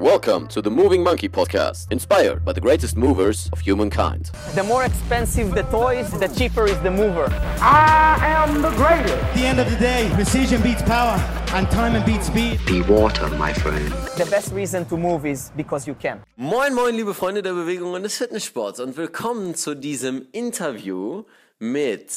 Welcome 0.00 0.48
to 0.48 0.60
the 0.60 0.72
Moving 0.72 1.04
Monkey 1.04 1.28
podcast, 1.28 1.92
inspired 1.92 2.44
by 2.44 2.52
the 2.52 2.60
greatest 2.60 2.96
movers 2.96 3.48
of 3.52 3.60
humankind. 3.60 4.32
The 4.56 4.64
more 4.64 4.82
expensive 4.84 5.54
the 5.54 5.62
toys, 5.70 6.10
the 6.18 6.26
cheaper 6.26 6.66
is 6.66 6.76
the 6.80 6.90
mover. 6.90 7.28
I 7.60 8.18
am 8.20 8.60
the 8.60 8.70
greatest. 8.70 9.14
At 9.14 9.34
the 9.36 9.46
end 9.46 9.60
of 9.60 9.70
the 9.70 9.76
day, 9.76 10.10
precision 10.14 10.62
beats 10.62 10.82
power 10.82 11.16
and 11.54 11.70
time 11.70 12.04
beats 12.04 12.26
speed. 12.26 12.58
Be 12.66 12.82
water, 12.82 13.28
my 13.38 13.52
friend. 13.52 13.86
The 14.18 14.26
best 14.28 14.52
reason 14.52 14.84
to 14.86 14.96
move 14.96 15.26
is 15.26 15.52
because 15.56 15.86
you 15.86 15.94
can. 15.94 16.24
Moin, 16.36 16.74
moin, 16.74 16.96
liebe 16.96 17.14
Freunde 17.14 17.40
der 17.42 17.52
Bewegung 17.54 17.92
und 17.92 18.02
des 18.02 18.16
Fitnesssports 18.18 18.80
und 18.80 18.96
willkommen 18.96 19.54
zu 19.54 19.76
diesem 19.76 20.26
Interview 20.32 21.22
mit 21.60 22.10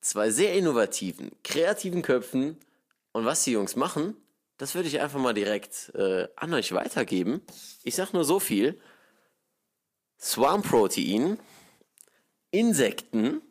zwei 0.00 0.30
sehr 0.30 0.54
innovativen, 0.54 1.32
kreativen 1.42 2.02
Köpfen. 2.02 2.56
Und 3.10 3.24
was 3.24 3.42
die 3.42 3.52
Jungs 3.52 3.74
machen, 3.74 4.14
das 4.58 4.74
würde 4.74 4.88
ich 4.88 5.00
einfach 5.00 5.18
mal 5.18 5.34
direkt 5.34 5.92
äh, 5.94 6.28
an 6.36 6.54
euch 6.54 6.72
weitergeben. 6.72 7.42
Ich 7.82 7.94
sag 7.94 8.12
nur 8.12 8.24
so 8.24 8.40
viel. 8.40 8.80
Swamp-Protein, 10.18 11.38
Insekten 12.50 13.42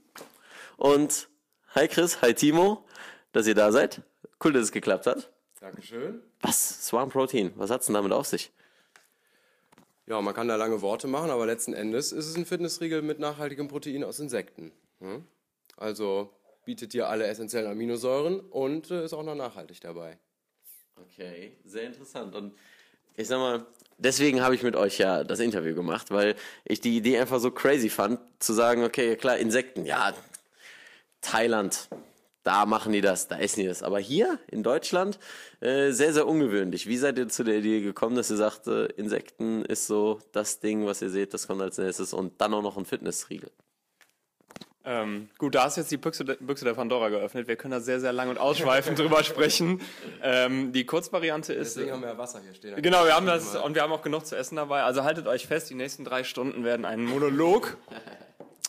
und 0.77 1.29
hi 1.75 1.87
Chris, 1.87 2.21
hi 2.21 2.33
Timo, 2.33 2.85
dass 3.33 3.45
ihr 3.45 3.53
da 3.53 3.71
seid. 3.71 4.01
Cool, 4.43 4.53
dass 4.53 4.63
es 4.63 4.71
geklappt 4.71 5.05
hat. 5.05 5.31
Dankeschön. 5.59 6.21
Was? 6.41 6.87
Swamp-Protein, 6.87 7.53
was 7.55 7.69
hat's 7.69 7.85
denn 7.85 7.93
damit 7.93 8.11
auf 8.11 8.25
sich? 8.25 8.51
Ja, 10.07 10.21
man 10.21 10.33
kann 10.33 10.47
da 10.47 10.55
lange 10.55 10.81
Worte 10.81 11.07
machen, 11.07 11.31
aber 11.31 11.45
letzten 11.45 11.73
Endes 11.73 12.11
ist 12.11 12.27
es 12.27 12.35
ein 12.35 12.45
Fitnessriegel 12.45 13.01
mit 13.01 13.19
nachhaltigem 13.19 13.67
Protein 13.67 14.03
aus 14.03 14.19
Insekten. 14.19 14.71
Hm? 14.99 15.25
Also 15.77 16.31
bietet 16.63 16.93
dir 16.93 17.09
alle 17.09 17.27
essentiellen 17.27 17.69
Aminosäuren 17.69 18.39
und 18.39 18.91
äh, 18.91 19.05
ist 19.05 19.13
auch 19.13 19.23
noch 19.23 19.35
nachhaltig 19.35 19.81
dabei. 19.81 20.19
Okay, 21.01 21.53
sehr 21.65 21.83
interessant. 21.83 22.35
Und 22.35 22.53
ich 23.15 23.27
sag 23.27 23.37
mal, 23.37 23.65
deswegen 23.97 24.41
habe 24.41 24.55
ich 24.55 24.63
mit 24.63 24.75
euch 24.75 24.97
ja 24.97 25.23
das 25.23 25.39
Interview 25.39 25.75
gemacht, 25.75 26.11
weil 26.11 26.35
ich 26.65 26.81
die 26.81 26.97
Idee 26.97 27.19
einfach 27.19 27.39
so 27.39 27.51
crazy 27.51 27.89
fand, 27.89 28.19
zu 28.39 28.53
sagen, 28.53 28.83
okay, 28.83 29.15
klar, 29.15 29.37
Insekten, 29.37 29.85
ja, 29.85 30.13
Thailand, 31.21 31.89
da 32.43 32.65
machen 32.65 32.93
die 32.93 33.01
das, 33.01 33.27
da 33.27 33.39
essen 33.39 33.61
die 33.61 33.67
das. 33.67 33.81
Aber 33.81 33.99
hier 33.99 34.39
in 34.51 34.61
Deutschland 34.61 35.17
äh, 35.61 35.91
sehr, 35.91 36.13
sehr 36.13 36.27
ungewöhnlich. 36.27 36.85
Wie 36.87 36.97
seid 36.97 37.17
ihr 37.17 37.27
zu 37.27 37.43
der 37.43 37.55
Idee 37.55 37.81
gekommen, 37.81 38.15
dass 38.15 38.29
ihr 38.29 38.37
sagt, 38.37 38.67
äh, 38.67 38.85
Insekten 38.97 39.65
ist 39.65 39.87
so 39.87 40.19
das 40.31 40.59
Ding, 40.59 40.85
was 40.85 41.01
ihr 41.01 41.09
seht, 41.09 41.33
das 41.33 41.47
kommt 41.47 41.61
als 41.61 41.77
nächstes 41.77 42.13
und 42.13 42.39
dann 42.39 42.53
auch 42.53 42.61
noch 42.61 42.77
ein 42.77 42.85
Fitnessriegel? 42.85 43.49
Ähm, 44.85 45.29
gut, 45.37 45.55
da 45.55 45.65
ist 45.65 45.77
jetzt 45.77 45.91
die 45.91 45.97
Büchse, 45.97 46.23
Büchse 46.23 46.65
der 46.65 46.73
Pandora 46.73 47.09
geöffnet. 47.09 47.47
Wir 47.47 47.55
können 47.55 47.71
da 47.71 47.79
sehr, 47.79 47.99
sehr 47.99 48.13
lang 48.13 48.29
und 48.29 48.37
ausschweifend 48.37 48.99
drüber 48.99 49.23
sprechen. 49.23 49.81
Ähm, 50.21 50.71
die 50.71 50.85
Kurzvariante 50.85 51.53
ist. 51.53 51.75
Deswegen 51.75 51.93
haben 51.93 52.01
wir 52.01 52.09
ja 52.09 52.17
Wasser 52.17 52.39
hier 52.41 52.53
stehen. 52.53 52.81
Genau, 52.81 53.05
wir 53.05 53.15
haben 53.15 53.25
das 53.25 53.55
und 53.55 53.75
wir 53.75 53.81
haben 53.81 53.91
auch 53.91 54.03
genug 54.03 54.25
zu 54.25 54.37
essen 54.37 54.57
dabei. 54.57 54.83
Also 54.83 55.03
haltet 55.03 55.27
euch 55.27 55.47
fest, 55.47 55.69
die 55.69 55.75
nächsten 55.75 56.05
drei 56.05 56.23
Stunden 56.23 56.63
werden 56.63 56.85
ein 56.85 57.03
Monolog. 57.03 57.77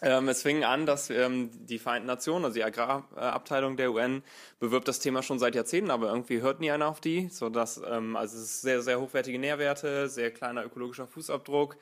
Ähm, 0.02 0.28
es 0.28 0.42
fing 0.42 0.62
an, 0.62 0.84
dass 0.84 1.08
ähm, 1.08 1.48
die 1.66 1.78
Vereinten 1.78 2.06
Nationen, 2.06 2.44
also 2.44 2.54
die 2.54 2.64
Agrarabteilung 2.64 3.78
der 3.78 3.92
UN, 3.92 4.22
bewirbt 4.60 4.88
das 4.88 4.98
Thema 4.98 5.22
schon 5.22 5.38
seit 5.38 5.54
Jahrzehnten, 5.54 5.90
aber 5.90 6.08
irgendwie 6.08 6.42
hört 6.42 6.60
nie 6.60 6.70
einer 6.70 6.88
auf 6.88 7.00
die, 7.00 7.28
sodass 7.28 7.80
ähm, 7.88 8.14
also 8.14 8.36
es 8.36 8.42
ist 8.42 8.60
sehr, 8.60 8.82
sehr 8.82 9.00
hochwertige 9.00 9.38
Nährwerte, 9.38 10.10
sehr 10.10 10.30
kleiner 10.30 10.66
ökologischer 10.66 11.06
Fußabdruck. 11.06 11.78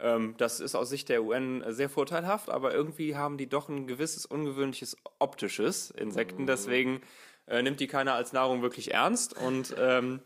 Ähm, 0.00 0.34
das 0.38 0.60
ist 0.60 0.74
aus 0.74 0.88
Sicht 0.88 1.08
der 1.08 1.22
UN 1.24 1.64
sehr 1.68 1.88
vorteilhaft, 1.88 2.50
aber 2.50 2.72
irgendwie 2.74 3.16
haben 3.16 3.36
die 3.36 3.48
doch 3.48 3.68
ein 3.68 3.86
gewisses 3.86 4.26
ungewöhnliches 4.26 4.96
optisches 5.18 5.90
Insekten, 5.90 6.46
deswegen 6.46 7.00
äh, 7.46 7.62
nimmt 7.62 7.80
die 7.80 7.86
keiner 7.86 8.14
als 8.14 8.32
Nahrung 8.32 8.62
wirklich 8.62 8.92
ernst. 8.92 9.36
Und 9.36 9.74
ähm, 9.78 10.20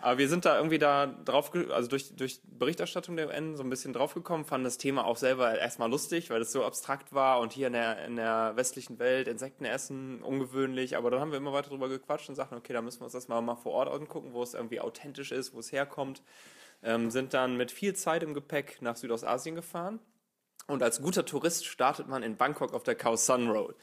aber 0.00 0.18
wir 0.18 0.28
sind 0.28 0.44
da 0.44 0.56
irgendwie 0.56 0.78
da 0.78 1.06
drauf, 1.06 1.52
also 1.70 1.88
durch, 1.88 2.14
durch 2.14 2.40
Berichterstattung 2.44 3.16
der 3.16 3.28
UN 3.28 3.56
so 3.56 3.62
ein 3.62 3.70
bisschen 3.70 3.92
draufgekommen, 3.92 4.46
fanden 4.46 4.64
das 4.64 4.78
Thema 4.78 5.04
auch 5.04 5.16
selber 5.16 5.58
erstmal 5.58 5.90
lustig, 5.90 6.30
weil 6.30 6.40
es 6.40 6.52
so 6.52 6.64
abstrakt 6.64 7.12
war 7.12 7.40
und 7.40 7.52
hier 7.52 7.68
in 7.68 7.72
der, 7.72 8.04
in 8.04 8.16
der 8.16 8.52
westlichen 8.56 8.98
Welt 8.98 9.28
Insekten 9.28 9.64
essen, 9.64 10.22
ungewöhnlich, 10.22 10.96
aber 10.96 11.10
dann 11.10 11.20
haben 11.20 11.32
wir 11.32 11.38
immer 11.38 11.52
weiter 11.52 11.70
drüber 11.70 11.88
gequatscht 11.88 12.28
und 12.28 12.34
sagten, 12.34 12.54
okay, 12.54 12.72
da 12.72 12.82
müssen 12.82 13.00
wir 13.00 13.04
uns 13.04 13.12
das 13.12 13.28
mal, 13.28 13.40
mal 13.40 13.56
vor 13.56 13.72
Ort 13.72 13.88
angucken, 13.88 14.32
wo 14.32 14.42
es 14.42 14.54
irgendwie 14.54 14.80
authentisch 14.80 15.32
ist, 15.32 15.54
wo 15.54 15.58
es 15.58 15.72
herkommt. 15.72 16.22
Ähm, 16.82 17.10
sind 17.10 17.34
dann 17.34 17.56
mit 17.56 17.70
viel 17.70 17.94
Zeit 17.94 18.22
im 18.22 18.34
Gepäck 18.34 18.80
nach 18.80 18.96
Südostasien 18.96 19.54
gefahren. 19.54 20.00
Und 20.70 20.84
als 20.84 21.02
guter 21.02 21.24
Tourist 21.24 21.66
startet 21.66 22.06
man 22.06 22.22
in 22.22 22.36
Bangkok 22.36 22.74
auf 22.74 22.84
der 22.84 22.94
Khao 22.94 23.16
Sun 23.16 23.50
Road. 23.50 23.74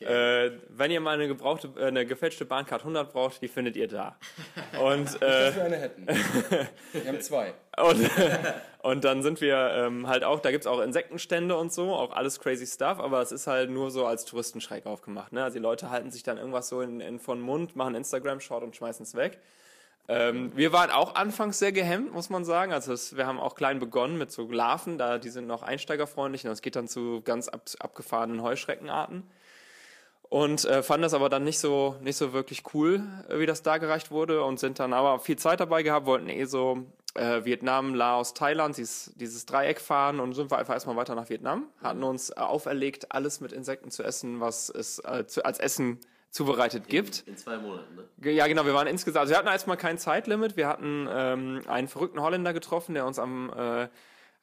Okay. 0.00 0.46
Äh, 0.46 0.58
wenn 0.70 0.90
ihr 0.90 1.00
mal 1.00 1.12
eine, 1.12 1.28
gebrauchte, 1.28 1.70
äh, 1.76 1.86
eine 1.86 2.06
gefälschte 2.06 2.46
Bahncard 2.46 2.80
100 2.80 3.12
braucht, 3.12 3.42
die 3.42 3.48
findet 3.48 3.76
ihr 3.76 3.88
da. 3.88 4.16
Und, 4.80 5.20
äh, 5.20 5.54
wir 5.54 5.64
eine 5.64 5.76
hätten. 5.76 6.06
Wir 6.06 7.06
haben 7.06 7.20
zwei. 7.20 7.52
Und, 7.76 8.10
und 8.82 9.04
dann 9.04 9.22
sind 9.22 9.40
wir 9.40 9.56
ähm, 9.74 10.06
halt 10.06 10.24
auch, 10.24 10.40
da 10.40 10.50
gibt's 10.50 10.66
auch 10.66 10.80
Insektenstände 10.80 11.56
und 11.56 11.72
so, 11.72 11.94
auch 11.94 12.12
alles 12.12 12.38
crazy 12.40 12.66
stuff, 12.66 12.98
aber 12.98 13.22
es 13.22 13.32
ist 13.32 13.46
halt 13.46 13.70
nur 13.70 13.90
so 13.90 14.04
als 14.04 14.26
Touristenschreck 14.26 14.84
aufgemacht. 14.84 15.32
Ne? 15.32 15.42
Also 15.42 15.58
die 15.58 15.62
Leute 15.62 15.88
halten 15.88 16.10
sich 16.10 16.22
dann 16.22 16.36
irgendwas 16.36 16.68
so 16.68 16.82
in, 16.82 17.00
in 17.00 17.18
von 17.18 17.40
Mund, 17.40 17.76
machen 17.76 17.94
Instagram-Short 17.94 18.64
und 18.64 18.76
schmeißen 18.76 19.04
es 19.04 19.14
weg. 19.14 19.40
Ähm, 20.12 20.50
wir 20.56 20.72
waren 20.72 20.90
auch 20.90 21.14
anfangs 21.14 21.60
sehr 21.60 21.70
gehemmt, 21.70 22.12
muss 22.12 22.30
man 22.30 22.44
sagen. 22.44 22.72
Also 22.72 22.92
es, 22.92 23.16
wir 23.16 23.28
haben 23.28 23.38
auch 23.38 23.54
klein 23.54 23.78
begonnen 23.78 24.18
mit 24.18 24.32
so 24.32 24.50
Larven, 24.50 24.98
da 24.98 25.18
die 25.18 25.28
sind 25.28 25.46
noch 25.46 25.62
einsteigerfreundlich 25.62 26.44
und 26.44 26.50
es 26.50 26.62
geht 26.62 26.74
dann 26.74 26.88
zu 26.88 27.22
ganz 27.22 27.46
ab, 27.46 27.62
abgefahrenen 27.78 28.42
Heuschreckenarten. 28.42 29.22
Und 30.28 30.64
äh, 30.64 30.82
fanden 30.82 31.02
das 31.02 31.14
aber 31.14 31.28
dann 31.28 31.44
nicht 31.44 31.60
so, 31.60 31.94
nicht 32.00 32.16
so 32.16 32.32
wirklich 32.32 32.64
cool, 32.74 33.02
äh, 33.28 33.38
wie 33.38 33.46
das 33.46 33.62
dargereicht 33.62 34.10
wurde 34.10 34.42
und 34.42 34.58
sind 34.58 34.80
dann 34.80 34.92
aber 34.92 35.20
viel 35.20 35.36
Zeit 35.36 35.60
dabei 35.60 35.84
gehabt, 35.84 36.06
wollten 36.06 36.28
eh 36.28 36.44
so 36.44 36.86
äh, 37.14 37.44
Vietnam, 37.44 37.94
Laos, 37.94 38.34
Thailand, 38.34 38.78
dieses, 38.78 39.12
dieses 39.14 39.46
Dreieck 39.46 39.80
fahren 39.80 40.18
und 40.18 40.34
sind 40.34 40.50
wir 40.50 40.58
einfach 40.58 40.74
erstmal 40.74 40.96
weiter 40.96 41.14
nach 41.14 41.28
Vietnam, 41.28 41.68
hatten 41.80 42.02
uns 42.02 42.30
äh, 42.30 42.34
auferlegt, 42.40 43.12
alles 43.12 43.40
mit 43.40 43.52
Insekten 43.52 43.92
zu 43.92 44.02
essen, 44.02 44.40
was 44.40 44.70
es 44.70 44.98
äh, 45.04 45.24
zu, 45.28 45.44
als 45.44 45.60
Essen 45.60 46.00
zubereitet 46.30 46.88
gibt. 46.88 47.24
In 47.26 47.36
zwei 47.36 47.58
Monaten, 47.58 47.96
ne? 47.96 48.30
Ja, 48.30 48.46
genau, 48.46 48.64
wir 48.64 48.74
waren 48.74 48.86
insgesamt, 48.86 49.22
also 49.22 49.32
wir 49.32 49.38
hatten 49.38 49.48
erstmal 49.48 49.76
kein 49.76 49.98
Zeitlimit, 49.98 50.56
wir 50.56 50.68
hatten 50.68 51.08
ähm, 51.10 51.60
einen 51.66 51.88
verrückten 51.88 52.20
Holländer 52.20 52.52
getroffen, 52.52 52.94
der 52.94 53.06
uns 53.06 53.18
am 53.18 53.52
äh, 53.56 53.88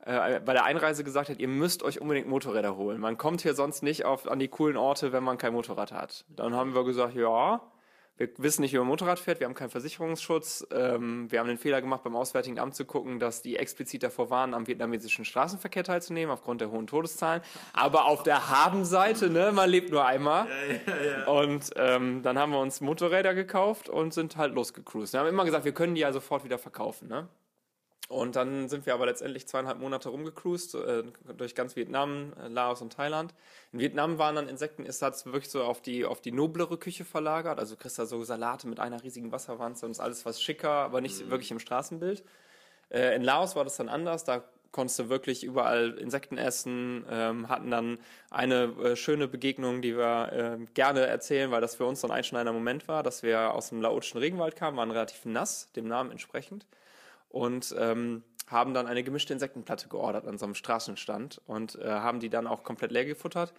äh, 0.08 0.40
bei 0.40 0.54
der 0.54 0.64
Einreise 0.64 1.04
gesagt 1.04 1.30
hat, 1.30 1.40
ihr 1.40 1.50
müsst 1.50 1.84
euch 1.84 2.00
unbedingt 2.00 2.28
Motorräder 2.28 2.78
holen. 2.78 3.00
Man 3.00 3.18
kommt 3.18 3.42
hier 3.42 3.54
sonst 3.54 3.84
nicht 3.84 4.06
auf, 4.06 4.28
an 4.28 4.40
die 4.40 4.48
coolen 4.48 4.78
Orte, 4.78 5.12
wenn 5.12 5.24
man 5.24 5.38
kein 5.38 5.54
Motorrad 5.54 5.92
hat. 5.92 6.24
Dann 6.30 6.56
haben 6.56 6.74
wir 6.74 6.86
gesagt, 6.86 7.14
ja, 7.16 7.62
wir 8.18 8.30
wissen 8.38 8.62
nicht, 8.62 8.74
wie 8.74 8.78
man 8.78 8.88
Motorrad 8.88 9.20
fährt, 9.20 9.40
wir 9.40 9.46
haben 9.46 9.54
keinen 9.54 9.70
Versicherungsschutz. 9.70 10.68
Ähm, 10.72 11.32
wir 11.32 11.40
haben 11.40 11.48
den 11.48 11.58
Fehler 11.58 11.82
gemacht, 11.82 12.04
beim 12.04 12.16
Auswärtigen 12.16 12.60
Amt 12.60 12.76
zu 12.76 12.86
gucken, 12.86 13.20
dass 13.20 13.44
die 13.44 13.58
explizit 13.58 14.02
davor 14.02 14.30
waren, 14.30 14.54
am 14.54 14.66
vietnamesischen 14.66 15.24
Straßenverkehr 15.24 15.84
teilzunehmen, 15.84 16.32
aufgrund 16.32 16.62
der 16.62 16.72
hohen 16.72 16.88
Todeszahlen. 16.88 17.42
Aber 17.74 18.06
auf 18.06 18.24
der 18.24 18.50
Habenseite, 18.50 19.30
ne, 19.30 19.52
man 19.52 19.70
lebt 19.70 19.92
nur 19.92 20.06
einmal. 20.06 20.48
Ja, 20.48 20.94
ja, 20.96 21.20
ja. 21.20 21.28
Und 21.28 21.72
ähm, 21.76 22.24
dann 22.24 22.40
haben 22.40 22.52
wir 22.52 22.60
uns 22.60 22.82
Motorräder 22.82 23.36
gekauft 23.36 23.88
und 23.88 24.14
sind 24.14 24.36
halt 24.36 24.54
losgecruised. 24.54 25.14
Wir 25.14 25.20
haben 25.20 25.28
immer 25.28 25.46
gesagt, 25.46 25.66
wir 25.66 25.74
können 25.74 25.94
die 25.94 26.02
ja 26.02 26.12
sofort 26.12 26.44
wieder 26.44 26.58
verkaufen. 26.58 27.08
Ne? 27.08 27.28
Und 28.08 28.38
dann 28.38 28.70
sind 28.70 28.86
wir 28.86 28.94
aber 28.94 29.06
letztendlich 29.06 29.48
zweieinhalb 29.48 29.80
Monate 29.80 30.08
rumgecruised, 30.10 30.76
äh, 30.76 31.04
durch 31.38 31.56
ganz 31.56 31.76
Vietnam, 31.76 32.32
äh, 32.42 32.48
Laos 32.48 32.82
und 32.82 32.94
Thailand. 32.94 33.34
In 33.74 33.80
Vietnam 33.80 34.18
waren 34.18 34.36
dann 34.36 34.48
Insekten, 34.48 34.86
ist 34.86 35.02
das 35.02 35.26
wirklich 35.26 35.50
so 35.50 35.64
auf 35.64 35.82
die, 35.82 36.06
auf 36.06 36.22
die 36.22 36.32
noblere 36.32 36.78
Küche 36.78 37.04
verlagert. 37.04 37.60
Also 37.60 37.76
du 37.76 37.82
kriegst 37.82 38.00
da 38.00 38.06
so 38.06 38.24
Salate 38.24 38.68
mit 38.68 38.80
einer 38.80 39.04
riesigen 39.04 39.34
Wasserwanze 39.34 39.86
und 39.86 39.92
ist 39.92 40.00
alles 40.00 40.26
was 40.26 40.42
schicker, 40.42 40.70
aber 40.70 41.02
nicht 41.02 41.26
mhm. 41.26 41.32
wirklich 41.32 41.52
im 41.52 41.60
Straßenbild. 41.60 42.24
Äh, 42.90 43.16
in 43.16 43.24
Laos 43.24 43.58
war 43.58 43.66
das 43.66 43.76
dann 43.76 43.90
anders, 43.90 44.24
da 44.24 44.42
konntest 44.72 45.00
du 45.00 45.10
wirklich 45.10 45.44
überall 45.44 45.98
Insekten 45.98 46.38
essen, 46.38 47.06
ähm, 47.10 47.50
hatten 47.50 47.72
dann 47.72 48.00
eine 48.30 48.74
äh, 48.84 48.96
schöne 48.96 49.28
Begegnung, 49.28 49.82
die 49.82 49.98
wir 49.98 50.32
äh, 50.32 50.66
gerne 50.74 51.06
erzählen, 51.08 51.52
weil 51.52 51.62
das 51.62 51.76
für 51.76 51.86
uns 51.86 52.02
so 52.02 52.08
ein 52.08 52.12
einschneidender 52.12 52.54
Moment 52.54 52.88
war, 52.88 53.04
dass 53.04 53.22
wir 53.24 53.54
aus 53.54 53.70
dem 53.70 53.82
laotischen 53.82 54.20
Regenwald 54.20 54.56
kamen, 54.56 54.78
waren 54.78 54.92
relativ 54.92 55.26
nass, 55.26 55.72
dem 55.74 55.88
Namen 55.88 56.12
entsprechend 56.12 56.66
und 57.30 57.76
ähm, 57.78 58.24
haben 58.48 58.74
dann 58.74 58.88
eine 58.88 59.04
gemischte 59.04 59.34
Insektenplatte 59.34 59.90
geordert 59.90 60.26
an 60.26 60.38
so 60.38 60.46
einem 60.46 60.56
Straßenstand 60.56 61.42
und 61.46 61.76
äh, 61.76 61.90
haben 61.90 62.20
die 62.20 62.30
dann 62.30 62.48
auch 62.48 62.64
komplett 62.64 62.92
leer 62.92 63.06
gefuttert. 63.06 63.54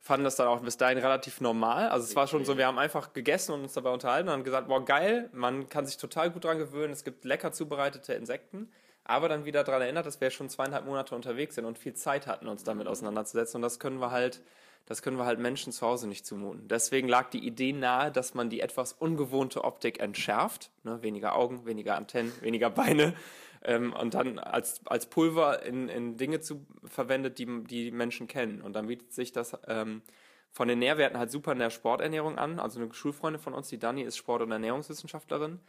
Fanden 0.00 0.24
das 0.24 0.36
dann 0.36 0.48
auch 0.48 0.60
bis 0.60 0.76
dahin 0.76 0.98
relativ 0.98 1.40
normal. 1.40 1.88
Also 1.88 2.04
es 2.04 2.14
war 2.14 2.26
schon 2.26 2.44
so, 2.44 2.58
wir 2.58 2.66
haben 2.66 2.78
einfach 2.78 3.14
gegessen 3.14 3.52
und 3.52 3.62
uns 3.62 3.72
dabei 3.72 3.90
unterhalten 3.90 4.28
und 4.28 4.34
haben 4.34 4.44
gesagt, 4.44 4.68
boah 4.68 4.84
geil, 4.84 5.30
man 5.32 5.70
kann 5.70 5.86
sich 5.86 5.96
total 5.96 6.30
gut 6.30 6.44
dran 6.44 6.58
gewöhnen, 6.58 6.92
es 6.92 7.04
gibt 7.04 7.24
lecker 7.24 7.52
zubereitete 7.52 8.12
Insekten. 8.12 8.70
Aber 9.04 9.28
dann 9.28 9.46
wieder 9.46 9.64
daran 9.64 9.82
erinnert, 9.82 10.06
dass 10.06 10.20
wir 10.20 10.30
schon 10.30 10.48
zweieinhalb 10.48 10.84
Monate 10.86 11.14
unterwegs 11.14 11.54
sind 11.54 11.64
und 11.64 11.78
viel 11.78 11.94
Zeit 11.94 12.26
hatten, 12.26 12.48
uns 12.48 12.64
damit 12.64 12.86
auseinanderzusetzen. 12.86 13.58
Und 13.58 13.62
das 13.62 13.78
können 13.78 13.98
wir 14.00 14.10
halt, 14.10 14.42
das 14.86 15.00
können 15.00 15.16
wir 15.16 15.24
halt 15.24 15.38
Menschen 15.38 15.72
zu 15.72 15.86
Hause 15.86 16.08
nicht 16.08 16.26
zumuten. 16.26 16.68
Deswegen 16.68 17.08
lag 17.08 17.30
die 17.30 17.46
Idee 17.46 17.72
nahe, 17.72 18.12
dass 18.12 18.34
man 18.34 18.50
die 18.50 18.60
etwas 18.60 18.92
ungewohnte 18.92 19.64
Optik 19.64 20.00
entschärft. 20.00 20.70
Ne? 20.82 21.02
Weniger 21.02 21.36
Augen, 21.36 21.64
weniger 21.64 21.96
Antennen, 21.96 22.32
weniger 22.40 22.70
Beine. 22.70 23.14
Ähm, 23.62 23.94
und 23.94 24.12
dann 24.12 24.38
als, 24.38 24.82
als 24.86 25.06
Pulver 25.06 25.62
in, 25.62 25.88
in 25.88 26.16
Dinge 26.18 26.40
zu, 26.40 26.66
verwendet, 26.84 27.38
die 27.38 27.64
die 27.64 27.90
Menschen 27.90 28.26
kennen. 28.26 28.60
Und 28.60 28.74
dann 28.74 28.88
bietet 28.88 29.12
sich 29.14 29.32
das 29.32 29.56
ähm, 29.66 30.02
von 30.50 30.68
den 30.68 30.78
Nährwerten 30.78 31.18
halt 31.18 31.30
super 31.30 31.52
in 31.52 31.58
der 31.58 31.70
Sporternährung 31.70 32.38
an. 32.38 32.60
Also 32.60 32.78
eine 32.78 32.92
Schulfreundin 32.92 33.40
von 33.40 33.54
uns, 33.54 33.68
die 33.68 33.78
Dani, 33.78 34.02
ist 34.02 34.18
Sport- 34.18 34.42
und 34.42 34.52
Ernährungswissenschaftlerin. 34.52 35.60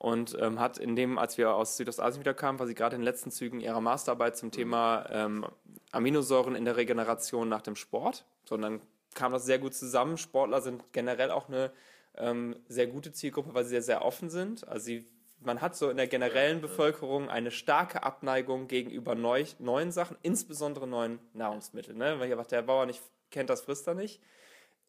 Und 0.00 0.34
ähm, 0.40 0.58
hat 0.58 0.78
in 0.78 0.96
dem, 0.96 1.18
als 1.18 1.36
wir 1.36 1.54
aus 1.54 1.76
Südostasien 1.76 2.20
wieder 2.20 2.32
kamen, 2.32 2.58
war 2.58 2.66
sie 2.66 2.74
gerade 2.74 2.96
in 2.96 3.02
den 3.02 3.04
letzten 3.04 3.30
Zügen 3.30 3.60
ihrer 3.60 3.82
Masterarbeit 3.82 4.34
zum 4.34 4.50
Thema 4.50 5.04
ähm, 5.10 5.44
Aminosäuren 5.92 6.54
in 6.54 6.64
der 6.64 6.78
Regeneration 6.78 7.50
nach 7.50 7.60
dem 7.60 7.76
Sport. 7.76 8.24
Dann 8.48 8.80
kam 9.12 9.32
das 9.32 9.44
sehr 9.44 9.58
gut 9.58 9.74
zusammen. 9.74 10.16
Sportler 10.16 10.62
sind 10.62 10.90
generell 10.94 11.30
auch 11.30 11.48
eine 11.48 11.70
ähm, 12.16 12.56
sehr 12.66 12.86
gute 12.86 13.12
Zielgruppe, 13.12 13.52
weil 13.52 13.64
sie 13.64 13.70
sehr, 13.70 13.82
sehr 13.82 14.02
offen 14.02 14.30
sind. 14.30 14.66
Also 14.66 14.86
sie, 14.86 15.04
man 15.38 15.60
hat 15.60 15.76
so 15.76 15.90
in 15.90 15.98
der 15.98 16.06
generellen 16.06 16.62
Bevölkerung 16.62 17.28
eine 17.28 17.50
starke 17.50 18.02
Abneigung 18.02 18.68
gegenüber 18.68 19.14
neu, 19.14 19.44
neuen 19.58 19.92
Sachen, 19.92 20.16
insbesondere 20.22 20.88
neuen 20.88 21.18
Nahrungsmitteln. 21.34 21.98
Ne? 21.98 22.18
Weil 22.18 22.38
was 22.38 22.48
der 22.48 22.62
Bauer 22.62 22.86
nicht 22.86 23.02
kennt, 23.30 23.50
das 23.50 23.60
frisst 23.60 23.86
er 23.86 23.94
nicht 23.94 24.18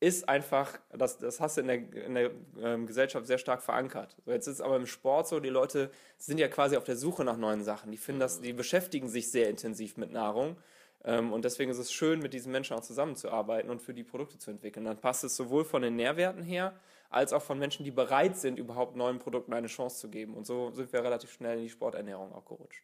ist 0.01 0.27
einfach, 0.27 0.79
das, 0.91 1.19
das 1.19 1.39
hast 1.39 1.57
du 1.57 1.61
in 1.61 1.67
der, 1.67 2.05
in 2.05 2.15
der 2.15 2.31
ähm, 2.59 2.87
Gesellschaft 2.87 3.27
sehr 3.27 3.37
stark 3.37 3.61
verankert. 3.61 4.17
So, 4.25 4.31
jetzt 4.31 4.47
ist 4.47 4.55
es 4.55 4.61
aber 4.61 4.75
im 4.75 4.87
Sport 4.87 5.27
so, 5.27 5.39
die 5.39 5.49
Leute 5.49 5.91
sind 6.17 6.39
ja 6.39 6.47
quasi 6.47 6.75
auf 6.75 6.83
der 6.83 6.95
Suche 6.97 7.23
nach 7.23 7.37
neuen 7.37 7.63
Sachen. 7.63 7.91
Die 7.91 7.99
finden 7.99 8.19
das, 8.19 8.41
die 8.41 8.51
beschäftigen 8.51 9.07
sich 9.07 9.29
sehr 9.29 9.47
intensiv 9.47 9.97
mit 9.97 10.11
Nahrung. 10.11 10.57
Ähm, 11.03 11.31
und 11.31 11.45
deswegen 11.45 11.69
ist 11.69 11.77
es 11.77 11.91
schön, 11.91 12.19
mit 12.19 12.33
diesen 12.33 12.51
Menschen 12.51 12.75
auch 12.75 12.81
zusammenzuarbeiten 12.81 13.69
und 13.69 13.79
für 13.79 13.93
die 13.93 14.03
Produkte 14.03 14.39
zu 14.39 14.49
entwickeln. 14.49 14.85
Dann 14.85 14.97
passt 14.97 15.23
es 15.23 15.35
sowohl 15.35 15.65
von 15.65 15.83
den 15.83 15.95
Nährwerten 15.95 16.41
her, 16.41 16.73
als 17.11 17.31
auch 17.31 17.43
von 17.43 17.59
Menschen, 17.59 17.83
die 17.83 17.91
bereit 17.91 18.37
sind, 18.37 18.57
überhaupt 18.57 18.95
neuen 18.95 19.19
Produkten 19.19 19.53
eine 19.53 19.67
Chance 19.67 19.99
zu 19.99 20.09
geben. 20.09 20.33
Und 20.33 20.47
so 20.47 20.71
sind 20.71 20.91
wir 20.91 21.03
relativ 21.03 21.31
schnell 21.31 21.57
in 21.57 21.63
die 21.63 21.69
Sporternährung 21.69 22.33
auch 22.33 22.45
gerutscht. 22.45 22.83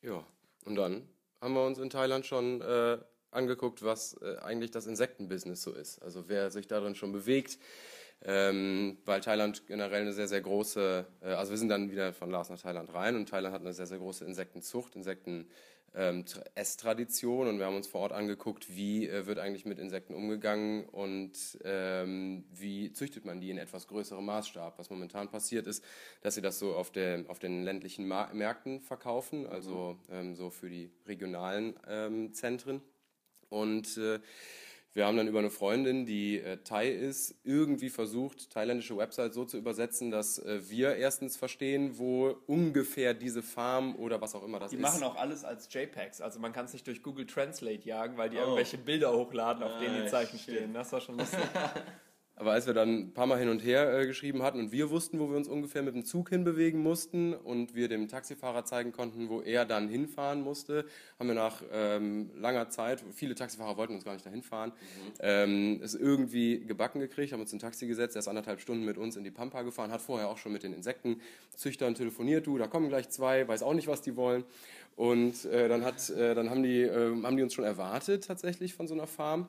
Ja, 0.00 0.24
und 0.64 0.76
dann 0.76 1.08
haben 1.40 1.54
wir 1.54 1.66
uns 1.66 1.78
in 1.78 1.90
Thailand 1.90 2.24
schon 2.24 2.60
äh, 2.60 2.98
angeguckt, 3.34 3.82
was 3.82 4.14
äh, 4.22 4.36
eigentlich 4.38 4.70
das 4.70 4.86
Insektenbusiness 4.86 5.62
so 5.62 5.72
ist. 5.72 6.02
Also 6.02 6.28
wer 6.28 6.50
sich 6.50 6.66
darin 6.66 6.94
schon 6.94 7.12
bewegt, 7.12 7.58
ähm, 8.22 8.98
weil 9.04 9.20
Thailand 9.20 9.66
generell 9.66 10.02
eine 10.02 10.12
sehr, 10.12 10.28
sehr 10.28 10.40
große, 10.40 11.06
äh, 11.22 11.26
also 11.26 11.50
wir 11.50 11.58
sind 11.58 11.68
dann 11.68 11.90
wieder 11.90 12.12
von 12.12 12.30
Lars 12.30 12.48
nach 12.50 12.60
Thailand 12.60 12.92
rein 12.94 13.16
und 13.16 13.28
Thailand 13.28 13.54
hat 13.54 13.60
eine 13.60 13.74
sehr, 13.74 13.86
sehr 13.86 13.98
große 13.98 14.24
Insektenzucht, 14.24 14.96
Insekten 14.96 15.48
ähm, 15.94 16.24
Esstradition 16.54 17.46
und 17.46 17.58
wir 17.58 17.66
haben 17.66 17.76
uns 17.76 17.86
vor 17.86 18.00
Ort 18.00 18.12
angeguckt, 18.12 18.74
wie 18.74 19.08
äh, 19.08 19.26
wird 19.26 19.38
eigentlich 19.38 19.64
mit 19.64 19.78
Insekten 19.78 20.14
umgegangen 20.14 20.86
und 20.86 21.32
ähm, 21.64 22.44
wie 22.52 22.92
züchtet 22.92 23.24
man 23.24 23.40
die 23.40 23.50
in 23.50 23.58
etwas 23.58 23.86
größerem 23.86 24.24
Maßstab. 24.24 24.78
Was 24.78 24.90
momentan 24.90 25.30
passiert 25.30 25.66
ist, 25.66 25.84
dass 26.22 26.34
sie 26.34 26.42
das 26.42 26.58
so 26.58 26.74
auf, 26.74 26.90
der, 26.90 27.24
auf 27.28 27.38
den 27.38 27.62
ländlichen 27.62 28.06
Märkten 28.06 28.80
verkaufen, 28.80 29.46
also 29.46 29.98
ähm, 30.10 30.34
so 30.34 30.50
für 30.50 30.68
die 30.68 30.90
regionalen 31.06 31.74
ähm, 31.86 32.32
Zentren. 32.32 32.82
Und 33.54 33.96
äh, 33.96 34.18
wir 34.92 35.06
haben 35.06 35.16
dann 35.16 35.26
über 35.26 35.40
eine 35.40 35.50
Freundin, 35.50 36.06
die 36.06 36.38
äh, 36.38 36.58
Thai 36.58 36.88
ist, 36.88 37.34
irgendwie 37.42 37.90
versucht, 37.90 38.50
thailändische 38.50 38.96
Websites 38.96 39.34
so 39.34 39.44
zu 39.44 39.56
übersetzen, 39.58 40.10
dass 40.12 40.38
äh, 40.38 40.60
wir 40.70 40.94
erstens 40.96 41.36
verstehen, 41.36 41.98
wo 41.98 42.36
ungefähr 42.46 43.12
diese 43.12 43.42
Farm 43.42 43.96
oder 43.96 44.20
was 44.20 44.34
auch 44.36 44.44
immer 44.44 44.60
das 44.60 44.70
Die 44.70 44.76
ist. 44.76 44.82
machen 44.82 45.02
auch 45.02 45.16
alles 45.16 45.44
als 45.44 45.68
JPEGs. 45.72 46.20
Also 46.20 46.38
man 46.38 46.52
kann 46.52 46.66
es 46.66 46.72
nicht 46.72 46.86
durch 46.86 47.02
Google 47.02 47.26
Translate 47.26 47.82
jagen, 47.88 48.16
weil 48.16 48.30
die 48.30 48.36
irgendwelche 48.36 48.78
Bilder 48.78 49.12
hochladen, 49.12 49.64
auf 49.64 49.78
denen 49.80 49.94
die 49.96 50.00
Nice, 50.02 50.10
Zeichen 50.12 50.38
shit. 50.38 50.54
stehen. 50.56 50.74
Das 50.74 50.92
war 50.92 51.00
schon 51.00 51.18
lustig. 51.18 51.40
Aber 52.36 52.50
als 52.50 52.66
wir 52.66 52.74
dann 52.74 52.98
ein 52.98 53.14
paar 53.14 53.26
Mal 53.26 53.38
hin 53.38 53.48
und 53.48 53.60
her 53.60 53.96
äh, 53.96 54.06
geschrieben 54.06 54.42
hatten 54.42 54.58
und 54.58 54.72
wir 54.72 54.90
wussten, 54.90 55.20
wo 55.20 55.30
wir 55.30 55.36
uns 55.36 55.46
ungefähr 55.46 55.82
mit 55.82 55.94
dem 55.94 56.04
Zug 56.04 56.30
hinbewegen 56.30 56.80
mussten 56.80 57.32
und 57.32 57.76
wir 57.76 57.88
dem 57.88 58.08
Taxifahrer 58.08 58.64
zeigen 58.64 58.90
konnten, 58.90 59.28
wo 59.28 59.40
er 59.40 59.64
dann 59.64 59.88
hinfahren 59.88 60.42
musste, 60.42 60.84
haben 61.20 61.28
wir 61.28 61.36
nach 61.36 61.62
ähm, 61.72 62.30
langer 62.36 62.70
Zeit, 62.70 63.04
viele 63.14 63.36
Taxifahrer 63.36 63.76
wollten 63.76 63.94
uns 63.94 64.04
gar 64.04 64.14
nicht 64.14 64.26
dahin 64.26 64.42
fahren, 64.42 64.72
ähm, 65.20 65.80
es 65.82 65.94
irgendwie 65.94 66.58
gebacken 66.66 66.98
gekriegt, 66.98 67.32
haben 67.32 67.40
uns 67.40 67.52
in 67.52 67.58
ein 67.58 67.60
Taxi 67.60 67.86
gesetzt, 67.86 68.16
er 68.16 68.20
ist 68.20 68.28
anderthalb 68.28 68.60
Stunden 68.60 68.84
mit 68.84 68.98
uns 68.98 69.14
in 69.16 69.22
die 69.22 69.30
Pampa 69.30 69.62
gefahren, 69.62 69.92
hat 69.92 70.02
vorher 70.02 70.28
auch 70.28 70.38
schon 70.38 70.52
mit 70.52 70.64
den 70.64 70.72
Insektenzüchtern 70.72 71.94
telefoniert, 71.94 72.48
du, 72.48 72.58
da 72.58 72.66
kommen 72.66 72.88
gleich 72.88 73.10
zwei, 73.10 73.46
weiß 73.46 73.62
auch 73.62 73.74
nicht, 73.74 73.86
was 73.86 74.02
die 74.02 74.16
wollen. 74.16 74.44
Und 74.96 75.44
äh, 75.46 75.68
dann, 75.68 75.84
hat, 75.84 76.08
äh, 76.10 76.34
dann 76.34 76.50
haben, 76.50 76.62
die, 76.62 76.82
äh, 76.82 77.22
haben 77.22 77.36
die 77.36 77.42
uns 77.42 77.54
schon 77.54 77.64
erwartet 77.64 78.24
tatsächlich 78.24 78.74
von 78.74 78.86
so 78.86 78.94
einer 78.94 79.08
Farm 79.08 79.48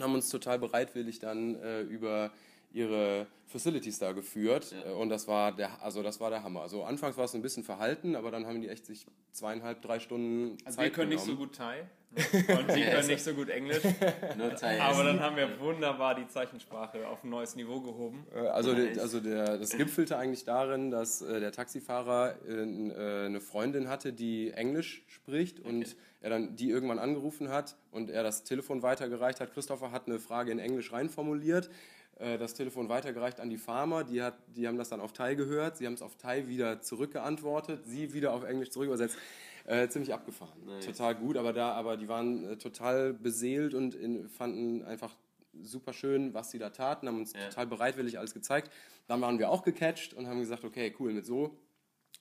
und 0.00 0.04
haben 0.04 0.14
uns 0.14 0.30
total 0.30 0.58
bereitwillig 0.58 1.18
dann 1.18 1.56
äh, 1.56 1.82
über 1.82 2.32
ihre 2.72 3.26
Facilities 3.46 3.98
da 3.98 4.12
geführt 4.12 4.72
Äh, 4.86 4.92
und 4.92 5.08
das 5.10 5.28
war 5.28 5.52
der 5.52 5.82
also 5.82 6.02
das 6.02 6.20
war 6.20 6.30
der 6.30 6.42
Hammer. 6.42 6.62
Also 6.62 6.84
anfangs 6.84 7.16
war 7.16 7.24
es 7.24 7.34
ein 7.34 7.42
bisschen 7.42 7.64
verhalten, 7.64 8.16
aber 8.16 8.30
dann 8.30 8.46
haben 8.46 8.60
die 8.60 8.68
echt 8.68 8.86
sich 8.86 9.06
zweieinhalb 9.32 9.82
drei 9.82 10.00
Stunden 10.00 10.58
Zeit 10.58 10.66
Also 10.66 10.80
wir 10.80 10.90
können 10.90 11.08
nicht 11.10 11.20
so 11.20 11.26
genommen. 11.26 11.46
gut 11.48 11.56
Thai 11.56 11.88
und 12.12 12.72
sie 12.72 12.82
können 12.82 13.06
nicht 13.06 13.22
so 13.22 13.32
gut 13.34 13.48
Englisch. 13.50 13.82
Aber 14.80 15.04
dann 15.04 15.20
haben 15.20 15.36
wir 15.36 15.60
wunderbar 15.60 16.16
die 16.16 16.26
Zeichensprache 16.26 17.06
auf 17.06 17.22
ein 17.22 17.30
neues 17.30 17.54
Niveau 17.54 17.80
gehoben. 17.80 18.26
Äh, 18.34 18.48
Also, 18.48 18.72
also 18.72 19.20
der, 19.20 19.58
das 19.58 19.70
gipfelte 19.76 20.16
eigentlich 20.16 20.44
darin, 20.44 20.90
dass 20.90 21.22
äh, 21.22 21.38
der 21.38 21.52
Taxifahrer 21.52 22.34
äh, 22.48 23.26
eine 23.26 23.40
Freundin 23.40 23.88
hatte, 23.88 24.12
die 24.12 24.50
Englisch 24.50 25.04
spricht 25.06 25.60
und 25.60 25.96
er 26.20 26.30
dann 26.30 26.56
die 26.56 26.70
irgendwann 26.70 26.98
angerufen 26.98 27.48
hat 27.48 27.76
und 27.92 28.10
er 28.10 28.22
das 28.24 28.42
Telefon 28.42 28.82
weitergereicht 28.82 29.40
hat. 29.40 29.54
Christopher 29.54 29.92
hat 29.92 30.06
eine 30.06 30.18
Frage 30.18 30.50
in 30.50 30.58
Englisch 30.58 30.92
reinformuliert, 30.92 31.70
das 32.18 32.52
Telefon 32.52 32.90
weitergereicht 32.90 33.40
an 33.40 33.48
die 33.48 33.56
Farmer, 33.56 34.04
die, 34.04 34.20
hat, 34.20 34.34
die 34.54 34.68
haben 34.68 34.76
das 34.76 34.90
dann 34.90 35.00
auf 35.00 35.14
Thai 35.14 35.34
gehört, 35.34 35.78
sie 35.78 35.86
haben 35.86 35.94
es 35.94 36.02
auf 36.02 36.16
Thai 36.16 36.48
wieder 36.48 36.82
zurückgeantwortet, 36.82 37.86
sie 37.86 38.12
wieder 38.12 38.34
auf 38.34 38.44
Englisch 38.44 38.68
zurück 38.68 38.88
übersetzt. 38.88 39.16
Äh, 39.64 39.88
ziemlich 39.88 40.12
abgefahren. 40.12 40.58
Total 40.84 41.14
gut, 41.14 41.36
aber 41.36 41.52
da, 41.52 41.72
aber 41.72 41.96
die 41.96 42.08
waren 42.08 42.44
äh, 42.44 42.56
total 42.56 43.12
beseelt 43.12 43.74
und 43.74 43.94
in, 43.94 44.28
fanden 44.28 44.84
einfach 44.84 45.14
super 45.62 45.92
schön, 45.92 46.32
was 46.34 46.50
sie 46.50 46.58
da 46.58 46.70
taten, 46.70 47.08
haben 47.08 47.18
uns 47.18 47.32
total 47.32 47.66
bereitwillig 47.66 48.18
alles 48.18 48.34
gezeigt. 48.34 48.70
Dann 49.06 49.20
waren 49.20 49.38
wir 49.38 49.50
auch 49.50 49.62
gecatcht 49.62 50.14
und 50.14 50.26
haben 50.26 50.40
gesagt, 50.40 50.64
okay, 50.64 50.94
cool, 50.98 51.12
mit 51.12 51.26
so 51.26 51.58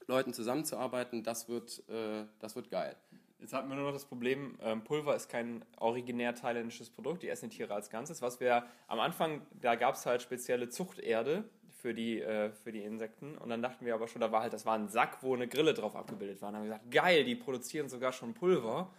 Leuten 0.08 0.34
zusammenzuarbeiten, 0.34 1.24
das 1.24 1.48
wird, 1.48 1.88
äh, 1.90 2.26
das 2.40 2.56
wird 2.56 2.70
geil. 2.70 2.96
Jetzt 3.40 3.54
hatten 3.54 3.70
wir 3.70 3.76
nur 3.76 3.86
noch 3.86 3.94
das 3.94 4.06
Problem, 4.06 4.58
ähm, 4.62 4.84
Pulver 4.84 5.16
ist 5.16 5.30
kein 5.30 5.64
originär 5.78 6.36
thailändisches 6.36 6.90
Produkt, 6.90 7.24
die 7.24 7.30
essen 7.30 7.50
die 7.50 7.58
Tiere 7.58 7.74
als 7.74 7.90
Ganzes. 7.90 8.22
Was 8.22 8.42
wir 8.42 8.66
am 8.88 9.00
Anfang, 9.00 9.42
da 9.62 9.76
gab 9.76 9.96
es 9.96 10.06
halt 10.06 10.22
spezielle 10.22 10.68
Zuchterde 10.68 11.46
für 11.82 11.94
die, 11.94 12.22
äh, 12.22 12.52
für 12.52 12.72
die 12.72 12.84
Insekten 12.84 13.38
und 13.38 13.50
dann 13.50 13.62
dachten 13.62 13.86
wir 13.86 13.94
aber 13.94 14.08
schon, 14.08 14.22
da 14.22 14.32
war 14.32 14.42
halt, 14.42 14.54
das 14.54 14.66
war 14.66 14.76
ein 14.76 14.90
Sack, 14.90 15.20
wo 15.22 15.34
eine 15.34 15.48
Grille 15.48 15.74
drauf 15.74 15.96
abgebildet 15.96 16.42
war. 16.42 16.50
Und 16.50 16.54
dann 16.54 16.62
haben 16.62 16.70
wir 16.70 16.76
gesagt, 16.76 16.92
geil, 16.92 17.24
die 17.24 17.36
produzieren 17.36 17.90
sogar 17.90 18.12
schon 18.12 18.34
Pulver. 18.34 18.94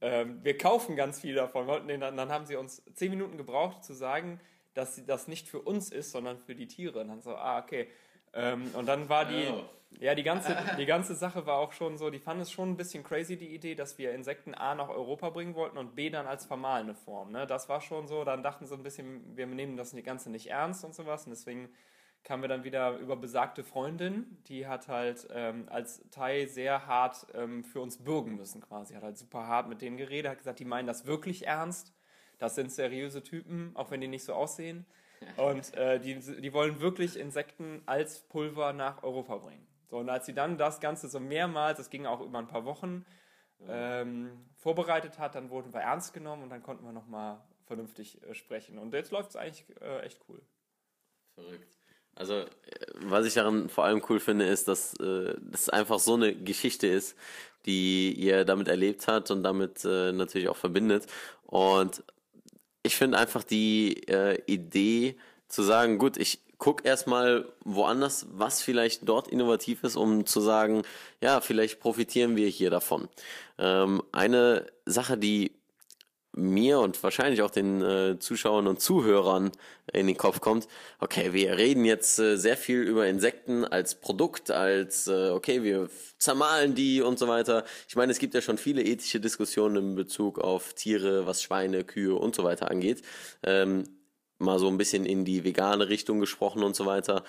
Ähm, 0.00 0.40
wir 0.42 0.58
kaufen 0.58 0.96
ganz 0.96 1.20
viel 1.20 1.34
davon. 1.34 1.86
Den, 1.86 2.00
dann, 2.00 2.18
haben 2.30 2.46
sie 2.46 2.56
uns 2.56 2.82
zehn 2.94 3.10
Minuten 3.10 3.36
gebraucht 3.36 3.84
zu 3.84 3.94
sagen, 3.94 4.40
dass 4.74 5.04
das 5.06 5.28
nicht 5.28 5.48
für 5.48 5.60
uns 5.60 5.92
ist, 5.92 6.10
sondern 6.10 6.38
für 6.38 6.54
die 6.54 6.66
Tiere. 6.66 7.00
Und 7.00 7.08
dann 7.08 7.22
so, 7.22 7.34
ah, 7.36 7.60
okay. 7.60 7.88
Ähm, 8.32 8.70
und 8.74 8.86
dann 8.86 9.08
war 9.08 9.24
die, 9.24 9.46
Oh. 9.46 9.64
ja, 10.00 10.16
die 10.16 10.24
ganze, 10.24 10.56
die 10.76 10.86
ganze 10.86 11.14
Sache 11.14 11.46
war 11.46 11.58
auch 11.58 11.72
schon 11.72 11.96
so, 11.96 12.10
die 12.10 12.18
fanden 12.18 12.42
es 12.42 12.50
schon 12.50 12.70
ein 12.70 12.76
bisschen 12.76 13.04
crazy, 13.04 13.36
die 13.36 13.54
Idee, 13.54 13.76
dass 13.76 13.96
wir 13.96 14.12
Insekten 14.12 14.54
A 14.54 14.74
nach 14.74 14.88
Europa 14.88 15.30
bringen 15.30 15.54
wollten 15.54 15.78
und 15.78 15.94
B 15.94 16.10
dann 16.10 16.26
als 16.26 16.44
vermahlene 16.46 16.94
Form. 16.94 17.30
Ne? 17.30 17.46
Das 17.46 17.68
war 17.68 17.80
schon 17.80 18.08
so, 18.08 18.24
dann 18.24 18.42
dachten 18.42 18.66
sie 18.66 18.74
ein 18.74 18.82
bisschen, 18.82 19.36
wir 19.36 19.46
nehmen 19.46 19.76
das 19.76 19.94
Ganze 20.02 20.30
nicht 20.30 20.48
ernst 20.50 20.84
und 20.84 20.94
sowas. 20.94 21.26
Und 21.26 21.30
deswegen 21.30 21.68
kamen 22.24 22.42
wir 22.42 22.48
dann 22.48 22.64
wieder 22.64 22.96
über 22.98 23.16
besagte 23.16 23.62
Freundin, 23.62 24.38
die 24.48 24.66
hat 24.66 24.88
halt 24.88 25.28
ähm, 25.30 25.68
als 25.70 26.02
Thai 26.10 26.46
sehr 26.46 26.86
hart 26.86 27.26
ähm, 27.34 27.64
für 27.64 27.80
uns 27.80 28.02
bürgen 28.02 28.36
müssen 28.36 28.62
quasi. 28.62 28.94
Hat 28.94 29.02
halt 29.02 29.18
super 29.18 29.46
hart 29.46 29.68
mit 29.68 29.82
denen 29.82 29.96
geredet, 29.96 30.30
hat 30.30 30.38
gesagt, 30.38 30.58
die 30.58 30.64
meinen 30.64 30.86
das 30.86 31.06
wirklich 31.06 31.46
ernst. 31.46 31.94
Das 32.38 32.54
sind 32.54 32.72
seriöse 32.72 33.22
Typen, 33.22 33.70
auch 33.74 33.90
wenn 33.90 34.00
die 34.00 34.08
nicht 34.08 34.24
so 34.24 34.32
aussehen. 34.32 34.86
Und 35.36 35.74
äh, 35.74 36.00
die, 36.00 36.18
die 36.18 36.52
wollen 36.52 36.80
wirklich 36.80 37.18
Insekten 37.18 37.82
als 37.86 38.20
Pulver 38.20 38.72
nach 38.72 39.02
Europa 39.02 39.36
bringen. 39.36 39.66
So, 39.88 39.98
und 39.98 40.08
als 40.08 40.26
sie 40.26 40.34
dann 40.34 40.58
das 40.58 40.80
Ganze 40.80 41.08
so 41.08 41.20
mehrmals, 41.20 41.78
das 41.78 41.90
ging 41.90 42.06
auch 42.06 42.20
über 42.20 42.38
ein 42.38 42.48
paar 42.48 42.64
Wochen, 42.64 43.04
ähm, 43.68 44.46
vorbereitet 44.56 45.18
hat, 45.18 45.34
dann 45.34 45.50
wurden 45.50 45.72
wir 45.72 45.80
ernst 45.80 46.12
genommen 46.12 46.42
und 46.42 46.50
dann 46.50 46.62
konnten 46.62 46.84
wir 46.84 46.92
nochmal 46.92 47.40
vernünftig 47.64 48.22
äh, 48.22 48.34
sprechen. 48.34 48.78
Und 48.78 48.92
jetzt 48.92 49.10
läuft 49.10 49.30
es 49.30 49.36
eigentlich 49.36 49.64
äh, 49.80 50.00
echt 50.00 50.20
cool. 50.28 50.42
Verrückt. 51.34 51.68
Also, 52.16 52.34
äh, 52.34 52.46
was 52.94 53.26
ich 53.26 53.34
daran 53.34 53.68
vor 53.68 53.84
allem 53.84 54.02
cool 54.08 54.20
finde, 54.20 54.46
ist, 54.46 54.68
dass 54.68 54.94
äh, 55.00 55.34
das 55.40 55.68
einfach 55.68 55.98
so 55.98 56.14
eine 56.14 56.34
Geschichte 56.34 56.86
ist, 56.86 57.16
die 57.66 58.12
ihr 58.12 58.44
damit 58.44 58.68
erlebt 58.68 59.06
habt 59.08 59.30
und 59.30 59.42
damit 59.42 59.84
äh, 59.84 60.12
natürlich 60.12 60.48
auch 60.48 60.56
verbindet. 60.56 61.06
Und 61.46 62.02
ich 62.82 62.96
finde 62.96 63.18
einfach 63.18 63.42
die 63.42 64.06
äh, 64.08 64.40
Idee 64.46 65.16
zu 65.48 65.62
sagen, 65.62 65.98
gut, 65.98 66.16
ich 66.16 66.40
guck 66.58 66.84
erstmal 66.84 67.52
woanders, 67.64 68.26
was 68.30 68.62
vielleicht 68.62 69.08
dort 69.08 69.28
innovativ 69.28 69.82
ist, 69.84 69.96
um 69.96 70.26
zu 70.26 70.40
sagen, 70.40 70.82
ja, 71.20 71.40
vielleicht 71.40 71.80
profitieren 71.80 72.36
wir 72.36 72.48
hier 72.48 72.70
davon. 72.70 73.08
Ähm, 73.58 74.02
eine 74.12 74.66
Sache, 74.86 75.18
die 75.18 75.52
mir 76.36 76.80
und 76.80 77.02
wahrscheinlich 77.02 77.42
auch 77.42 77.50
den 77.50 77.82
äh, 77.82 78.18
Zuschauern 78.18 78.66
und 78.66 78.80
Zuhörern 78.80 79.52
in 79.92 80.06
den 80.06 80.16
Kopf 80.16 80.40
kommt, 80.40 80.68
okay, 80.98 81.32
wir 81.32 81.56
reden 81.56 81.84
jetzt 81.84 82.18
äh, 82.18 82.36
sehr 82.36 82.56
viel 82.56 82.82
über 82.82 83.06
Insekten 83.06 83.64
als 83.64 83.94
Produkt, 83.94 84.50
als, 84.50 85.06
äh, 85.06 85.30
okay, 85.30 85.62
wir 85.62 85.88
zermahlen 86.18 86.74
die 86.74 87.02
und 87.02 87.18
so 87.18 87.28
weiter. 87.28 87.64
Ich 87.88 87.96
meine, 87.96 88.12
es 88.12 88.18
gibt 88.18 88.34
ja 88.34 88.40
schon 88.40 88.58
viele 88.58 88.82
ethische 88.82 89.20
Diskussionen 89.20 89.76
in 89.76 89.94
Bezug 89.94 90.38
auf 90.38 90.74
Tiere, 90.74 91.26
was 91.26 91.42
Schweine, 91.42 91.84
Kühe 91.84 92.14
und 92.14 92.34
so 92.34 92.44
weiter 92.44 92.70
angeht. 92.70 93.02
Ähm, 93.42 93.84
mal 94.38 94.58
so 94.58 94.68
ein 94.68 94.78
bisschen 94.78 95.06
in 95.06 95.24
die 95.24 95.44
vegane 95.44 95.88
Richtung 95.88 96.20
gesprochen 96.20 96.62
und 96.62 96.74
so 96.74 96.86
weiter. 96.86 97.24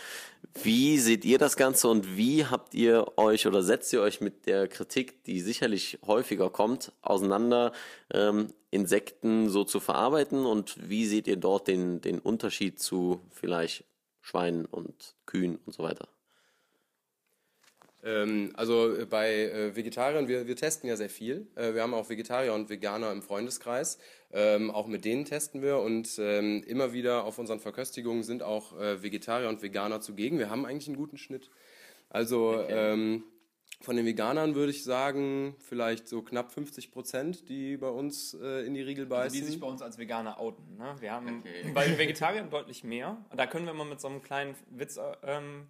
Wie 0.64 0.98
seht 0.98 1.26
ihr 1.26 1.38
das 1.38 1.58
Ganze 1.58 1.88
und 1.88 2.18
wie 2.18 2.46
habt 2.46 2.74
ihr 2.74 3.18
euch 3.18 3.48
oder 3.48 3.64
setzt 3.64 3.94
ihr 3.94 4.02
euch 4.02 4.22
mit 4.22 4.46
der 4.46 4.68
Kritik, 4.68 5.24
die 5.24 5.42
sicherlich 5.42 6.00
häufiger 6.06 6.50
kommt, 6.50 6.92
auseinander, 7.02 7.72
ähm, 8.14 8.48
Insekten 8.72 9.50
so 9.50 9.64
zu 9.64 9.80
verarbeiten 9.80 10.46
und 10.46 10.90
wie 10.90 11.06
seht 11.06 11.28
ihr 11.28 11.38
dort 11.38 11.68
den, 11.68 12.02
den 12.02 12.20
Unterschied 12.20 12.80
zu 12.80 13.22
vielleicht 13.32 13.86
Schweinen 14.22 14.66
und 14.66 15.16
Kühen 15.26 15.60
und 15.66 15.74
so 15.74 15.84
weiter? 15.84 16.08
Ähm, 18.06 18.52
also 18.54 18.96
äh, 18.96 19.06
bei 19.06 19.34
äh, 19.34 19.76
Vegetariern, 19.76 20.28
wir, 20.28 20.48
wir 20.48 20.56
testen 20.56 20.88
ja 20.88 20.96
sehr 20.96 21.10
viel. 21.10 21.48
Äh, 21.56 21.74
wir 21.74 21.82
haben 21.82 21.96
auch 21.96 22.08
Vegetarier 22.08 22.54
und 22.54 22.70
Veganer 22.70 23.12
im 23.12 23.24
Freundeskreis. 23.24 23.98
Ähm, 24.32 24.70
auch 24.70 24.86
mit 24.88 25.06
denen 25.06 25.26
testen 25.26 25.62
wir 25.62 25.80
und 25.80 26.20
ähm, 26.20 26.64
immer 26.68 26.94
wieder 26.94 27.24
auf 27.24 27.40
unseren 27.40 27.60
Verköstigungen 27.60 28.24
sind 28.24 28.44
auch 28.44 28.80
äh, 28.80 29.02
Vegetarier 29.02 29.50
und 29.50 29.64
Veganer 29.64 30.02
zugegen. 30.02 30.38
Wir 30.38 30.50
haben 30.50 30.66
eigentlich 30.66 30.88
einen 30.88 30.98
guten 30.98 31.18
Schnitt. 31.18 31.50
Also 32.10 32.64
ähm, 32.70 33.24
von 33.82 33.96
den 33.96 34.06
Veganern 34.06 34.56
würde 34.56 34.72
ich 34.72 34.84
sagen, 34.84 35.56
vielleicht 35.60 36.08
so 36.08 36.22
knapp 36.22 36.52
50 36.52 36.92
Prozent, 36.92 37.50
die 37.50 37.78
bei 37.78 37.90
uns 37.90 38.34
äh, 38.36 38.66
in 38.66 38.74
die 38.74 38.82
Riegel 38.82 39.06
beißen. 39.06 39.38
die 39.38 39.46
sich 39.46 39.60
bei 39.60 39.68
uns 39.68 39.82
als 39.82 39.98
Veganer 39.98 40.40
outen. 40.40 40.78
Ne? 40.78 40.96
Wir 41.00 41.12
haben 41.12 41.44
bei 41.74 41.88
den 41.88 41.98
Vegetariern 41.98 42.50
deutlich 42.50 42.84
mehr. 42.84 43.18
Da 43.36 43.48
können 43.48 43.66
wir 43.66 43.74
mal 43.74 43.86
mit 43.86 44.00
so 44.00 44.08
einem 44.08 44.22
kleinen 44.22 44.56
Witz 44.70 45.00
ähm, 45.24 45.68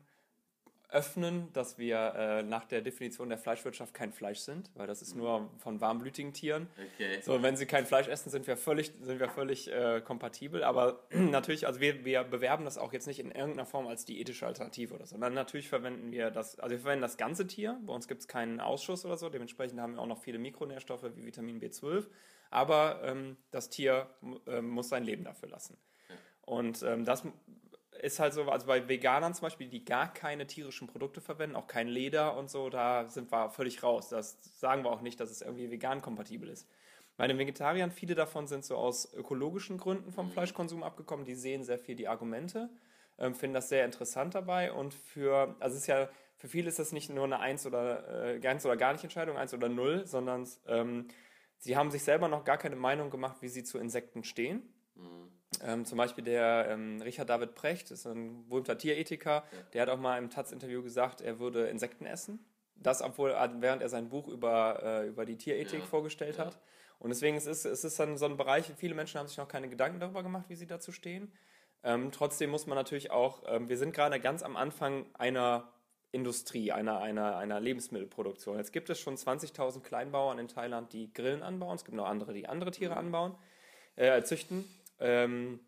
öffnen, 0.89 1.51
dass 1.54 1.77
wir 1.77 2.13
äh, 2.15 2.44
nach 2.44 2.65
der 2.65 2.82
Definition 2.82 3.30
der 3.30 3.38
Fleischwirtschaft 3.38 3.94
kein 3.94 4.12
Fleisch 4.12 4.39
sind, 4.39 4.70
weil 4.75 4.88
das 4.88 5.01
ist 5.01 5.15
nur 5.15 5.50
von 5.58 5.82
warmblütigen 5.82 6.34
Tieren. 6.34 6.68
Okay. 6.96 7.20
So, 7.22 7.42
wenn 7.42 7.58
sie 7.58 7.65
kein 7.65 7.86
Fleisch 7.86 8.08
essen, 8.08 8.30
sind 8.30 8.48
wir 8.48 8.58
völlig, 8.58 8.94
sind 9.01 9.20
wir 9.20 9.30
völlig 9.30 9.72
äh, 9.72 10.01
kompatibel. 10.01 10.63
Aber 10.63 11.06
natürlich, 11.12 11.68
also 11.68 11.80
wir, 11.80 12.06
wir 12.06 12.24
bewerben 12.24 12.65
das 12.65 12.77
auch 12.77 12.94
jetzt 12.94 13.08
nicht 13.08 13.20
in 13.20 13.32
irgendeiner 13.32 13.65
Form 13.65 13.88
als 13.88 14.06
diätische 14.06 14.46
Alternative 14.46 14.94
oder 14.94 15.06
so, 15.06 15.15
sondern 15.15 15.34
natürlich 15.34 15.70
verwenden 15.70 16.12
wir 16.12 16.32
das, 16.32 16.60
also 16.60 16.72
wir 16.72 16.80
verwenden 16.80 17.01
das 17.01 17.18
ganze 17.18 17.48
Tier. 17.48 17.80
Bei 17.86 17.94
uns 17.94 18.08
gibt 18.08 18.22
es 18.22 18.27
keinen 18.27 18.60
Ausschuss 18.60 19.06
oder 19.06 19.18
so. 19.18 19.30
Dementsprechend 19.30 19.80
haben 19.80 19.96
wir 19.96 20.01
auch 20.01 20.08
noch 20.08 20.22
viele 20.22 20.39
Mikronährstoffe 20.39 21.04
wie 21.15 21.25
Vitamin 21.25 21.60
B12. 21.60 22.08
Aber 22.51 23.01
ähm, 23.04 23.38
das 23.51 23.70
Tier 23.70 24.10
äh, 24.48 24.62
muss 24.62 24.89
sein 24.89 25.04
Leben 25.04 25.24
dafür 25.24 25.50
lassen. 25.50 25.77
Und 26.46 26.84
ähm, 26.84 27.06
das 27.06 27.24
ist 28.01 28.19
halt 28.19 28.33
so, 28.33 28.43
also 28.49 28.67
bei 28.67 28.87
Veganern 28.87 29.33
zum 29.33 29.43
Beispiel, 29.43 29.67
die 29.67 29.83
gar 29.85 30.13
keine 30.13 30.47
tierischen 30.47 30.87
Produkte 30.87 31.21
verwenden, 31.21 31.55
auch 31.55 31.67
kein 31.67 31.87
Leder 31.87 32.37
und 32.37 32.49
so, 32.49 32.69
da 32.69 33.07
sind 33.09 33.31
wir 33.31 33.49
völlig 33.49 33.83
raus. 33.83 34.09
Das 34.09 34.37
sagen 34.59 34.83
wir 34.83 34.91
auch 34.91 35.01
nicht, 35.01 35.19
dass 35.19 35.31
es 35.31 35.41
irgendwie 35.41 35.71
vegan 35.71 36.01
kompatibel 36.01 36.49
ist. 36.49 36.67
Bei 37.17 37.27
den 37.27 37.37
Vegetariern, 37.37 37.91
viele 37.91 38.13
davon 38.13 38.47
sind 38.47 38.65
so 38.65 38.75
aus 38.75 39.13
ökologischen 39.13 39.77
Gründen 39.77 40.11
vom 40.11 40.29
Fleischkonsum 40.29 40.83
abgekommen, 40.83 41.25
die 41.25 41.35
sehen 41.35 41.63
sehr 41.63 41.79
viel 41.79 41.95
die 41.95 42.07
Argumente, 42.07 42.69
ähm, 43.17 43.33
finden 43.33 43.53
das 43.53 43.69
sehr 43.69 43.85
interessant 43.85 44.35
dabei 44.35 44.73
und 44.73 44.93
für, 44.93 45.55
also 45.59 45.75
es 45.75 45.83
ist 45.83 45.87
ja, 45.87 46.09
für 46.35 46.49
viele 46.49 46.67
ist 46.67 46.79
das 46.79 46.91
nicht 46.91 47.09
nur 47.09 47.23
eine 47.23 47.39
Eins 47.39 47.65
oder 47.65 48.33
äh, 48.33 48.39
ganz 48.39 48.65
oder 48.65 48.75
gar 48.75 48.91
nicht 48.91 49.03
Entscheidung, 49.03 49.37
Eins 49.37 49.53
oder 49.53 49.69
Null, 49.69 50.05
sondern 50.05 50.45
ähm, 50.67 51.07
sie 51.57 51.77
haben 51.77 51.89
sich 51.89 52.03
selber 52.03 52.27
noch 52.27 52.43
gar 52.43 52.57
keine 52.57 52.75
Meinung 52.75 53.09
gemacht, 53.09 53.37
wie 53.39 53.47
sie 53.47 53.63
zu 53.63 53.79
Insekten 53.79 54.25
stehen. 54.25 54.61
Ähm, 55.63 55.85
zum 55.85 55.97
Beispiel 55.97 56.24
der 56.24 56.67
ähm, 56.69 57.01
Richard 57.01 57.29
David 57.29 57.55
Precht, 57.55 57.91
ist 57.91 58.05
ein 58.05 58.47
berühmter 58.50 58.77
Tierethiker, 58.77 59.43
der 59.74 59.81
hat 59.83 59.89
auch 59.89 60.00
mal 60.00 60.17
im 60.17 60.29
Taz-Interview 60.29 60.81
gesagt, 60.83 61.21
er 61.21 61.39
würde 61.39 61.67
Insekten 61.67 62.05
essen. 62.05 62.39
Das, 62.75 63.01
obwohl 63.01 63.31
er- 63.31 63.62
während 63.62 63.81
er 63.81 63.89
sein 63.89 64.09
Buch 64.09 64.27
über, 64.27 64.81
äh, 64.83 65.07
über 65.07 65.25
die 65.25 65.38
Tierethik 65.38 65.83
vorgestellt 65.85 66.38
hat. 66.39 66.59
Und 67.00 67.09
deswegen 67.09 67.38
es 67.38 67.45
ist 67.45 67.65
es 67.65 67.83
ist 67.83 68.00
dann 68.00 68.17
so 68.17 68.25
ein 68.25 68.38
Bereich, 68.38 68.71
viele 68.77 68.95
Menschen 68.95 69.19
haben 69.19 69.27
sich 69.27 69.38
noch 69.38 69.47
keine 69.47 69.69
Gedanken 69.69 70.00
darüber 70.00 70.24
gemacht, 70.24 70.45
wie 70.50 70.55
sie 70.55 70.67
dazu 70.67 70.91
stehen. 70.91 71.31
Ähm, 71.83 72.12
trotzdem 72.12 72.50
muss 72.50 72.65
man 72.67 72.75
natürlich 72.77 73.12
auch, 73.12 73.43
ähm, 73.47 73.69
wir 73.69 73.77
sind 73.77 73.93
gerade 73.93 74.19
ganz 74.19 74.43
am 74.43 74.55
Anfang 74.55 75.05
einer 75.13 75.71
Industrie, 76.12 76.71
einer, 76.71 77.00
einer, 77.00 77.38
einer 77.38 77.59
Lebensmittelproduktion. 77.59 78.57
Jetzt 78.57 78.71
gibt 78.71 78.89
es 78.89 79.00
schon 79.00 79.17
20.000 79.17 79.81
Kleinbauern 79.83 80.39
in 80.39 80.47
Thailand, 80.47 80.93
die 80.93 81.12
Grillen 81.13 81.43
anbauen. 81.43 81.75
Es 81.75 81.83
gibt 81.85 81.95
noch 81.95 82.07
andere, 82.07 82.33
die 82.33 82.47
andere 82.47 82.71
Tiere 82.71 82.95
anbauen, 82.97 83.35
äh, 83.97 84.24
züchten. 84.24 84.65
Ähm, 84.99 85.59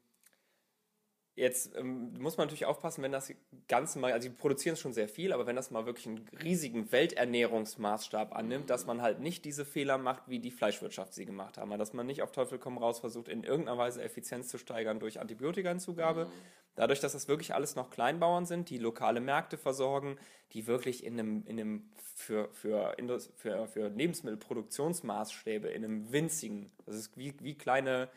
Jetzt 1.38 1.76
ähm, 1.78 2.14
muss 2.20 2.36
man 2.38 2.48
natürlich 2.48 2.66
aufpassen, 2.66 3.04
wenn 3.04 3.12
das 3.12 3.32
Ganze 3.68 4.00
mal, 4.00 4.12
also 4.12 4.28
die 4.28 4.34
produzieren 4.34 4.76
schon 4.76 4.92
sehr 4.92 5.08
viel, 5.08 5.32
aber 5.32 5.46
wenn 5.46 5.56
das 5.56 5.70
mal 5.70 5.86
wirklich 5.86 6.08
einen 6.08 6.28
riesigen 6.44 6.92
Welternährungsmaßstab 6.92 8.36
annimmt, 8.36 8.72
dass 8.72 8.88
man 8.88 9.04
halt 9.04 9.20
nicht 9.20 9.46
diese 9.46 9.64
Fehler 9.64 10.00
macht, 10.00 10.24
wie 10.26 10.40
die 10.40 10.50
Fleischwirtschaft 10.50 11.14
sie 11.14 11.28
gemacht 11.28 11.60
haben. 11.60 11.78
Dass 11.78 11.94
man 11.94 12.08
nicht 12.08 12.24
auf 12.24 12.32
Teufel 12.32 12.58
komm 12.58 12.80
raus 12.80 13.00
versucht, 13.00 13.28
in 13.28 13.44
irgendeiner 13.44 13.78
Weise 13.78 14.02
Effizienz 14.02 14.48
zu 14.48 14.58
steigern 14.58 15.00
durch 15.00 15.20
Antibiotikazugabe. 15.20 16.26
Dadurch, 16.74 17.02
dass 17.02 17.14
das 17.14 17.28
wirklich 17.28 17.54
alles 17.54 17.76
noch 17.76 17.92
Kleinbauern 17.92 18.48
sind, 18.48 18.72
die 18.72 18.80
lokale 18.80 19.22
Märkte 19.22 19.60
versorgen, 19.60 20.18
die 20.54 20.66
wirklich 20.66 21.06
in 21.06 21.20
einem, 21.20 21.44
in 21.46 21.60
einem 21.60 21.92
für, 22.16 22.50
für, 22.52 22.96
für, 23.36 23.68
für 23.68 23.90
Lebensmittelproduktionsmaßstäbe 23.90 25.68
in 25.68 25.86
einem 25.86 26.12
winzigen, 26.12 26.72
das 26.88 26.96
ist 26.96 27.16
wie, 27.16 27.36
wie 27.42 27.54
kleine 27.54 28.10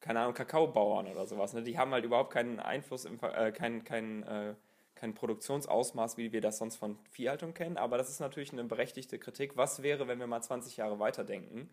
keine 0.00 0.20
Ahnung, 0.20 0.34
Kakaobauern 0.34 1.06
oder 1.08 1.26
sowas. 1.26 1.52
Ne? 1.54 1.62
Die 1.62 1.78
haben 1.78 1.92
halt 1.92 2.04
überhaupt 2.04 2.32
keinen 2.32 2.60
Einfluss, 2.60 3.04
im, 3.04 3.18
äh, 3.22 3.52
kein, 3.52 3.84
kein, 3.84 4.22
äh, 4.22 4.54
kein 4.94 5.14
Produktionsausmaß, 5.14 6.16
wie 6.16 6.32
wir 6.32 6.40
das 6.40 6.58
sonst 6.58 6.76
von 6.76 6.98
Viehhaltung 7.10 7.54
kennen. 7.54 7.76
Aber 7.76 7.98
das 7.98 8.08
ist 8.08 8.20
natürlich 8.20 8.52
eine 8.52 8.64
berechtigte 8.64 9.18
Kritik. 9.18 9.56
Was 9.56 9.82
wäre, 9.82 10.08
wenn 10.08 10.18
wir 10.18 10.26
mal 10.26 10.42
20 10.42 10.76
Jahre 10.76 10.98
weiterdenken? 10.98 11.70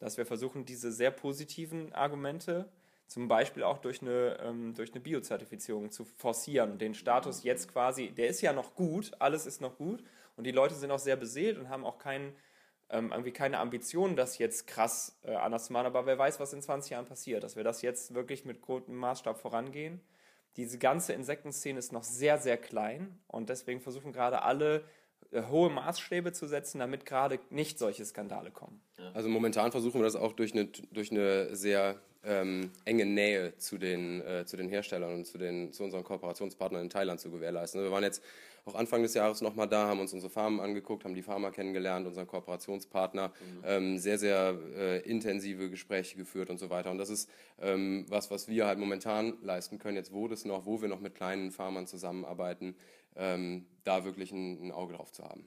Dass 0.00 0.16
wir 0.16 0.26
versuchen, 0.26 0.64
diese 0.64 0.92
sehr 0.92 1.10
positiven 1.10 1.92
Argumente, 1.92 2.68
zum 3.06 3.28
Beispiel 3.28 3.62
auch 3.62 3.78
durch 3.78 4.02
eine, 4.02 4.38
ähm, 4.40 4.74
durch 4.74 4.92
eine 4.92 5.00
Biozertifizierung 5.00 5.90
zu 5.90 6.04
forcieren. 6.04 6.78
Den 6.78 6.94
Status 6.94 7.44
jetzt 7.44 7.72
quasi, 7.72 8.10
der 8.10 8.28
ist 8.28 8.40
ja 8.40 8.52
noch 8.52 8.74
gut, 8.74 9.12
alles 9.18 9.46
ist 9.46 9.60
noch 9.60 9.76
gut. 9.76 10.02
Und 10.36 10.44
die 10.44 10.52
Leute 10.52 10.74
sind 10.74 10.90
auch 10.90 10.98
sehr 10.98 11.16
beseelt 11.16 11.58
und 11.58 11.68
haben 11.68 11.84
auch 11.84 11.98
keinen 11.98 12.34
ähm, 12.90 13.10
irgendwie 13.10 13.32
keine 13.32 13.58
Ambition, 13.58 14.16
das 14.16 14.38
jetzt 14.38 14.66
krass 14.66 15.18
äh, 15.24 15.34
anders 15.34 15.66
zu 15.66 15.72
machen, 15.72 15.86
aber 15.86 16.06
wer 16.06 16.18
weiß, 16.18 16.40
was 16.40 16.52
in 16.52 16.62
20 16.62 16.90
Jahren 16.90 17.06
passiert, 17.06 17.42
dass 17.42 17.56
wir 17.56 17.64
das 17.64 17.82
jetzt 17.82 18.14
wirklich 18.14 18.44
mit 18.44 18.62
gutem 18.62 18.96
Maßstab 18.96 19.38
vorangehen. 19.38 20.00
Diese 20.56 20.78
ganze 20.78 21.12
Insektenszene 21.12 21.78
ist 21.78 21.92
noch 21.92 22.04
sehr, 22.04 22.38
sehr 22.38 22.56
klein 22.56 23.18
und 23.26 23.48
deswegen 23.48 23.80
versuchen 23.80 24.12
gerade 24.12 24.42
alle 24.42 24.84
äh, 25.32 25.42
hohe 25.44 25.70
Maßstäbe 25.70 26.32
zu 26.32 26.46
setzen, 26.46 26.78
damit 26.78 27.06
gerade 27.06 27.40
nicht 27.50 27.78
solche 27.78 28.04
Skandale 28.04 28.50
kommen. 28.50 28.80
Also 29.14 29.28
momentan 29.28 29.72
versuchen 29.72 30.00
wir 30.00 30.04
das 30.04 30.16
auch 30.16 30.32
durch 30.32 30.52
eine, 30.52 30.66
durch 30.66 31.10
eine 31.10 31.54
sehr 31.54 31.96
ähm, 32.24 32.70
enge 32.84 33.04
Nähe 33.04 33.56
zu 33.58 33.78
den, 33.78 34.20
äh, 34.22 34.44
zu 34.46 34.56
den 34.56 34.68
Herstellern 34.68 35.14
und 35.14 35.26
zu, 35.26 35.38
den, 35.38 35.72
zu 35.72 35.84
unseren 35.84 36.04
Kooperationspartnern 36.04 36.82
in 36.82 36.90
Thailand 36.90 37.20
zu 37.20 37.30
gewährleisten. 37.30 37.82
Wir 37.82 37.90
waren 37.90 38.04
jetzt 38.04 38.22
auch 38.64 38.74
Anfang 38.74 39.02
des 39.02 39.14
Jahres 39.14 39.40
nochmal 39.42 39.68
da, 39.68 39.88
haben 39.88 40.00
uns 40.00 40.12
unsere 40.12 40.30
Farmen 40.30 40.60
angeguckt, 40.60 41.04
haben 41.04 41.14
die 41.14 41.22
Farmer 41.22 41.50
kennengelernt, 41.50 42.06
unseren 42.06 42.26
Kooperationspartner, 42.26 43.32
ähm, 43.64 43.98
sehr, 43.98 44.18
sehr 44.18 44.58
äh, 44.76 45.00
intensive 45.00 45.68
Gespräche 45.68 46.16
geführt 46.16 46.48
und 46.50 46.58
so 46.58 46.70
weiter. 46.70 46.90
Und 46.90 46.98
das 46.98 47.10
ist 47.10 47.28
ähm, 47.60 48.06
was, 48.08 48.30
was 48.30 48.48
wir 48.48 48.66
halt 48.66 48.78
momentan 48.78 49.34
leisten 49.42 49.78
können, 49.78 49.96
jetzt 49.96 50.12
wo 50.12 50.28
das 50.28 50.44
noch, 50.44 50.64
wo 50.64 50.80
wir 50.80 50.88
noch 50.88 51.00
mit 51.00 51.14
kleinen 51.14 51.50
Farmern 51.50 51.86
zusammenarbeiten, 51.86 52.74
ähm, 53.16 53.66
da 53.84 54.04
wirklich 54.04 54.32
ein, 54.32 54.68
ein 54.68 54.72
Auge 54.72 54.94
drauf 54.94 55.12
zu 55.12 55.24
haben. 55.24 55.46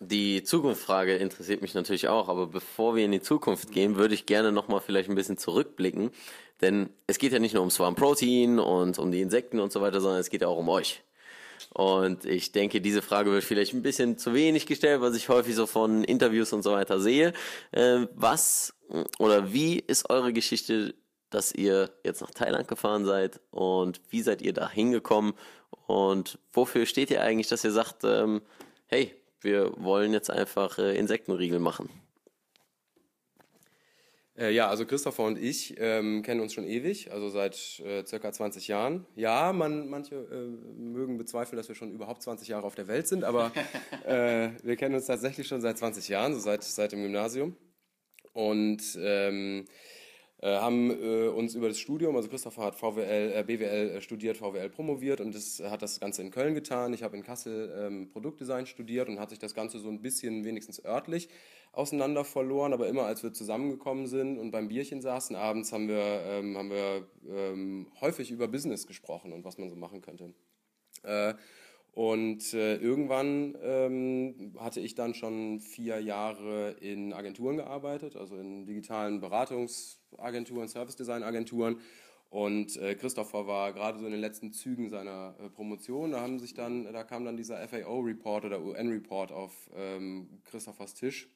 Die 0.00 0.42
Zukunftsfrage 0.42 1.14
interessiert 1.16 1.62
mich 1.62 1.72
natürlich 1.72 2.08
auch, 2.08 2.28
aber 2.28 2.48
bevor 2.48 2.96
wir 2.96 3.04
in 3.04 3.12
die 3.12 3.22
Zukunft 3.22 3.70
gehen, 3.70 3.96
würde 3.96 4.14
ich 4.14 4.26
gerne 4.26 4.52
nochmal 4.52 4.80
vielleicht 4.80 5.08
ein 5.08 5.14
bisschen 5.14 5.38
zurückblicken. 5.38 6.10
Denn 6.64 6.88
es 7.06 7.18
geht 7.18 7.34
ja 7.34 7.38
nicht 7.38 7.52
nur 7.52 7.62
um 7.62 7.70
Swarm 7.70 7.94
Protein 7.94 8.58
und 8.58 8.98
um 8.98 9.12
die 9.12 9.20
Insekten 9.20 9.60
und 9.60 9.70
so 9.70 9.82
weiter, 9.82 10.00
sondern 10.00 10.20
es 10.20 10.30
geht 10.30 10.40
ja 10.40 10.48
auch 10.48 10.56
um 10.56 10.70
euch. 10.70 11.02
Und 11.74 12.24
ich 12.24 12.52
denke, 12.52 12.80
diese 12.80 13.02
Frage 13.02 13.30
wird 13.30 13.44
vielleicht 13.44 13.74
ein 13.74 13.82
bisschen 13.82 14.16
zu 14.16 14.32
wenig 14.32 14.64
gestellt, 14.64 15.02
was 15.02 15.14
ich 15.14 15.28
häufig 15.28 15.54
so 15.54 15.66
von 15.66 16.04
Interviews 16.04 16.54
und 16.54 16.62
so 16.62 16.72
weiter 16.72 17.00
sehe. 17.00 17.34
Äh, 17.72 18.06
was 18.14 18.72
oder 19.18 19.52
wie 19.52 19.78
ist 19.78 20.08
eure 20.08 20.32
Geschichte, 20.32 20.94
dass 21.28 21.52
ihr 21.52 21.90
jetzt 22.02 22.22
nach 22.22 22.30
Thailand 22.30 22.66
gefahren 22.66 23.04
seid 23.04 23.40
und 23.50 24.00
wie 24.08 24.22
seid 24.22 24.40
ihr 24.40 24.54
da 24.54 24.70
hingekommen 24.70 25.34
und 25.86 26.38
wofür 26.50 26.86
steht 26.86 27.10
ihr 27.10 27.20
eigentlich, 27.20 27.48
dass 27.48 27.62
ihr 27.64 27.72
sagt, 27.72 28.04
ähm, 28.04 28.40
hey, 28.86 29.14
wir 29.42 29.74
wollen 29.76 30.14
jetzt 30.14 30.30
einfach 30.30 30.78
äh, 30.78 30.96
Insektenriegel 30.96 31.58
machen? 31.58 31.90
Äh, 34.36 34.50
ja, 34.52 34.68
also 34.68 34.84
Christopher 34.84 35.24
und 35.24 35.38
ich 35.38 35.74
ähm, 35.78 36.22
kennen 36.22 36.40
uns 36.40 36.54
schon 36.54 36.64
ewig, 36.64 37.12
also 37.12 37.28
seit 37.28 37.80
äh, 37.84 38.04
circa 38.04 38.32
20 38.32 38.66
Jahren. 38.66 39.06
Ja, 39.14 39.52
man, 39.52 39.88
manche 39.88 40.16
äh, 40.16 40.48
mögen 40.76 41.18
bezweifeln, 41.18 41.56
dass 41.56 41.68
wir 41.68 41.76
schon 41.76 41.92
überhaupt 41.92 42.22
20 42.22 42.48
Jahre 42.48 42.66
auf 42.66 42.74
der 42.74 42.88
Welt 42.88 43.06
sind, 43.06 43.22
aber 43.22 43.52
äh, 44.06 44.50
wir 44.62 44.76
kennen 44.76 44.96
uns 44.96 45.06
tatsächlich 45.06 45.46
schon 45.46 45.60
seit 45.60 45.78
20 45.78 46.08
Jahren, 46.08 46.34
so 46.34 46.40
seit, 46.40 46.64
seit 46.64 46.92
dem 46.92 47.02
Gymnasium. 47.02 47.56
Und 48.32 48.82
ähm, 49.00 49.66
Äh, 49.66 49.93
haben 50.48 50.90
äh, 50.90 51.28
uns 51.28 51.54
über 51.54 51.68
das 51.68 51.78
Studium, 51.78 52.16
also 52.16 52.28
Christopher 52.28 52.64
hat 52.64 52.74
VWL, 52.74 53.32
äh, 53.34 53.44
BWL 53.46 53.96
äh, 53.96 54.00
studiert, 54.02 54.36
VWL 54.36 54.68
promoviert 54.68 55.20
und 55.20 55.34
das, 55.34 55.62
hat 55.64 55.80
das 55.80 56.00
Ganze 56.00 56.20
in 56.20 56.30
Köln 56.30 56.54
getan. 56.54 56.92
Ich 56.92 57.02
habe 57.02 57.16
in 57.16 57.22
Kassel 57.22 57.72
ähm, 57.78 58.10
Produktdesign 58.10 58.66
studiert 58.66 59.08
und 59.08 59.18
hat 59.18 59.30
sich 59.30 59.38
das 59.38 59.54
Ganze 59.54 59.78
so 59.78 59.88
ein 59.88 60.02
bisschen 60.02 60.44
wenigstens 60.44 60.84
örtlich 60.84 61.30
auseinander 61.72 62.24
verloren, 62.24 62.72
aber 62.72 62.88
immer 62.88 63.04
als 63.04 63.22
wir 63.22 63.32
zusammengekommen 63.32 64.06
sind 64.06 64.38
und 64.38 64.50
beim 64.50 64.68
Bierchen 64.68 65.00
saßen 65.00 65.34
abends, 65.34 65.72
haben 65.72 65.88
wir, 65.88 66.22
ähm, 66.26 66.56
haben 66.58 66.70
wir 66.70 67.08
ähm, 67.26 67.86
häufig 68.00 68.30
über 68.30 68.46
Business 68.46 68.86
gesprochen 68.86 69.32
und 69.32 69.44
was 69.44 69.58
man 69.58 69.70
so 69.70 69.76
machen 69.76 70.02
könnte. 70.02 70.34
Äh, 71.02 71.34
und 71.94 72.54
äh, 72.54 72.74
irgendwann 72.78 73.56
ähm, 73.62 74.52
hatte 74.58 74.80
ich 74.80 74.96
dann 74.96 75.14
schon 75.14 75.60
vier 75.60 76.00
Jahre 76.00 76.72
in 76.80 77.12
Agenturen 77.12 77.56
gearbeitet, 77.56 78.16
also 78.16 78.36
in 78.36 78.66
digitalen 78.66 79.20
Beratungsagenturen, 79.20 80.66
Service 80.66 80.96
Design 80.96 81.22
Agenturen. 81.22 81.80
Und 82.30 82.76
äh, 82.78 82.96
Christopher 82.96 83.46
war 83.46 83.72
gerade 83.72 84.00
so 84.00 84.06
in 84.06 84.10
den 84.10 84.20
letzten 84.20 84.52
Zügen 84.52 84.88
seiner 84.88 85.36
äh, 85.38 85.48
Promotion. 85.50 86.10
Da 86.10 86.20
haben 86.20 86.40
sich 86.40 86.52
dann, 86.52 86.92
da 86.92 87.04
kam 87.04 87.24
dann 87.24 87.36
dieser 87.36 87.64
FAO-Report 87.68 88.46
oder 88.46 88.60
UN-Report 88.60 89.30
auf 89.30 89.70
ähm, 89.76 90.40
Christophers 90.46 90.94
Tisch. 90.94 91.28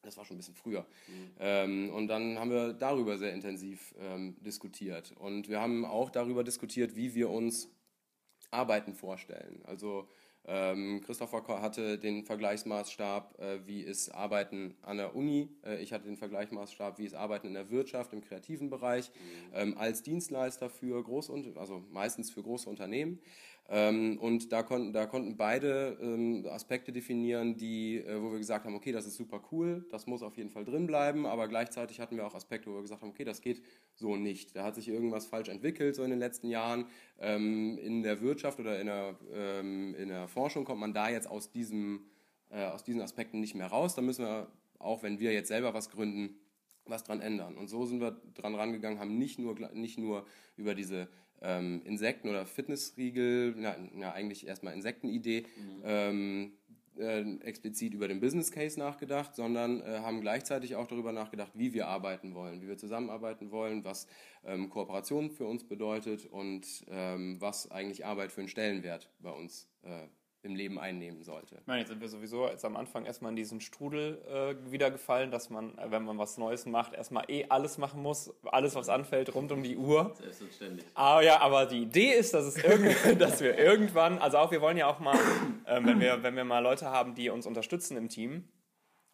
Das 0.00 0.16
war 0.16 0.24
schon 0.24 0.36
ein 0.36 0.38
bisschen 0.38 0.54
früher. 0.54 0.86
Mhm. 1.06 1.30
Ähm, 1.38 1.90
und 1.90 2.08
dann 2.08 2.38
haben 2.38 2.50
wir 2.50 2.72
darüber 2.72 3.18
sehr 3.18 3.34
intensiv 3.34 3.94
ähm, 3.98 4.36
diskutiert. 4.40 5.12
Und 5.18 5.50
wir 5.50 5.60
haben 5.60 5.84
auch 5.84 6.08
darüber 6.08 6.44
diskutiert, 6.44 6.96
wie 6.96 7.14
wir 7.14 7.28
uns 7.28 7.68
Arbeiten 8.50 8.94
vorstellen. 8.94 9.62
Also 9.64 10.08
ähm, 10.50 11.02
Christopher 11.04 11.42
hatte 11.60 11.98
den 11.98 12.24
Vergleichsmaßstab, 12.24 13.38
äh, 13.38 13.66
wie 13.66 13.82
ist 13.82 14.08
Arbeiten 14.10 14.76
an 14.80 14.96
der 14.96 15.14
Uni. 15.14 15.50
Äh, 15.62 15.82
ich 15.82 15.92
hatte 15.92 16.06
den 16.06 16.16
Vergleichsmaßstab, 16.16 16.98
wie 16.98 17.04
ist 17.04 17.14
Arbeiten 17.14 17.48
in 17.48 17.54
der 17.54 17.68
Wirtschaft, 17.68 18.14
im 18.14 18.22
kreativen 18.22 18.70
Bereich, 18.70 19.10
mhm. 19.10 19.52
ähm, 19.54 19.78
als 19.78 20.02
Dienstleister 20.02 20.70
für 20.70 21.02
große, 21.02 21.52
also 21.56 21.84
meistens 21.90 22.30
für 22.30 22.42
große 22.42 22.70
Unternehmen. 22.70 23.20
Ähm, 23.70 24.18
und 24.18 24.50
da 24.50 24.62
konnten, 24.62 24.94
da 24.94 25.04
konnten 25.04 25.36
beide 25.36 25.98
ähm, 26.00 26.46
Aspekte 26.48 26.90
definieren, 26.90 27.58
die, 27.58 27.98
äh, 27.98 28.22
wo 28.22 28.32
wir 28.32 28.38
gesagt 28.38 28.64
haben, 28.64 28.74
okay, 28.74 28.92
das 28.92 29.06
ist 29.06 29.16
super 29.16 29.42
cool, 29.52 29.86
das 29.90 30.06
muss 30.06 30.22
auf 30.22 30.38
jeden 30.38 30.48
Fall 30.48 30.64
drin 30.64 30.86
bleiben, 30.86 31.26
aber 31.26 31.48
gleichzeitig 31.48 32.00
hatten 32.00 32.16
wir 32.16 32.26
auch 32.26 32.34
Aspekte, 32.34 32.70
wo 32.70 32.76
wir 32.76 32.82
gesagt 32.82 33.02
haben, 33.02 33.10
okay, 33.10 33.24
das 33.24 33.42
geht 33.42 33.62
so 33.94 34.16
nicht. 34.16 34.56
Da 34.56 34.64
hat 34.64 34.74
sich 34.74 34.88
irgendwas 34.88 35.26
falsch 35.26 35.50
entwickelt, 35.50 35.94
so 35.94 36.02
in 36.02 36.08
den 36.08 36.18
letzten 36.18 36.48
Jahren. 36.48 36.86
Ähm, 37.18 37.76
in 37.76 38.02
der 38.02 38.22
Wirtschaft 38.22 38.58
oder 38.58 38.80
in 38.80 38.86
der, 38.86 39.16
in 39.98 40.08
der 40.08 40.28
Forschung 40.28 40.64
kommt 40.64 40.80
man 40.80 40.94
da 40.94 41.10
jetzt 41.10 41.28
aus, 41.28 41.50
diesem, 41.50 42.06
äh, 42.50 42.64
aus 42.64 42.84
diesen 42.84 43.02
Aspekten 43.02 43.40
nicht 43.40 43.54
mehr 43.54 43.66
raus. 43.66 43.94
Da 43.94 44.00
müssen 44.00 44.24
wir, 44.24 44.50
auch 44.78 45.02
wenn 45.02 45.20
wir 45.20 45.32
jetzt 45.32 45.48
selber 45.48 45.74
was 45.74 45.90
gründen, 45.90 46.38
was 46.86 47.04
dran 47.04 47.20
ändern. 47.20 47.56
Und 47.56 47.68
so 47.68 47.84
sind 47.84 48.00
wir 48.00 48.20
dran 48.34 48.54
rangegangen, 48.54 48.98
haben 48.98 49.18
nicht 49.18 49.38
nur, 49.38 49.58
nicht 49.72 49.98
nur 49.98 50.24
über 50.56 50.74
diese 50.74 51.08
ähm, 51.42 51.82
Insekten- 51.84 52.28
oder 52.28 52.46
Fitnessriegel, 52.46 53.54
na, 53.56 53.76
na 53.92 54.12
eigentlich 54.12 54.46
erstmal 54.46 54.74
Insektenidee, 54.74 55.46
mhm. 55.56 55.82
ähm, 55.84 56.52
äh, 56.98 57.36
explizit 57.40 57.94
über 57.94 58.08
den 58.08 58.20
Business 58.20 58.50
Case 58.50 58.78
nachgedacht, 58.78 59.36
sondern 59.36 59.80
äh, 59.82 60.00
haben 60.00 60.20
gleichzeitig 60.20 60.74
auch 60.74 60.86
darüber 60.86 61.12
nachgedacht, 61.12 61.52
wie 61.54 61.72
wir 61.72 61.86
arbeiten 61.86 62.34
wollen, 62.34 62.60
wie 62.60 62.68
wir 62.68 62.76
zusammenarbeiten 62.76 63.50
wollen, 63.50 63.84
was 63.84 64.06
ähm, 64.44 64.68
Kooperation 64.68 65.30
für 65.30 65.46
uns 65.46 65.64
bedeutet 65.64 66.26
und 66.26 66.66
ähm, 66.88 67.40
was 67.40 67.70
eigentlich 67.70 68.04
Arbeit 68.04 68.32
für 68.32 68.40
einen 68.40 68.48
Stellenwert 68.48 69.10
bei 69.20 69.30
uns 69.30 69.68
äh, 69.82 70.08
im 70.42 70.54
Leben 70.54 70.78
einnehmen 70.78 71.22
sollte. 71.24 71.56
Ich 71.60 71.66
meine, 71.66 71.80
jetzt 71.80 71.88
sind 71.88 72.00
wir 72.00 72.08
sowieso 72.08 72.46
jetzt 72.46 72.64
am 72.64 72.76
Anfang 72.76 73.04
erstmal 73.04 73.30
in 73.30 73.36
diesen 73.36 73.60
Strudel 73.60 74.22
äh, 74.28 74.70
wieder 74.70 74.90
gefallen, 74.90 75.30
dass 75.30 75.50
man, 75.50 75.76
äh, 75.78 75.90
wenn 75.90 76.04
man 76.04 76.16
was 76.18 76.38
Neues 76.38 76.64
macht, 76.64 76.94
erstmal 76.94 77.24
eh 77.28 77.46
alles 77.48 77.76
machen 77.76 78.02
muss, 78.02 78.32
alles, 78.44 78.76
was 78.76 78.88
anfällt, 78.88 79.34
rund 79.34 79.50
um 79.50 79.62
die 79.62 79.76
Uhr. 79.76 80.14
Selbstverständlich. 80.16 80.86
Aber 80.94 81.22
ja, 81.22 81.40
aber 81.40 81.66
die 81.66 81.82
Idee 81.82 82.12
ist, 82.12 82.34
dass, 82.34 82.44
es 82.46 82.54
dass 83.18 83.40
wir 83.40 83.58
irgendwann, 83.58 84.18
also 84.18 84.38
auch 84.38 84.52
wir 84.52 84.60
wollen 84.60 84.76
ja 84.76 84.86
auch 84.86 85.00
mal, 85.00 85.18
äh, 85.64 85.80
wenn, 85.82 85.98
wir, 85.98 86.22
wenn 86.22 86.36
wir 86.36 86.44
mal 86.44 86.60
Leute 86.60 86.86
haben, 86.86 87.14
die 87.14 87.30
uns 87.30 87.44
unterstützen 87.44 87.96
im 87.96 88.08
Team, 88.08 88.44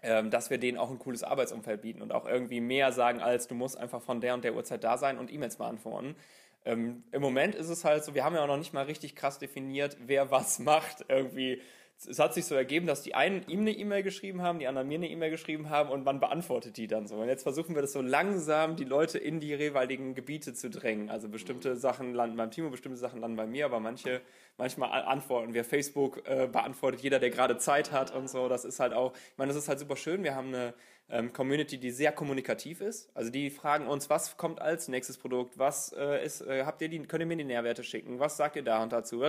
ähm, 0.02 0.30
dass 0.30 0.50
wir 0.50 0.58
denen 0.58 0.76
auch 0.76 0.90
ein 0.90 0.98
cooles 0.98 1.22
Arbeitsumfeld 1.22 1.80
bieten 1.80 2.02
und 2.02 2.12
auch 2.12 2.26
irgendwie 2.26 2.60
mehr 2.60 2.92
sagen, 2.92 3.20
als 3.20 3.48
du 3.48 3.54
musst 3.54 3.78
einfach 3.78 4.02
von 4.02 4.20
der 4.20 4.34
und 4.34 4.44
der 4.44 4.54
Uhrzeit 4.54 4.84
da 4.84 4.98
sein 4.98 5.16
und 5.16 5.32
E-Mails 5.32 5.56
beantworten. 5.56 6.16
Ähm, 6.64 7.04
Im 7.12 7.23
Moment 7.23 7.54
ist 7.54 7.68
es 7.68 7.85
halt 7.85 8.04
so, 8.04 8.14
wir 8.14 8.25
haben 8.25 8.35
ja 8.35 8.42
auch 8.42 8.49
noch 8.49 8.56
nicht 8.56 8.73
mal 8.73 8.85
richtig 8.85 9.16
krass 9.16 9.38
definiert, 9.38 9.97
wer 10.06 10.30
was 10.30 10.59
macht. 10.61 11.04
Irgendwie 11.09 11.61
es 12.06 12.18
hat 12.18 12.35
sich 12.35 12.44
so 12.44 12.54
ergeben, 12.54 12.87
dass 12.87 13.02
die 13.02 13.14
einen 13.14 13.47
ihm 13.49 13.61
eine 13.61 13.71
E-Mail 13.71 14.02
geschrieben 14.02 14.42
haben, 14.42 14.59
die 14.59 14.66
anderen 14.66 14.88
mir 14.88 14.97
eine 14.97 15.09
E-Mail 15.09 15.30
geschrieben 15.30 15.71
haben 15.71 15.90
und 15.90 16.04
man 16.04 16.21
beantwortet 16.21 16.76
die 16.76 16.87
dann 16.87 17.06
so. 17.06 17.16
Und 17.16 17.28
jetzt 17.28 17.44
versuchen 17.44 17.74
wir 17.74 17.83
das 17.83 17.92
so 17.92 18.03
langsam, 18.03 18.77
die 18.77 18.85
Leute 18.85 19.18
in 19.18 19.40
die 19.40 19.48
jeweiligen 19.48 20.14
Gebiete 20.14 20.55
zu 20.55 20.68
drängen. 20.68 21.09
Also 21.09 21.29
bestimmte 21.29 21.77
Sachen 21.77 22.12
landen 22.12 22.37
beim 22.37 22.50
Timo, 22.50 22.70
bestimmte 22.70 22.98
Sachen 22.98 23.20
landen 23.20 23.37
bei 23.37 23.46
mir, 23.46 23.64
aber 23.64 23.81
manche, 23.81 24.20
manchmal 24.59 25.03
antworten 25.03 25.55
wir. 25.55 25.64
Facebook 25.64 26.22
äh, 26.27 26.48
beantwortet 26.50 27.00
jeder, 27.00 27.20
der 27.20 27.31
gerade 27.31 27.57
Zeit 27.59 27.90
hat 27.90 28.14
und 28.14 28.29
so. 28.29 28.48
Das 28.48 28.64
ist 28.64 28.81
halt 28.81 28.92
auch, 28.92 29.14
ich 29.14 29.38
meine, 29.38 29.53
das 29.53 29.62
ist 29.62 29.68
halt 29.68 29.79
super 29.79 29.96
schön. 29.96 30.24
Wir 30.24 30.35
haben 30.35 30.48
eine 30.48 30.74
ähm, 31.08 31.32
Community, 31.32 31.78
die 31.78 31.90
sehr 31.90 32.12
kommunikativ 32.12 32.80
ist. 32.80 33.10
Also 33.14 33.30
die 33.30 33.50
fragen 33.50 33.86
uns, 33.86 34.08
was 34.10 34.36
kommt 34.36 34.60
als 34.60 34.88
nächstes 34.88 35.18
Produkt, 35.18 35.58
was 35.58 35.92
äh, 35.92 36.24
ist, 36.24 36.40
äh, 36.40 36.64
habt 36.64 36.80
ihr 36.82 36.88
die, 36.88 37.00
könnt 37.00 37.22
ihr 37.22 37.26
mir 37.26 37.36
die 37.36 37.44
Nährwerte 37.44 37.84
schicken, 37.84 38.18
was 38.18 38.36
sagt 38.36 38.56
ihr 38.56 38.62
da 38.62 38.82
und 38.82 38.92
dazu? 38.92 39.22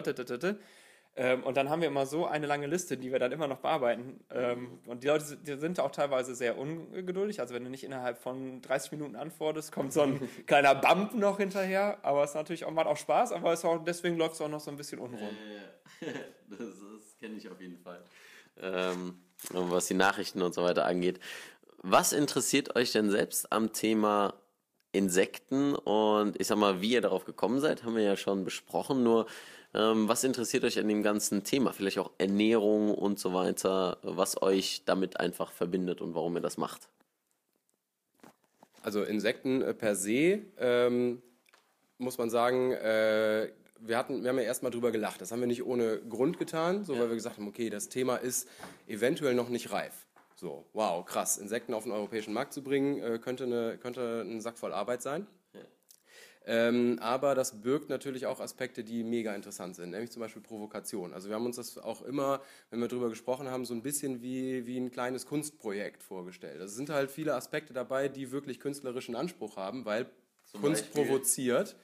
Ähm, 1.17 1.43
und 1.43 1.55
dann 1.55 1.69
haben 1.69 1.81
wir 1.81 1.87
immer 1.87 2.05
so 2.05 2.25
eine 2.25 2.45
lange 2.45 2.67
Liste, 2.67 2.97
die 2.97 3.11
wir 3.11 3.19
dann 3.19 3.31
immer 3.31 3.47
noch 3.47 3.59
bearbeiten. 3.59 4.19
Ähm, 4.31 4.79
und 4.85 5.03
die 5.03 5.07
Leute 5.07 5.37
die 5.37 5.55
sind 5.55 5.79
auch 5.79 5.91
teilweise 5.91 6.35
sehr 6.35 6.57
ungeduldig. 6.57 7.39
Also 7.39 7.53
wenn 7.53 7.63
du 7.63 7.69
nicht 7.69 7.85
innerhalb 7.85 8.17
von 8.17 8.61
30 8.61 8.91
Minuten 8.91 9.15
antwortest, 9.15 9.71
kommt 9.71 9.93
so 9.93 10.01
ein 10.01 10.29
kleiner 10.45 10.75
Bump 10.75 11.13
noch 11.13 11.37
hinterher. 11.37 11.99
Aber 12.01 12.23
es 12.23 12.31
ist 12.31 12.35
natürlich 12.35 12.65
auch, 12.65 12.71
macht 12.71 12.87
auch 12.87 12.97
Spaß, 12.97 13.31
aber 13.31 13.53
es 13.53 13.63
auch, 13.63 13.81
deswegen 13.81 14.17
läuft 14.17 14.35
es 14.35 14.41
auch 14.41 14.49
noch 14.49 14.59
so 14.59 14.71
ein 14.71 14.77
bisschen 14.77 14.99
unrund. 14.99 15.37
Ja. 16.01 16.07
das, 16.49 16.59
das 16.59 17.17
kenne 17.17 17.35
ich 17.35 17.49
auf 17.49 17.61
jeden 17.61 17.77
Fall. 17.77 18.03
Ähm, 18.61 19.19
was 19.51 19.87
die 19.87 19.93
Nachrichten 19.93 20.41
und 20.41 20.53
so 20.53 20.63
weiter 20.63 20.85
angeht. 20.85 21.19
Was 21.87 22.13
interessiert 22.13 22.75
euch 22.75 22.93
denn 22.93 23.11
selbst 23.11 23.51
am 23.51 23.71
Thema 23.71 24.33
Insekten 24.91 25.75
und 25.75 26.35
ich 26.41 26.47
sag 26.47 26.57
mal, 26.57 26.81
wie 26.81 26.93
ihr 26.93 27.01
darauf 27.01 27.25
gekommen 27.25 27.59
seid, 27.59 27.83
haben 27.83 27.95
wir 27.95 28.01
ja 28.01 28.17
schon 28.17 28.43
besprochen. 28.43 29.03
Nur 29.03 29.27
ähm, 29.75 30.07
was 30.07 30.23
interessiert 30.23 30.63
euch 30.63 30.79
an 30.79 30.87
dem 30.87 31.03
ganzen 31.03 31.43
Thema? 31.43 31.73
Vielleicht 31.73 31.99
auch 31.99 32.09
Ernährung 32.17 32.91
und 32.91 33.19
so 33.19 33.35
weiter, 33.35 33.99
was 34.01 34.41
euch 34.41 34.81
damit 34.85 35.19
einfach 35.19 35.51
verbindet 35.51 36.01
und 36.01 36.15
warum 36.15 36.35
ihr 36.35 36.41
das 36.41 36.57
macht? 36.57 36.89
Also 38.81 39.03
Insekten 39.03 39.61
äh, 39.61 39.75
per 39.75 39.95
se 39.95 40.39
ähm, 40.57 41.21
muss 41.99 42.17
man 42.17 42.31
sagen, 42.31 42.71
äh, 42.71 43.51
wir, 43.79 43.99
hatten, 43.99 44.23
wir 44.23 44.29
haben 44.31 44.39
ja 44.39 44.45
erstmal 44.45 44.71
drüber 44.71 44.91
gelacht. 44.91 45.21
Das 45.21 45.31
haben 45.31 45.39
wir 45.39 45.47
nicht 45.47 45.63
ohne 45.63 45.99
Grund 45.99 46.39
getan, 46.39 46.83
so 46.83 46.95
ja. 46.95 47.01
weil 47.01 47.09
wir 47.09 47.15
gesagt 47.15 47.37
haben, 47.37 47.47
okay, 47.47 47.69
das 47.69 47.89
Thema 47.89 48.15
ist 48.15 48.49
eventuell 48.87 49.35
noch 49.35 49.49
nicht 49.49 49.71
reif. 49.71 50.04
So, 50.45 50.63
wow, 50.73 51.03
krass. 51.03 51.39
Insekten 51.39 51.73
auf 51.73 51.85
den 51.85 51.91
europäischen 51.91 52.31
Markt 52.31 52.53
zu 52.53 52.61
bringen, 52.61 53.01
äh, 53.01 53.17
könnte, 53.17 53.45
eine, 53.45 53.79
könnte 53.79 54.21
ein 54.21 54.41
Sack 54.41 54.59
voll 54.59 54.73
Arbeit 54.73 55.01
sein. 55.01 55.25
Ähm, 56.45 56.99
aber 57.01 57.33
das 57.33 57.63
birgt 57.63 57.89
natürlich 57.89 58.27
auch 58.27 58.39
Aspekte, 58.39 58.83
die 58.83 59.03
mega 59.03 59.33
interessant 59.33 59.75
sind, 59.75 59.89
nämlich 59.89 60.11
zum 60.11 60.19
Beispiel 60.19 60.43
Provokation. 60.43 61.11
Also 61.15 61.29
wir 61.29 61.35
haben 61.35 61.47
uns 61.47 61.55
das 61.55 61.79
auch 61.79 62.03
immer, 62.03 62.43
wenn 62.69 62.79
wir 62.79 62.87
darüber 62.87 63.09
gesprochen 63.09 63.49
haben, 63.49 63.65
so 63.65 63.73
ein 63.73 63.81
bisschen 63.81 64.21
wie, 64.21 64.67
wie 64.67 64.77
ein 64.77 64.91
kleines 64.91 65.25
Kunstprojekt 65.25 66.03
vorgestellt. 66.03 66.61
Also 66.61 66.65
es 66.65 66.75
sind 66.75 66.91
halt 66.91 67.09
viele 67.09 67.33
Aspekte 67.33 67.73
dabei, 67.73 68.09
die 68.09 68.31
wirklich 68.31 68.59
künstlerischen 68.59 69.15
Anspruch 69.15 69.57
haben, 69.57 69.85
weil 69.85 70.05
zum 70.43 70.61
Kunst 70.61 70.83
Beispiel? 70.83 71.05
provoziert. 71.05 71.75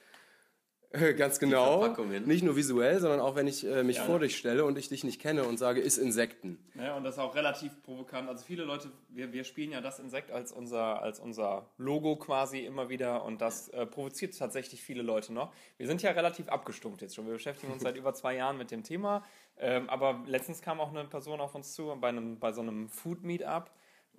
Ganz 1.16 1.38
genau. 1.38 1.86
Nicht 2.26 2.44
nur 2.44 2.56
visuell, 2.56 3.00
sondern 3.00 3.20
auch 3.20 3.34
wenn 3.34 3.46
ich 3.46 3.66
äh, 3.66 3.82
mich 3.82 3.96
ja, 3.96 4.04
vor 4.04 4.18
dich 4.18 4.36
stelle 4.36 4.64
und 4.64 4.76
ich 4.76 4.88
dich 4.88 5.04
nicht 5.04 5.20
kenne 5.20 5.44
und 5.44 5.58
sage, 5.58 5.80
ist 5.80 5.96
Insekten. 5.96 6.58
Ja, 6.74 6.96
und 6.96 7.04
das 7.04 7.14
ist 7.14 7.20
auch 7.20 7.34
relativ 7.34 7.82
provokant. 7.82 8.28
Also 8.28 8.44
viele 8.44 8.64
Leute, 8.64 8.90
wir, 9.08 9.32
wir 9.32 9.44
spielen 9.44 9.72
ja 9.72 9.80
das 9.80 9.98
Insekt 9.98 10.30
als 10.30 10.52
unser, 10.52 11.02
als 11.02 11.18
unser 11.18 11.66
Logo 11.78 12.16
quasi 12.16 12.60
immer 12.60 12.90
wieder 12.90 13.24
und 13.24 13.40
das 13.40 13.68
äh, 13.68 13.86
provoziert 13.86 14.36
tatsächlich 14.38 14.82
viele 14.82 15.02
Leute 15.02 15.32
noch. 15.32 15.52
Wir 15.78 15.86
sind 15.86 16.02
ja 16.02 16.10
relativ 16.10 16.48
abgestumpft 16.48 17.00
jetzt 17.00 17.14
schon. 17.14 17.26
Wir 17.26 17.34
beschäftigen 17.34 17.72
uns 17.72 17.82
seit 17.82 17.96
über 18.02 18.12
zwei 18.12 18.36
Jahren 18.36 18.58
mit 18.58 18.70
dem 18.70 18.82
Thema. 18.82 19.24
Ähm, 19.58 19.88
aber 19.88 20.22
letztens 20.26 20.60
kam 20.60 20.80
auch 20.80 20.90
eine 20.90 21.04
Person 21.04 21.40
auf 21.40 21.54
uns 21.54 21.72
zu 21.72 21.96
bei, 22.00 22.08
einem, 22.08 22.38
bei 22.38 22.52
so 22.52 22.60
einem 22.60 22.88
Food 22.88 23.22
Meetup 23.22 23.70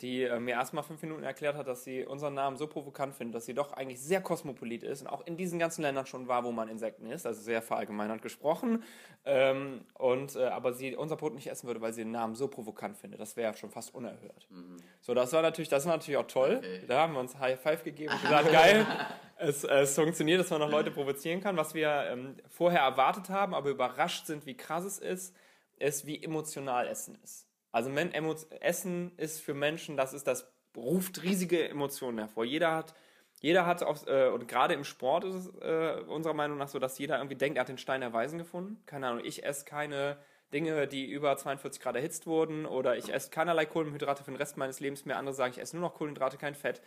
die 0.03 0.23
äh, 0.23 0.39
mir 0.39 0.51
erstmal 0.51 0.83
fünf 0.83 1.01
Minuten 1.01 1.23
erklärt 1.23 1.55
hat, 1.55 1.67
dass 1.67 1.85
sie 1.85 2.05
unseren 2.05 2.33
Namen 2.33 2.57
so 2.57 2.67
provokant 2.67 3.15
findet, 3.15 3.35
dass 3.35 3.45
sie 3.45 3.53
doch 3.53 3.71
eigentlich 3.71 4.01
sehr 4.01 4.21
kosmopolit 4.21 4.83
ist 4.83 5.01
und 5.01 5.07
auch 5.07 5.25
in 5.25 5.37
diesen 5.37 5.59
ganzen 5.59 5.81
Ländern 5.81 6.05
schon 6.05 6.27
war, 6.27 6.43
wo 6.43 6.51
man 6.51 6.67
Insekten 6.67 7.07
isst, 7.07 7.25
also 7.25 7.41
sehr 7.41 7.61
verallgemeinert 7.61 8.21
gesprochen. 8.21 8.83
Ähm, 9.23 9.85
und, 9.93 10.35
äh, 10.35 10.43
aber 10.43 10.73
sie 10.73 10.95
unser 10.97 11.15
Brot 11.15 11.33
nicht 11.33 11.47
essen 11.47 11.67
würde, 11.67 11.79
weil 11.79 11.93
sie 11.93 12.03
den 12.03 12.11
Namen 12.11 12.35
so 12.35 12.49
provokant 12.49 12.97
findet. 12.97 13.21
Das 13.21 13.37
wäre 13.37 13.55
schon 13.55 13.71
fast 13.71 13.95
unerhört. 13.95 14.45
Mhm. 14.49 14.77
So, 14.99 15.13
das 15.13 15.31
war 15.31 15.41
natürlich, 15.41 15.69
das 15.69 15.85
war 15.85 15.93
natürlich 15.93 16.17
auch 16.17 16.27
toll. 16.27 16.57
Okay. 16.57 16.81
Da 16.85 16.99
haben 16.99 17.13
wir 17.13 17.21
uns 17.21 17.39
High 17.39 17.59
Five 17.59 17.83
gegeben 17.83 18.13
und 18.13 18.21
gesagt, 18.21 18.51
geil, 18.51 18.85
es, 19.37 19.63
es, 19.63 19.95
funktioniert, 19.95 20.41
dass 20.41 20.49
man 20.49 20.59
noch 20.59 20.69
Leute 20.69 20.91
provozieren 20.91 21.39
kann. 21.39 21.55
Was 21.55 21.73
wir 21.73 22.07
ähm, 22.11 22.35
vorher 22.49 22.81
erwartet 22.81 23.29
haben, 23.29 23.53
aber 23.53 23.69
überrascht 23.69 24.25
sind, 24.25 24.45
wie 24.45 24.57
krass 24.57 24.83
es 24.83 24.99
ist, 24.99 25.33
ist, 25.79 26.05
wie 26.05 26.21
emotional 26.21 26.87
Essen 26.87 27.17
ist. 27.23 27.47
Also 27.73 27.89
Essen 28.61 29.11
ist 29.17 29.41
für 29.41 29.53
Menschen, 29.53 29.97
das 29.97 30.13
ist 30.13 30.27
das 30.27 30.49
ruft 30.77 31.21
riesige 31.23 31.67
Emotionen 31.67 32.19
hervor. 32.19 32.45
Jeder 32.45 32.73
hat 32.73 32.95
jeder 33.43 33.65
hat 33.65 33.83
auf, 33.83 34.07
äh, 34.07 34.29
und 34.29 34.47
gerade 34.47 34.73
im 34.73 34.85
Sport 34.85 35.25
ist 35.25 35.35
es 35.35 35.47
äh, 35.59 36.01
unserer 36.07 36.33
Meinung 36.33 36.57
nach 36.57 36.69
so, 36.69 36.79
dass 36.79 36.97
jeder 36.97 37.17
irgendwie 37.17 37.35
denkt, 37.35 37.57
er 37.57 37.61
hat 37.61 37.67
den 37.67 37.77
Stein 37.77 37.99
der 37.99 38.13
Weisen 38.13 38.37
gefunden. 38.37 38.81
Keine 38.85 39.07
Ahnung, 39.07 39.21
ich 39.25 39.43
esse 39.43 39.65
keine 39.65 40.17
Dinge, 40.53 40.87
die 40.87 41.05
über 41.11 41.35
42 41.35 41.81
Grad 41.81 41.97
erhitzt 41.97 42.25
wurden 42.25 42.65
oder 42.65 42.95
ich 42.95 43.13
esse 43.13 43.31
keinerlei 43.31 43.65
Kohlenhydrate 43.65 44.23
für 44.23 44.31
den 44.31 44.37
Rest 44.37 44.55
meines 44.55 44.79
Lebens 44.79 45.03
mehr. 45.03 45.17
Andere 45.17 45.35
sagen, 45.35 45.51
ich 45.53 45.59
esse 45.59 45.75
nur 45.75 45.89
noch 45.89 45.95
Kohlenhydrate, 45.95 46.37
kein 46.37 46.55
Fett. 46.55 46.81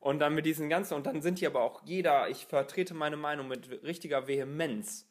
Und 0.00 0.18
dann 0.18 0.34
mit 0.34 0.44
diesen 0.44 0.68
ganzen, 0.68 0.94
und 0.94 1.06
dann 1.06 1.22
sind 1.22 1.40
die 1.40 1.46
aber 1.46 1.62
auch 1.62 1.80
jeder, 1.86 2.28
ich 2.28 2.44
vertrete 2.44 2.92
meine 2.92 3.16
Meinung 3.16 3.48
mit 3.48 3.82
richtiger 3.82 4.26
Vehemenz. 4.28 5.08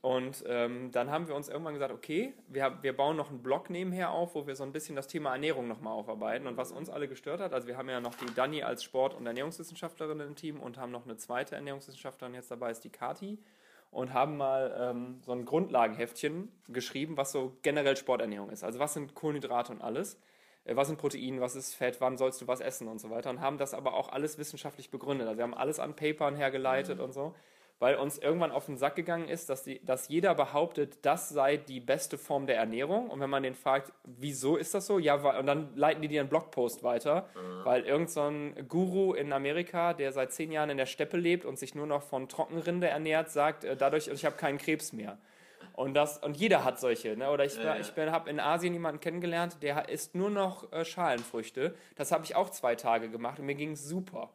Und 0.00 0.44
ähm, 0.46 0.90
dann 0.92 1.10
haben 1.10 1.28
wir 1.28 1.34
uns 1.34 1.48
irgendwann 1.48 1.74
gesagt, 1.74 1.92
okay, 1.92 2.34
wir, 2.48 2.62
haben- 2.64 2.78
wir 2.82 2.96
bauen 2.96 3.16
noch 3.16 3.30
einen 3.30 3.42
Blog 3.42 3.70
nebenher 3.70 4.10
auf, 4.10 4.34
wo 4.34 4.46
wir 4.46 4.56
so 4.56 4.64
ein 4.64 4.72
bisschen 4.72 4.96
das 4.96 5.06
Thema 5.06 5.32
Ernährung 5.32 5.68
nochmal 5.68 5.92
aufarbeiten. 5.94 6.46
Und 6.46 6.56
was 6.56 6.72
uns 6.72 6.90
alle 6.90 7.08
gestört 7.08 7.40
hat, 7.40 7.52
also 7.52 7.66
wir 7.68 7.76
haben 7.76 7.88
ja 7.88 8.00
noch 8.00 8.14
die 8.14 8.32
Dani 8.34 8.62
als 8.62 8.84
Sport- 8.84 9.14
und 9.14 9.26
Ernährungswissenschaftlerin 9.26 10.20
im 10.20 10.34
Team 10.36 10.60
und 10.60 10.78
haben 10.78 10.92
noch 10.92 11.04
eine 11.04 11.16
zweite 11.16 11.54
Ernährungswissenschaftlerin 11.56 12.34
jetzt 12.34 12.50
dabei, 12.50 12.70
ist 12.70 12.84
die 12.84 12.90
Kati. 12.90 13.38
Und 13.90 14.12
haben 14.12 14.36
mal 14.36 14.76
ähm, 14.78 15.20
so 15.24 15.32
ein 15.32 15.46
Grundlagenheftchen 15.46 16.52
geschrieben, 16.68 17.16
was 17.16 17.32
so 17.32 17.56
generell 17.62 17.96
Sporternährung 17.96 18.50
ist. 18.50 18.62
Also 18.62 18.78
was 18.78 18.92
sind 18.94 19.14
Kohlenhydrate 19.14 19.72
und 19.72 19.80
alles 19.80 20.18
äh, 20.64 20.76
was 20.76 20.88
sind 20.88 20.98
Proteine, 20.98 21.40
was 21.40 21.56
ist 21.56 21.74
Fett, 21.74 21.98
wann 22.00 22.18
sollst 22.18 22.42
du 22.42 22.46
was 22.46 22.60
essen 22.60 22.86
und 22.86 23.00
so 23.00 23.08
weiter 23.08 23.30
und 23.30 23.40
haben 23.40 23.56
das 23.56 23.72
aber 23.72 23.94
auch 23.94 24.10
alles 24.10 24.36
wissenschaftlich 24.36 24.90
begründet. 24.90 25.26
Also 25.26 25.38
wir 25.38 25.44
haben 25.44 25.54
alles 25.54 25.80
an 25.80 25.96
Papern 25.96 26.36
hergeleitet 26.36 27.00
und 27.00 27.12
so, 27.14 27.34
weil 27.80 27.94
uns 27.96 28.18
irgendwann 28.18 28.50
auf 28.50 28.66
den 28.66 28.76
Sack 28.76 28.96
gegangen 28.96 29.28
ist, 29.28 29.48
dass, 29.50 29.62
die, 29.62 29.84
dass 29.84 30.08
jeder 30.08 30.34
behauptet, 30.34 30.98
das 31.06 31.28
sei 31.28 31.56
die 31.56 31.80
beste 31.80 32.18
Form 32.18 32.46
der 32.46 32.56
Ernährung 32.56 33.08
und 33.10 33.20
wenn 33.20 33.30
man 33.30 33.42
den 33.42 33.54
fragt, 33.54 33.92
wieso 34.04 34.56
ist 34.56 34.74
das 34.74 34.86
so? 34.86 34.98
Ja, 34.98 35.22
weil, 35.22 35.38
und 35.38 35.46
dann 35.46 35.76
leiten 35.76 36.02
die 36.02 36.08
dir 36.08 36.20
einen 36.20 36.28
Blogpost 36.28 36.82
weiter, 36.82 37.28
weil 37.64 37.84
irgend 37.84 38.10
so 38.10 38.22
ein 38.22 38.66
Guru 38.68 39.14
in 39.14 39.32
Amerika, 39.32 39.94
der 39.94 40.12
seit 40.12 40.32
zehn 40.32 40.50
Jahren 40.50 40.70
in 40.70 40.76
der 40.76 40.86
Steppe 40.86 41.16
lebt 41.16 41.44
und 41.44 41.58
sich 41.58 41.74
nur 41.74 41.86
noch 41.86 42.02
von 42.02 42.28
Trockenrinde 42.28 42.88
ernährt, 42.88 43.30
sagt, 43.30 43.64
äh, 43.64 43.76
dadurch, 43.76 44.08
ich 44.08 44.24
habe 44.24 44.36
keinen 44.36 44.58
Krebs 44.58 44.92
mehr. 44.92 45.18
Und, 45.74 45.94
das, 45.94 46.18
und 46.18 46.36
jeder 46.36 46.64
hat 46.64 46.80
solche. 46.80 47.16
Ne? 47.16 47.30
Oder 47.30 47.44
ich, 47.44 47.56
ich 47.80 47.92
bin- 47.92 48.10
habe 48.10 48.28
in 48.30 48.40
Asien 48.40 48.72
jemanden 48.72 48.98
kennengelernt, 49.00 49.62
der 49.62 49.88
isst 49.88 50.16
nur 50.16 50.28
noch 50.30 50.72
äh, 50.72 50.84
Schalenfrüchte. 50.84 51.76
Das 51.94 52.10
habe 52.10 52.24
ich 52.24 52.34
auch 52.34 52.50
zwei 52.50 52.74
Tage 52.74 53.08
gemacht 53.08 53.38
und 53.38 53.46
mir 53.46 53.54
ging 53.54 53.72
es 53.72 53.84
super. 53.88 54.30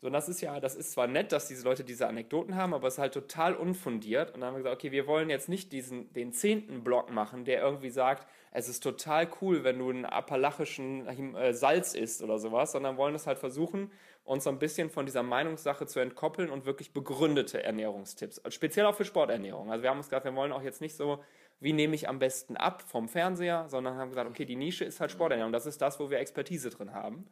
So, 0.00 0.06
und 0.06 0.12
das 0.12 0.28
ist 0.28 0.40
ja, 0.40 0.60
das 0.60 0.76
ist 0.76 0.92
zwar 0.92 1.08
nett, 1.08 1.32
dass 1.32 1.48
diese 1.48 1.64
Leute 1.64 1.82
diese 1.82 2.06
Anekdoten 2.06 2.54
haben, 2.54 2.72
aber 2.72 2.86
es 2.86 2.94
ist 2.94 2.98
halt 3.00 3.14
total 3.14 3.54
unfundiert. 3.56 4.32
Und 4.32 4.40
dann 4.40 4.48
haben 4.48 4.54
wir 4.54 4.58
gesagt, 4.58 4.76
okay, 4.76 4.92
wir 4.92 5.08
wollen 5.08 5.28
jetzt 5.28 5.48
nicht 5.48 5.72
diesen, 5.72 6.12
den 6.12 6.32
zehnten 6.32 6.84
Block 6.84 7.10
machen, 7.10 7.44
der 7.44 7.60
irgendwie 7.60 7.90
sagt, 7.90 8.28
es 8.52 8.68
ist 8.68 8.80
total 8.80 9.28
cool, 9.40 9.64
wenn 9.64 9.78
du 9.78 9.90
einen 9.90 10.04
appalachischen 10.04 11.06
äh, 11.06 11.52
Salz 11.52 11.94
isst 11.94 12.22
oder 12.22 12.38
sowas, 12.38 12.72
sondern 12.72 12.96
wollen 12.96 13.16
es 13.16 13.26
halt 13.26 13.40
versuchen, 13.40 13.90
uns 14.22 14.44
so 14.44 14.50
ein 14.50 14.60
bisschen 14.60 14.88
von 14.88 15.04
dieser 15.04 15.24
Meinungssache 15.24 15.86
zu 15.86 15.98
entkoppeln 15.98 16.48
und 16.48 16.64
wirklich 16.64 16.92
begründete 16.92 17.64
Ernährungstipps. 17.64 18.38
Also 18.38 18.54
Speziell 18.54 18.86
auch 18.86 18.94
für 18.94 19.04
Sporternährung. 19.04 19.72
Also 19.72 19.82
wir 19.82 19.90
haben 19.90 19.98
uns 19.98 20.08
gesagt, 20.08 20.24
wir 20.24 20.34
wollen 20.36 20.52
auch 20.52 20.62
jetzt 20.62 20.80
nicht 20.80 20.94
so, 20.94 21.24
wie 21.58 21.72
nehme 21.72 21.96
ich 21.96 22.08
am 22.08 22.20
besten 22.20 22.56
ab 22.56 22.82
vom 22.82 23.08
Fernseher, 23.08 23.68
sondern 23.68 23.96
haben 23.96 24.10
gesagt, 24.10 24.30
okay, 24.30 24.44
die 24.44 24.54
Nische 24.54 24.84
ist 24.84 25.00
halt 25.00 25.10
Sporternährung. 25.10 25.52
Das 25.52 25.66
ist 25.66 25.82
das, 25.82 25.98
wo 25.98 26.08
wir 26.08 26.20
Expertise 26.20 26.70
drin 26.70 26.92
haben 26.92 27.26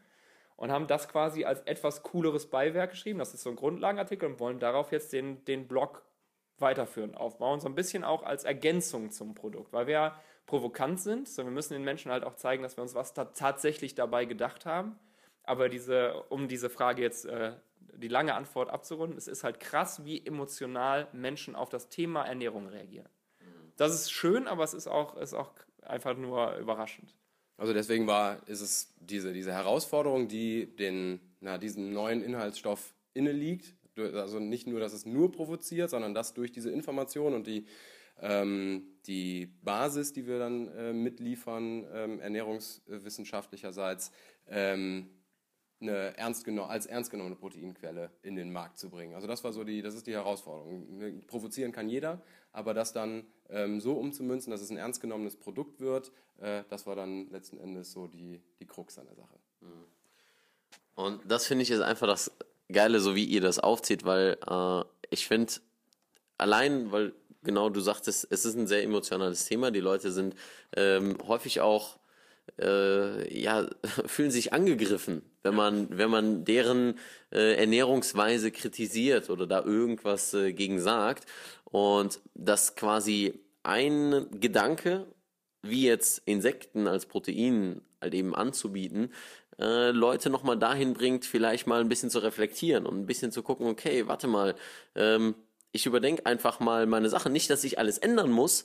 und 0.56 0.72
haben 0.72 0.86
das 0.86 1.08
quasi 1.08 1.44
als 1.44 1.60
etwas 1.62 2.02
cooleres 2.02 2.46
Beiwerk 2.46 2.90
geschrieben. 2.90 3.18
Das 3.18 3.34
ist 3.34 3.42
so 3.42 3.50
ein 3.50 3.56
Grundlagenartikel 3.56 4.28
und 4.28 4.40
wollen 4.40 4.58
darauf 4.58 4.92
jetzt 4.92 5.12
den, 5.12 5.44
den 5.44 5.68
Blog 5.68 6.02
weiterführen, 6.58 7.14
aufbauen. 7.14 7.60
So 7.60 7.68
ein 7.68 7.74
bisschen 7.74 8.04
auch 8.04 8.22
als 8.22 8.44
Ergänzung 8.44 9.10
zum 9.10 9.34
Produkt, 9.34 9.72
weil 9.72 9.86
wir 9.86 9.94
ja 9.94 10.20
provokant 10.46 11.00
sind. 11.00 11.28
So, 11.28 11.44
wir 11.44 11.50
müssen 11.50 11.74
den 11.74 11.84
Menschen 11.84 12.10
halt 12.10 12.24
auch 12.24 12.36
zeigen, 12.36 12.62
dass 12.62 12.76
wir 12.78 12.82
uns 12.82 12.94
was 12.94 13.12
ta 13.12 13.26
tatsächlich 13.26 13.94
dabei 13.94 14.24
gedacht 14.24 14.64
haben. 14.64 14.98
Aber 15.42 15.68
diese, 15.68 16.22
um 16.30 16.48
diese 16.48 16.70
Frage 16.70 17.02
jetzt, 17.02 17.26
äh, 17.26 17.52
die 17.78 18.08
lange 18.08 18.34
Antwort 18.34 18.70
abzurunden, 18.70 19.16
es 19.16 19.28
ist 19.28 19.44
halt 19.44 19.60
krass, 19.60 20.04
wie 20.04 20.24
emotional 20.24 21.08
Menschen 21.12 21.54
auf 21.54 21.68
das 21.68 21.88
Thema 21.88 22.24
Ernährung 22.24 22.66
reagieren. 22.66 23.08
Das 23.76 23.92
ist 23.92 24.10
schön, 24.10 24.48
aber 24.48 24.64
es 24.64 24.74
ist 24.74 24.86
auch, 24.86 25.16
ist 25.16 25.34
auch 25.34 25.52
einfach 25.82 26.16
nur 26.16 26.56
überraschend. 26.56 27.14
Also 27.56 27.72
deswegen 27.72 28.06
war, 28.06 28.46
ist 28.48 28.60
es 28.60 28.94
diese, 29.00 29.32
diese 29.32 29.52
Herausforderung, 29.52 30.28
die 30.28 30.76
den, 30.76 31.20
na, 31.40 31.58
diesem 31.58 31.92
neuen 31.92 32.22
Inhaltsstoff 32.22 32.94
inne 33.14 33.32
liegt. 33.32 33.74
Also 33.96 34.40
nicht 34.40 34.66
nur, 34.66 34.78
dass 34.78 34.92
es 34.92 35.06
nur 35.06 35.32
provoziert, 35.32 35.88
sondern 35.88 36.12
dass 36.12 36.34
durch 36.34 36.52
diese 36.52 36.70
Information 36.70 37.32
und 37.32 37.46
die, 37.46 37.64
ähm, 38.20 38.98
die 39.06 39.46
Basis, 39.62 40.12
die 40.12 40.26
wir 40.26 40.38
dann 40.38 40.68
äh, 40.68 40.92
mitliefern, 40.92 41.86
ähm, 41.92 42.20
ernährungswissenschaftlicherseits, 42.20 44.12
ähm, 44.48 45.08
eine 45.80 46.16
ernst 46.16 46.48
als 46.48 46.86
ernst 46.86 47.10
genommene 47.10 47.36
Proteinquelle 47.36 48.10
in 48.22 48.36
den 48.36 48.50
Markt 48.50 48.78
zu 48.78 48.88
bringen. 48.88 49.14
Also 49.14 49.26
das 49.26 49.44
war 49.44 49.52
so 49.52 49.64
die, 49.64 49.82
das 49.82 49.94
ist 49.94 50.06
die 50.06 50.14
Herausforderung. 50.14 51.22
Provozieren 51.26 51.72
kann 51.72 51.88
jeder, 51.88 52.22
aber 52.52 52.72
das 52.72 52.92
dann 52.92 53.26
ähm, 53.50 53.80
so 53.80 53.94
umzumünzen, 53.94 54.50
dass 54.50 54.62
es 54.62 54.70
ein 54.70 54.78
ernst 54.78 55.00
genommenes 55.00 55.36
Produkt 55.36 55.80
wird, 55.80 56.12
äh, 56.38 56.62
das 56.70 56.86
war 56.86 56.96
dann 56.96 57.28
letzten 57.30 57.58
Endes 57.58 57.92
so 57.92 58.06
die, 58.06 58.40
die 58.58 58.66
Krux 58.66 58.98
an 58.98 59.06
der 59.06 59.16
Sache. 59.16 59.38
Und 60.94 61.20
das 61.30 61.46
finde 61.46 61.62
ich 61.62 61.70
ist 61.70 61.80
einfach 61.80 62.06
das 62.06 62.32
Geile, 62.72 63.00
so 63.00 63.14
wie 63.14 63.24
ihr 63.24 63.40
das 63.40 63.58
aufzieht, 63.58 64.04
weil 64.04 64.38
äh, 64.48 64.82
ich 65.10 65.28
finde, 65.28 65.52
allein, 66.38 66.90
weil 66.90 67.12
genau 67.42 67.70
du 67.70 67.80
sagtest, 67.80 68.26
es 68.30 68.44
ist 68.44 68.56
ein 68.56 68.66
sehr 68.66 68.82
emotionales 68.82 69.44
Thema, 69.44 69.70
die 69.70 69.80
Leute 69.80 70.10
sind 70.10 70.34
ähm, 70.74 71.16
häufig 71.26 71.60
auch, 71.60 71.98
äh, 72.58 73.40
ja, 73.40 73.68
fühlen 74.06 74.30
sich 74.30 74.52
angegriffen, 74.52 75.22
wenn 75.46 75.54
man, 75.54 75.86
wenn 75.96 76.10
man 76.10 76.44
deren 76.44 76.98
äh, 77.30 77.54
Ernährungsweise 77.54 78.50
kritisiert 78.50 79.30
oder 79.30 79.46
da 79.46 79.62
irgendwas 79.62 80.34
äh, 80.34 80.52
gegen 80.52 80.80
sagt. 80.80 81.26
Und 81.64 82.20
dass 82.34 82.74
quasi 82.74 83.40
ein 83.62 84.26
Gedanke 84.40 85.06
wie 85.62 85.86
jetzt 85.86 86.22
Insekten 86.24 86.86
als 86.88 87.06
Protein 87.06 87.80
halt 88.00 88.14
eben 88.14 88.34
anzubieten, 88.34 89.12
äh, 89.58 89.90
Leute 89.90 90.30
nochmal 90.30 90.58
dahin 90.58 90.94
bringt, 90.94 91.24
vielleicht 91.24 91.66
mal 91.66 91.80
ein 91.80 91.88
bisschen 91.88 92.10
zu 92.10 92.18
reflektieren 92.18 92.86
und 92.86 92.98
ein 92.98 93.06
bisschen 93.06 93.32
zu 93.32 93.42
gucken, 93.42 93.66
okay, 93.66 94.06
warte 94.06 94.26
mal, 94.26 94.54
ähm, 94.94 95.34
ich 95.72 95.86
überdenke 95.86 96.26
einfach 96.26 96.60
mal 96.60 96.86
meine 96.86 97.08
Sache. 97.08 97.30
Nicht, 97.30 97.50
dass 97.50 97.64
ich 97.64 97.78
alles 97.78 97.98
ändern 97.98 98.30
muss, 98.30 98.64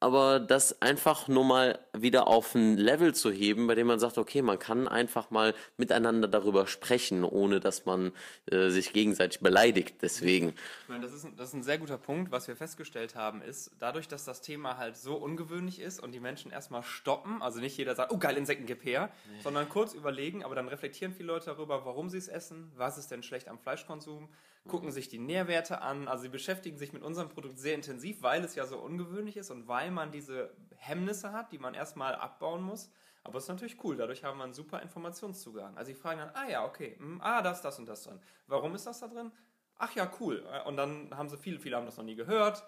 aber 0.00 0.38
das 0.38 0.80
einfach 0.80 1.26
nur 1.26 1.44
mal 1.44 1.78
wieder 1.92 2.28
auf 2.28 2.54
ein 2.54 2.76
Level 2.76 3.14
zu 3.14 3.30
heben, 3.30 3.66
bei 3.66 3.74
dem 3.74 3.88
man 3.88 3.98
sagt, 3.98 4.16
okay, 4.16 4.42
man 4.42 4.58
kann 4.58 4.86
einfach 4.86 5.30
mal 5.30 5.54
miteinander 5.76 6.28
darüber 6.28 6.66
sprechen, 6.66 7.24
ohne 7.24 7.58
dass 7.58 7.84
man 7.84 8.12
äh, 8.50 8.68
sich 8.68 8.92
gegenseitig 8.92 9.40
beleidigt. 9.40 9.96
Deswegen. 10.02 10.54
Ich 10.82 10.88
meine, 10.88 11.02
das 11.02 11.12
ist, 11.12 11.24
ein, 11.24 11.36
das 11.36 11.48
ist 11.48 11.54
ein 11.54 11.62
sehr 11.62 11.78
guter 11.78 11.98
Punkt. 11.98 12.30
Was 12.30 12.46
wir 12.46 12.56
festgestellt 12.56 13.16
haben, 13.16 13.42
ist, 13.42 13.72
dadurch, 13.80 14.06
dass 14.06 14.24
das 14.24 14.40
Thema 14.40 14.76
halt 14.76 14.96
so 14.96 15.16
ungewöhnlich 15.16 15.80
ist 15.80 16.00
und 16.00 16.12
die 16.12 16.20
Menschen 16.20 16.52
erstmal 16.52 16.84
stoppen, 16.84 17.42
also 17.42 17.58
nicht 17.58 17.76
jeder 17.76 17.94
sagt, 17.94 18.12
oh 18.12 18.18
geil, 18.18 18.36
Insekten 18.36 18.66
gib 18.66 18.84
her, 18.84 19.10
sondern 19.42 19.68
kurz 19.68 19.94
überlegen, 19.94 20.44
aber 20.44 20.54
dann 20.54 20.68
reflektieren 20.68 21.12
viele 21.12 21.28
Leute 21.28 21.46
darüber, 21.46 21.84
warum 21.84 22.08
sie 22.08 22.18
es 22.18 22.28
essen, 22.28 22.70
was 22.76 22.98
ist 22.98 23.10
denn 23.10 23.22
schlecht 23.22 23.48
am 23.48 23.58
Fleischkonsum, 23.58 24.28
gucken 24.68 24.92
sich 24.92 25.08
die 25.08 25.18
Nährwerte 25.18 25.80
an, 25.80 26.06
also 26.06 26.22
sie 26.22 26.28
beschäftigen 26.28 26.78
sich 26.78 26.92
mit 26.92 27.02
unserem 27.02 27.28
Produkt 27.28 27.58
sehr 27.58 27.74
intensiv, 27.74 28.22
weil 28.22 28.44
es 28.44 28.54
ja 28.54 28.66
so 28.66 28.78
ungewöhnlich 28.78 29.36
ist 29.36 29.50
und 29.50 29.66
weil 29.66 29.87
man 29.94 30.10
diese 30.10 30.54
Hemmnisse 30.76 31.32
hat, 31.32 31.52
die 31.52 31.58
man 31.58 31.74
erstmal 31.74 32.14
abbauen 32.14 32.62
muss. 32.62 32.90
Aber 33.24 33.38
es 33.38 33.44
ist 33.44 33.48
natürlich 33.48 33.82
cool, 33.84 33.96
dadurch 33.96 34.24
haben 34.24 34.38
wir 34.38 34.44
einen 34.44 34.54
super 34.54 34.80
Informationszugang. 34.80 35.76
Also 35.76 35.92
die 35.92 35.98
fragen 35.98 36.20
dann, 36.20 36.30
ah 36.34 36.48
ja, 36.48 36.64
okay, 36.64 36.96
hm, 36.98 37.20
ah, 37.20 37.42
das, 37.42 37.60
das 37.60 37.78
und 37.78 37.86
das 37.86 38.04
drin. 38.04 38.20
Warum 38.46 38.74
ist 38.74 38.86
das 38.86 39.00
da 39.00 39.08
drin? 39.08 39.32
Ach 39.76 39.94
ja, 39.94 40.10
cool. 40.20 40.44
Und 40.66 40.76
dann 40.76 41.14
haben 41.16 41.28
sie 41.28 41.36
viele, 41.36 41.58
viele 41.58 41.76
haben 41.76 41.86
das 41.86 41.96
noch 41.96 42.04
nie 42.04 42.16
gehört 42.16 42.64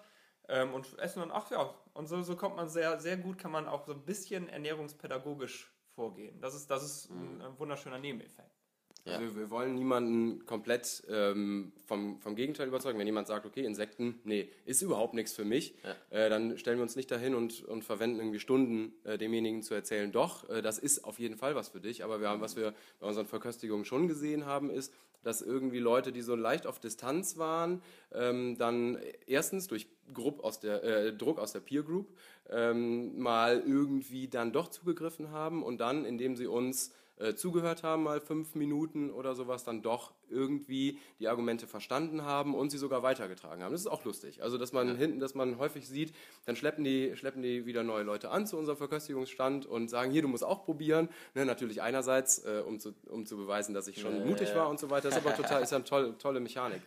ähm, 0.47 0.73
und 0.73 0.97
essen 0.99 1.19
dann, 1.19 1.31
ach 1.31 1.49
ja, 1.51 1.73
und 1.93 2.07
so, 2.07 2.21
so 2.21 2.35
kommt 2.35 2.55
man 2.55 2.69
sehr, 2.69 2.99
sehr 2.99 3.17
gut, 3.17 3.37
kann 3.37 3.51
man 3.51 3.67
auch 3.67 3.85
so 3.85 3.93
ein 3.93 4.05
bisschen 4.05 4.49
ernährungspädagogisch 4.49 5.73
vorgehen. 5.95 6.39
Das 6.41 6.55
ist, 6.55 6.69
das 6.69 6.83
ist 6.83 7.09
ein, 7.09 7.41
ein 7.41 7.59
wunderschöner 7.59 7.99
Nebeneffekt. 7.99 8.60
Ja. 9.05 9.17
Also 9.17 9.35
wir 9.35 9.49
wollen 9.49 9.75
niemanden 9.75 10.45
komplett 10.45 11.03
ähm, 11.09 11.71
vom, 11.87 12.19
vom 12.19 12.35
Gegenteil 12.35 12.67
überzeugen. 12.67 12.99
Wenn 12.99 13.07
jemand 13.07 13.27
sagt, 13.27 13.45
okay, 13.45 13.65
Insekten, 13.65 14.19
nee, 14.23 14.49
ist 14.65 14.81
überhaupt 14.81 15.13
nichts 15.13 15.33
für 15.33 15.45
mich, 15.45 15.73
äh, 16.11 16.29
dann 16.29 16.57
stellen 16.57 16.77
wir 16.77 16.83
uns 16.83 16.95
nicht 16.95 17.09
dahin 17.09 17.33
und, 17.33 17.63
und 17.63 17.83
verwenden 17.83 18.19
irgendwie 18.19 18.39
Stunden, 18.39 18.93
äh, 19.03 19.17
demjenigen 19.17 19.63
zu 19.63 19.73
erzählen, 19.73 20.11
doch, 20.11 20.49
äh, 20.49 20.61
das 20.61 20.77
ist 20.77 21.03
auf 21.03 21.19
jeden 21.19 21.35
Fall 21.35 21.55
was 21.55 21.69
für 21.69 21.79
dich. 21.79 22.03
Aber 22.03 22.21
wir 22.21 22.29
haben, 22.29 22.41
was 22.41 22.55
wir 22.55 22.73
bei 22.99 23.07
unseren 23.07 23.25
Verköstigungen 23.25 23.85
schon 23.85 24.07
gesehen 24.07 24.45
haben, 24.45 24.69
ist, 24.69 24.93
dass 25.23 25.41
irgendwie 25.41 25.79
Leute, 25.79 26.11
die 26.11 26.21
so 26.21 26.35
leicht 26.35 26.65
auf 26.65 26.79
Distanz 26.79 27.37
waren, 27.37 27.81
ähm, 28.11 28.57
dann 28.57 28.99
erstens 29.27 29.67
durch 29.67 29.87
Grupp 30.13 30.43
aus 30.43 30.59
der, 30.59 30.83
äh, 30.83 31.13
Druck 31.13 31.39
aus 31.39 31.53
der 31.53 31.59
Peer 31.59 31.83
Group 31.83 32.07
ähm, 32.49 33.19
mal 33.19 33.63
irgendwie 33.65 34.27
dann 34.27 34.51
doch 34.51 34.67
zugegriffen 34.67 35.31
haben 35.31 35.63
und 35.63 35.79
dann, 35.79 36.05
indem 36.05 36.35
sie 36.35 36.47
uns 36.47 36.91
äh, 37.21 37.35
zugehört 37.35 37.83
haben, 37.83 38.03
mal 38.03 38.19
fünf 38.19 38.55
Minuten 38.55 39.11
oder 39.11 39.35
sowas, 39.35 39.63
dann 39.63 39.81
doch 39.81 40.11
irgendwie 40.29 40.97
die 41.19 41.27
Argumente 41.27 41.67
verstanden 41.67 42.23
haben 42.23 42.55
und 42.55 42.69
sie 42.69 42.77
sogar 42.77 43.03
weitergetragen 43.03 43.63
haben. 43.63 43.71
Das 43.71 43.81
ist 43.81 43.87
auch 43.87 44.03
lustig. 44.05 44.41
Also, 44.41 44.57
dass 44.57 44.73
man 44.73 44.87
ja. 44.87 44.93
hinten, 44.95 45.19
dass 45.19 45.35
man 45.35 45.57
häufig 45.57 45.87
sieht, 45.87 46.13
dann 46.45 46.55
schleppen 46.55 46.83
die, 46.83 47.15
schleppen 47.15 47.41
die 47.41 47.65
wieder 47.65 47.83
neue 47.83 48.03
Leute 48.03 48.29
an 48.29 48.47
zu 48.47 48.57
unserem 48.57 48.77
Verköstigungsstand 48.77 49.65
und 49.65 49.89
sagen, 49.89 50.11
hier, 50.11 50.21
du 50.21 50.27
musst 50.27 50.43
auch 50.43 50.63
probieren. 50.63 51.09
Ne, 51.35 51.45
natürlich 51.45 51.81
einerseits, 51.81 52.39
äh, 52.39 52.63
um, 52.65 52.79
zu, 52.79 52.93
um 53.09 53.25
zu 53.25 53.37
beweisen, 53.37 53.73
dass 53.73 53.87
ich 53.87 53.99
schon 53.99 54.17
ja, 54.17 54.25
mutig 54.25 54.55
war 54.55 54.69
und 54.69 54.79
so 54.79 54.89
weiter. 54.89 55.09
Das 55.09 55.17
ist 55.17 55.25
aber 55.25 55.35
total, 55.35 55.61
ist 55.61 55.71
ja 55.71 55.77
eine 55.77 55.85
tolle, 55.85 56.17
tolle 56.17 56.39
Mechanik. 56.39 56.81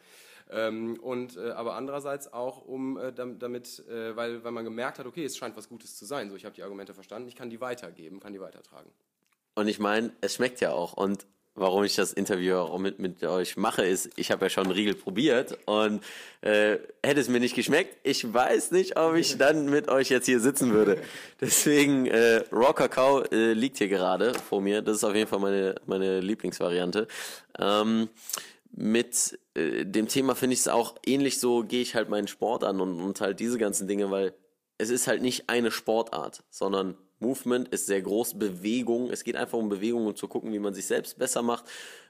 Ähm, 0.50 0.98
und 1.00 1.36
äh, 1.36 1.50
aber 1.50 1.74
andererseits 1.74 2.32
auch 2.32 2.66
um 2.66 2.98
äh, 2.98 3.12
damit, 3.12 3.84
äh, 3.88 4.14
weil, 4.14 4.44
weil 4.44 4.52
man 4.52 4.64
gemerkt 4.64 4.98
hat, 4.98 5.06
okay, 5.06 5.24
es 5.24 5.36
scheint 5.36 5.56
was 5.56 5.68
Gutes 5.68 5.96
zu 5.96 6.04
sein. 6.04 6.28
So, 6.28 6.36
ich 6.36 6.44
habe 6.44 6.54
die 6.54 6.62
Argumente 6.62 6.92
verstanden, 6.92 7.28
ich 7.28 7.36
kann 7.36 7.50
die 7.50 7.60
weitergeben, 7.60 8.20
kann 8.20 8.32
die 8.32 8.40
weitertragen. 8.40 8.90
Und 9.54 9.68
ich 9.68 9.78
meine, 9.78 10.12
es 10.20 10.34
schmeckt 10.34 10.60
ja 10.60 10.72
auch. 10.72 10.94
Und 10.94 11.26
warum 11.54 11.84
ich 11.84 11.94
das 11.94 12.12
Interview 12.12 12.56
auch 12.56 12.78
mit, 12.78 12.98
mit 12.98 13.22
euch 13.22 13.56
mache, 13.56 13.84
ist, 13.84 14.10
ich 14.16 14.30
habe 14.30 14.46
ja 14.46 14.50
schon 14.50 14.64
einen 14.64 14.72
Riegel 14.72 14.94
probiert 14.94 15.56
und 15.66 16.02
äh, 16.40 16.78
hätte 17.02 17.20
es 17.20 17.28
mir 17.28 17.38
nicht 17.38 17.54
geschmeckt, 17.54 17.96
ich 18.02 18.32
weiß 18.32 18.72
nicht, 18.72 18.96
ob 18.98 19.14
ich 19.14 19.38
dann 19.38 19.66
mit 19.66 19.88
euch 19.88 20.08
jetzt 20.08 20.26
hier 20.26 20.40
sitzen 20.40 20.72
würde. 20.72 21.00
Deswegen, 21.40 22.06
äh, 22.06 22.42
Raw 22.50 22.72
Kakao 22.72 23.22
äh, 23.22 23.52
liegt 23.52 23.78
hier 23.78 23.88
gerade 23.88 24.34
vor 24.34 24.60
mir. 24.60 24.82
Das 24.82 24.96
ist 24.96 25.04
auf 25.04 25.14
jeden 25.14 25.28
Fall 25.28 25.38
meine, 25.38 25.76
meine 25.86 26.20
Lieblingsvariante. 26.20 27.06
Ähm, 27.58 28.08
mit 28.72 29.38
äh, 29.54 29.84
dem 29.84 30.08
Thema 30.08 30.34
finde 30.34 30.54
ich 30.54 30.60
es 30.60 30.68
auch 30.68 30.96
ähnlich 31.06 31.38
so, 31.38 31.62
gehe 31.62 31.82
ich 31.82 31.94
halt 31.94 32.08
meinen 32.08 32.26
Sport 32.26 32.64
an 32.64 32.80
und, 32.80 33.00
und 33.00 33.20
halt 33.20 33.38
diese 33.38 33.58
ganzen 33.58 33.86
Dinge, 33.86 34.10
weil 34.10 34.34
es 34.78 34.90
ist 34.90 35.06
halt 35.06 35.22
nicht 35.22 35.48
eine 35.48 35.70
Sportart, 35.70 36.42
sondern 36.50 36.96
Movement 37.24 37.68
ist 37.68 37.86
sehr 37.86 38.02
groß, 38.02 38.38
Bewegung. 38.38 39.10
Es 39.10 39.24
geht 39.24 39.36
einfach 39.36 39.58
um 39.58 39.68
Bewegung 39.68 40.06
und 40.06 40.18
zu 40.18 40.28
gucken, 40.28 40.52
wie 40.52 40.58
man 40.58 40.74
sich 40.74 40.86
selbst 40.86 41.18
besser 41.18 41.42
macht. 41.42 41.64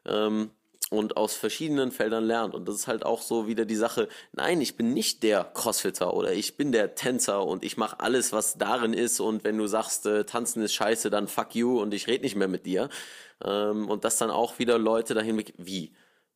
Ähm, 0.05 0.51
und 0.91 1.17
aus 1.17 1.35
verschiedenen 1.35 1.91
Feldern 1.93 2.25
lernt. 2.25 2.55
Und 2.55 2.69
das 2.69 2.75
ist 2.75 2.87
halt 2.87 3.05
auch 3.07 3.23
so 3.23 3.47
wieder 3.47 3.65
die 3.65 3.77
Sache, 3.77 4.09
nein, 4.33 4.61
ich 4.61 4.77
bin 4.77 4.93
nicht 4.93 5.23
der 5.23 5.45
Crossfitter 5.45 6.15
oder 6.15 6.33
ich 6.33 6.57
bin 6.57 6.73
der 6.73 6.95
Tänzer 6.95 7.45
und 7.45 7.65
ich 7.65 7.77
mache 7.77 8.01
alles, 8.01 8.33
was 8.33 8.59
darin 8.59 8.93
ist. 8.93 9.21
Und 9.21 9.45
wenn 9.45 9.57
du 9.57 9.67
sagst, 9.67 10.07
äh, 10.07 10.25
tanzen 10.25 10.63
ist 10.63 10.75
scheiße, 10.75 11.11
dann 11.11 11.29
fuck 11.29 11.55
you 11.55 11.81
und 11.81 11.95
ich 11.95 12.07
rede 12.07 12.25
nicht 12.25 12.37
mehr 12.37 12.49
mit 12.49 12.67
dir. 12.67 12.89
Ähm, 13.43 13.89
und 13.89 14.05
dass 14.05 14.19
dann 14.19 14.31
auch 14.31 14.59
wieder 14.59 14.79
Leute 14.79 15.15
dahin, 15.15 15.43
wie? 15.57 15.93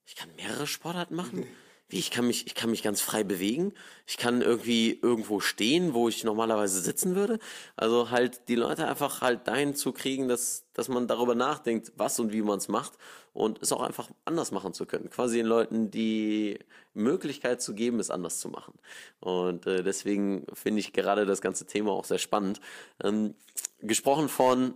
Ich 0.06 0.16
kann 0.16 0.30
mehrere 0.36 0.66
Sportarten 0.66 1.14
machen? 1.14 1.46
wie 1.88 1.98
ich 1.98 2.10
kann 2.10 2.26
mich, 2.26 2.46
ich 2.46 2.54
kann 2.54 2.70
mich 2.70 2.82
ganz 2.82 3.00
frei 3.00 3.24
bewegen. 3.24 3.72
Ich 4.06 4.18
kann 4.18 4.42
irgendwie 4.42 4.98
irgendwo 5.00 5.40
stehen, 5.40 5.94
wo 5.94 6.08
ich 6.08 6.22
normalerweise 6.22 6.80
sitzen 6.80 7.14
würde. 7.14 7.38
Also 7.76 8.10
halt 8.10 8.48
die 8.48 8.56
Leute 8.56 8.86
einfach 8.86 9.22
halt 9.22 9.48
dahin 9.48 9.74
zu 9.74 9.92
kriegen, 9.92 10.28
dass, 10.28 10.66
dass 10.74 10.88
man 10.88 11.06
darüber 11.06 11.34
nachdenkt, 11.34 11.92
was 11.96 12.20
und 12.20 12.30
wie 12.32 12.42
man 12.42 12.58
es 12.58 12.68
macht 12.68 12.92
und 13.32 13.62
es 13.62 13.72
auch 13.72 13.80
einfach 13.80 14.10
anders 14.26 14.52
machen 14.52 14.74
zu 14.74 14.84
können. 14.84 15.08
Quasi 15.08 15.38
den 15.38 15.46
Leuten 15.46 15.90
die 15.90 16.58
Möglichkeit 16.92 17.62
zu 17.62 17.74
geben, 17.74 18.00
es 18.00 18.10
anders 18.10 18.38
zu 18.38 18.50
machen. 18.50 18.74
Und 19.20 19.66
äh, 19.66 19.82
deswegen 19.82 20.46
finde 20.52 20.80
ich 20.80 20.92
gerade 20.92 21.24
das 21.24 21.40
ganze 21.40 21.64
Thema 21.64 21.92
auch 21.92 22.04
sehr 22.04 22.18
spannend. 22.18 22.60
Ähm, 23.02 23.34
gesprochen 23.80 24.28
von 24.28 24.74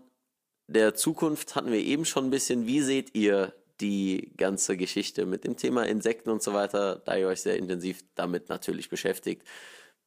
der 0.67 0.95
Zukunft 0.95 1.57
hatten 1.57 1.73
wir 1.73 1.81
eben 1.81 2.07
schon 2.07 2.27
ein 2.27 2.31
bisschen. 2.31 2.67
Wie 2.67 2.81
seht 2.81 3.15
ihr 3.15 3.53
die 3.81 4.33
ganze 4.37 4.77
Geschichte 4.77 5.27
mit 5.27 5.45
dem 5.45 5.57
Thema 5.57 5.87
Insekten 5.87 6.31
und 6.31 6.43
so 6.43 6.53
weiter, 6.53 6.97
da 7.05 7.17
ihr 7.17 7.29
euch 7.29 7.43
sehr 7.43 7.57
intensiv 7.57 8.05
damit 8.15 8.49
natürlich 8.49 8.89
beschäftigt. 8.89 9.43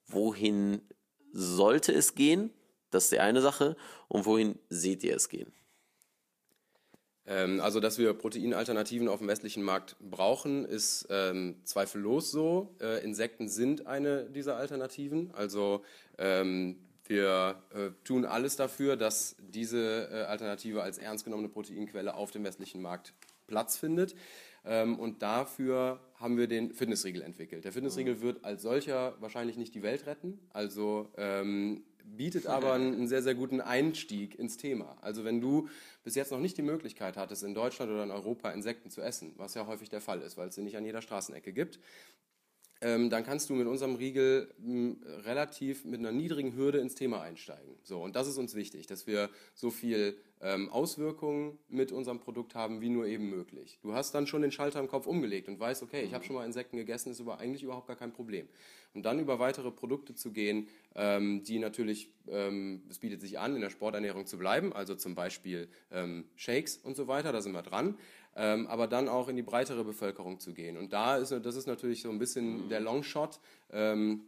Wohin 0.07 0.81
sollte 1.31 1.91
es 1.93 2.15
gehen? 2.15 2.51
Das 2.91 3.05
ist 3.05 3.11
die 3.11 3.19
eine 3.19 3.41
Sache. 3.41 3.75
Und 4.07 4.25
wohin 4.25 4.57
seht 4.69 5.03
ihr 5.03 5.15
es 5.15 5.29
gehen? 5.29 5.51
Ähm, 7.27 7.59
also, 7.59 7.79
dass 7.79 7.97
wir 7.97 8.13
Proteinalternativen 8.13 9.07
auf 9.07 9.19
dem 9.19 9.27
westlichen 9.27 9.63
Markt 9.63 9.95
brauchen, 9.99 10.63
ist 10.63 11.07
ähm, 11.09 11.59
zweifellos 11.63 12.31
so. 12.31 12.75
Äh, 12.79 13.03
Insekten 13.03 13.49
sind 13.49 13.87
eine 13.87 14.29
dieser 14.29 14.57
Alternativen. 14.57 15.31
Also 15.33 15.83
ähm, 16.17 16.77
wir 17.07 17.61
äh, 17.73 17.91
tun 18.03 18.25
alles 18.25 18.55
dafür, 18.55 18.95
dass 18.95 19.35
diese 19.39 20.09
äh, 20.11 20.23
Alternative 20.23 20.81
als 20.81 20.97
ernst 20.97 21.23
genommene 21.23 21.49
Proteinquelle 21.49 22.15
auf 22.15 22.31
dem 22.31 22.43
westlichen 22.43 22.81
Markt 22.81 23.13
Platz 23.47 23.77
findet. 23.77 24.15
Ähm, 24.65 24.97
und 24.99 25.21
dafür 25.21 25.99
haben 26.15 26.37
wir 26.37 26.47
den 26.47 26.73
Fitnessriegel 26.73 27.21
entwickelt. 27.21 27.65
Der 27.65 27.71
Fitnessriegel 27.71 28.21
wird 28.21 28.43
als 28.43 28.61
solcher 28.63 29.15
wahrscheinlich 29.19 29.57
nicht 29.57 29.75
die 29.75 29.83
Welt 29.83 30.07
retten, 30.07 30.39
also 30.53 31.11
ähm, 31.17 31.83
bietet 32.03 32.47
aber 32.47 32.73
einen 32.73 33.07
sehr, 33.07 33.21
sehr 33.23 33.35
guten 33.35 33.61
Einstieg 33.61 34.37
ins 34.37 34.57
Thema. 34.57 34.97
Also 35.01 35.23
wenn 35.23 35.41
du 35.41 35.67
bis 36.03 36.15
jetzt 36.15 36.31
noch 36.31 36.39
nicht 36.39 36.57
die 36.57 36.61
Möglichkeit 36.61 37.17
hattest, 37.17 37.43
in 37.43 37.53
Deutschland 37.53 37.91
oder 37.91 38.03
in 38.03 38.11
Europa 38.11 38.51
Insekten 38.51 38.89
zu 38.89 39.01
essen, 39.01 39.33
was 39.37 39.55
ja 39.55 39.65
häufig 39.65 39.89
der 39.89 40.01
Fall 40.01 40.21
ist, 40.21 40.37
weil 40.37 40.49
es 40.49 40.55
sie 40.55 40.61
nicht 40.61 40.77
an 40.77 40.85
jeder 40.85 41.01
Straßenecke 41.01 41.51
gibt, 41.51 41.79
ähm, 42.81 43.09
dann 43.09 43.23
kannst 43.23 43.49
du 43.49 43.53
mit 43.55 43.67
unserem 43.67 43.95
Riegel 43.95 44.53
m, 44.59 44.97
relativ 45.23 45.85
mit 45.85 45.99
einer 45.99 46.11
niedrigen 46.11 46.55
Hürde 46.55 46.79
ins 46.79 46.95
Thema 46.95 47.21
einsteigen. 47.21 47.75
So, 47.83 48.01
und 48.01 48.15
das 48.15 48.27
ist 48.27 48.37
uns 48.37 48.55
wichtig, 48.55 48.87
dass 48.87 49.07
wir 49.07 49.29
so 49.53 49.71
viel 49.71 50.17
ähm, 50.41 50.69
Auswirkungen 50.69 51.57
mit 51.69 51.91
unserem 51.91 52.19
Produkt 52.19 52.53
haben, 52.55 52.81
wie 52.81 52.89
nur 52.89 53.05
eben 53.07 53.29
möglich. 53.29 53.79
Du 53.81 53.93
hast 53.93 54.13
dann 54.13 54.27
schon 54.27 54.41
den 54.41 54.51
Schalter 54.51 54.79
im 54.79 54.87
Kopf 54.87 55.07
umgelegt 55.07 55.47
und 55.47 55.59
weißt, 55.59 55.81
okay, 55.83 56.03
ich 56.03 56.13
habe 56.13 56.23
schon 56.23 56.35
mal 56.35 56.45
Insekten 56.45 56.77
gegessen, 56.77 57.11
ist 57.11 57.21
aber 57.21 57.39
eigentlich 57.39 57.63
überhaupt 57.63 57.87
gar 57.87 57.95
kein 57.95 58.11
Problem. 58.11 58.47
Und 58.93 59.03
dann 59.03 59.19
über 59.19 59.39
weitere 59.39 59.71
Produkte 59.71 60.15
zu 60.15 60.31
gehen, 60.31 60.67
ähm, 60.95 61.43
die 61.43 61.59
natürlich, 61.59 62.11
ähm, 62.27 62.83
es 62.89 62.99
bietet 62.99 63.21
sich 63.21 63.39
an, 63.39 63.55
in 63.55 63.61
der 63.61 63.69
Sporternährung 63.69 64.25
zu 64.25 64.37
bleiben, 64.37 64.71
also 64.71 64.95
zum 64.95 65.15
Beispiel 65.15 65.67
ähm, 65.91 66.25
Shakes 66.35 66.77
und 66.77 66.95
so 66.95 67.07
weiter, 67.07 67.31
da 67.31 67.41
sind 67.41 67.51
wir 67.51 67.61
dran. 67.61 67.97
Ähm, 68.35 68.67
aber 68.67 68.87
dann 68.87 69.07
auch 69.07 69.29
in 69.29 69.35
die 69.35 69.43
breitere 69.43 69.83
Bevölkerung 69.83 70.39
zu 70.39 70.53
gehen. 70.53 70.77
Und 70.77 70.91
da 70.91 71.17
ist, 71.17 71.31
das 71.31 71.55
ist 71.55 71.67
natürlich 71.67 72.01
so 72.01 72.09
ein 72.09 72.19
bisschen 72.19 72.67
der 72.69 72.81
Longshot. 72.81 73.39
Ähm, 73.71 74.25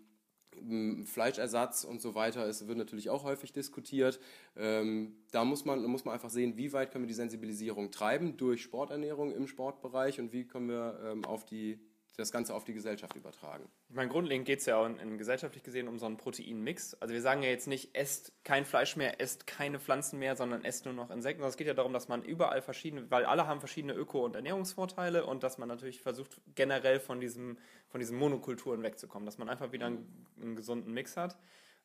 Fleischersatz 1.05 1.83
und 1.83 2.01
so 2.01 2.15
weiter, 2.15 2.47
es 2.47 2.67
wird 2.67 2.77
natürlich 2.77 3.09
auch 3.09 3.23
häufig 3.23 3.53
diskutiert. 3.53 4.19
Ähm, 4.55 5.15
da 5.31 5.45
muss 5.45 5.65
man, 5.65 5.83
muss 5.83 6.05
man 6.05 6.13
einfach 6.13 6.29
sehen, 6.29 6.57
wie 6.57 6.73
weit 6.73 6.91
können 6.91 7.03
wir 7.03 7.07
die 7.07 7.13
Sensibilisierung 7.13 7.91
treiben 7.91 8.37
durch 8.37 8.63
Sporternährung 8.63 9.33
im 9.35 9.47
Sportbereich 9.47 10.19
und 10.19 10.33
wie 10.33 10.45
können 10.45 10.69
wir 10.69 10.99
ähm, 11.03 11.25
auf 11.25 11.45
die 11.45 11.79
das 12.17 12.31
Ganze 12.31 12.55
auf 12.55 12.63
die 12.63 12.73
Gesellschaft 12.73 13.15
übertragen. 13.15 13.69
Ich 13.89 13.95
meine, 13.95 14.09
grundlegend 14.09 14.47
geht 14.47 14.59
es 14.59 14.65
ja 14.65 14.77
auch 14.77 14.87
in, 14.87 14.97
in, 14.97 15.17
gesellschaftlich 15.19 15.63
gesehen 15.63 15.87
um 15.87 15.99
so 15.99 16.07
einen 16.07 16.17
Proteinmix. 16.17 16.95
Also 16.95 17.13
wir 17.13 17.21
sagen 17.21 17.43
ja 17.43 17.49
jetzt 17.49 17.67
nicht, 17.67 17.95
esst 17.95 18.33
kein 18.43 18.65
Fleisch 18.65 18.95
mehr, 18.95 19.21
esst 19.21 19.45
keine 19.45 19.79
Pflanzen 19.79 20.17
mehr, 20.17 20.35
sondern 20.35 20.65
esst 20.65 20.85
nur 20.85 20.95
noch 20.95 21.11
Insekten. 21.11 21.43
es 21.43 21.57
geht 21.57 21.67
ja 21.67 21.75
darum, 21.75 21.93
dass 21.93 22.07
man 22.07 22.23
überall 22.23 22.63
verschiedene, 22.63 23.09
weil 23.11 23.25
alle 23.25 23.45
haben 23.45 23.59
verschiedene 23.59 23.93
Öko- 23.93 24.25
und 24.25 24.35
Ernährungsvorteile 24.35 25.25
und 25.25 25.43
dass 25.43 25.59
man 25.59 25.69
natürlich 25.69 26.01
versucht, 26.01 26.41
generell 26.55 26.99
von, 26.99 27.19
diesem, 27.19 27.59
von 27.87 27.99
diesen 27.99 28.17
Monokulturen 28.17 28.81
wegzukommen, 28.81 29.27
dass 29.27 29.37
man 29.37 29.47
einfach 29.47 29.71
wieder 29.71 29.85
einen, 29.85 30.25
einen 30.41 30.55
gesunden 30.55 30.93
Mix 30.93 31.17
hat. 31.17 31.37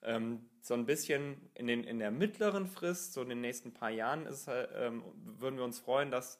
Ähm, 0.02 0.48
so 0.62 0.72
ein 0.72 0.86
bisschen 0.86 1.50
in, 1.54 1.66
den, 1.66 1.84
in 1.84 1.98
der 1.98 2.10
mittleren 2.10 2.66
Frist, 2.66 3.12
so 3.12 3.20
in 3.20 3.28
den 3.28 3.42
nächsten 3.42 3.72
paar 3.72 3.90
Jahren, 3.90 4.24
ist, 4.26 4.48
ähm, 4.48 5.04
würden 5.38 5.58
wir 5.58 5.64
uns 5.64 5.78
freuen, 5.78 6.10
dass 6.10 6.38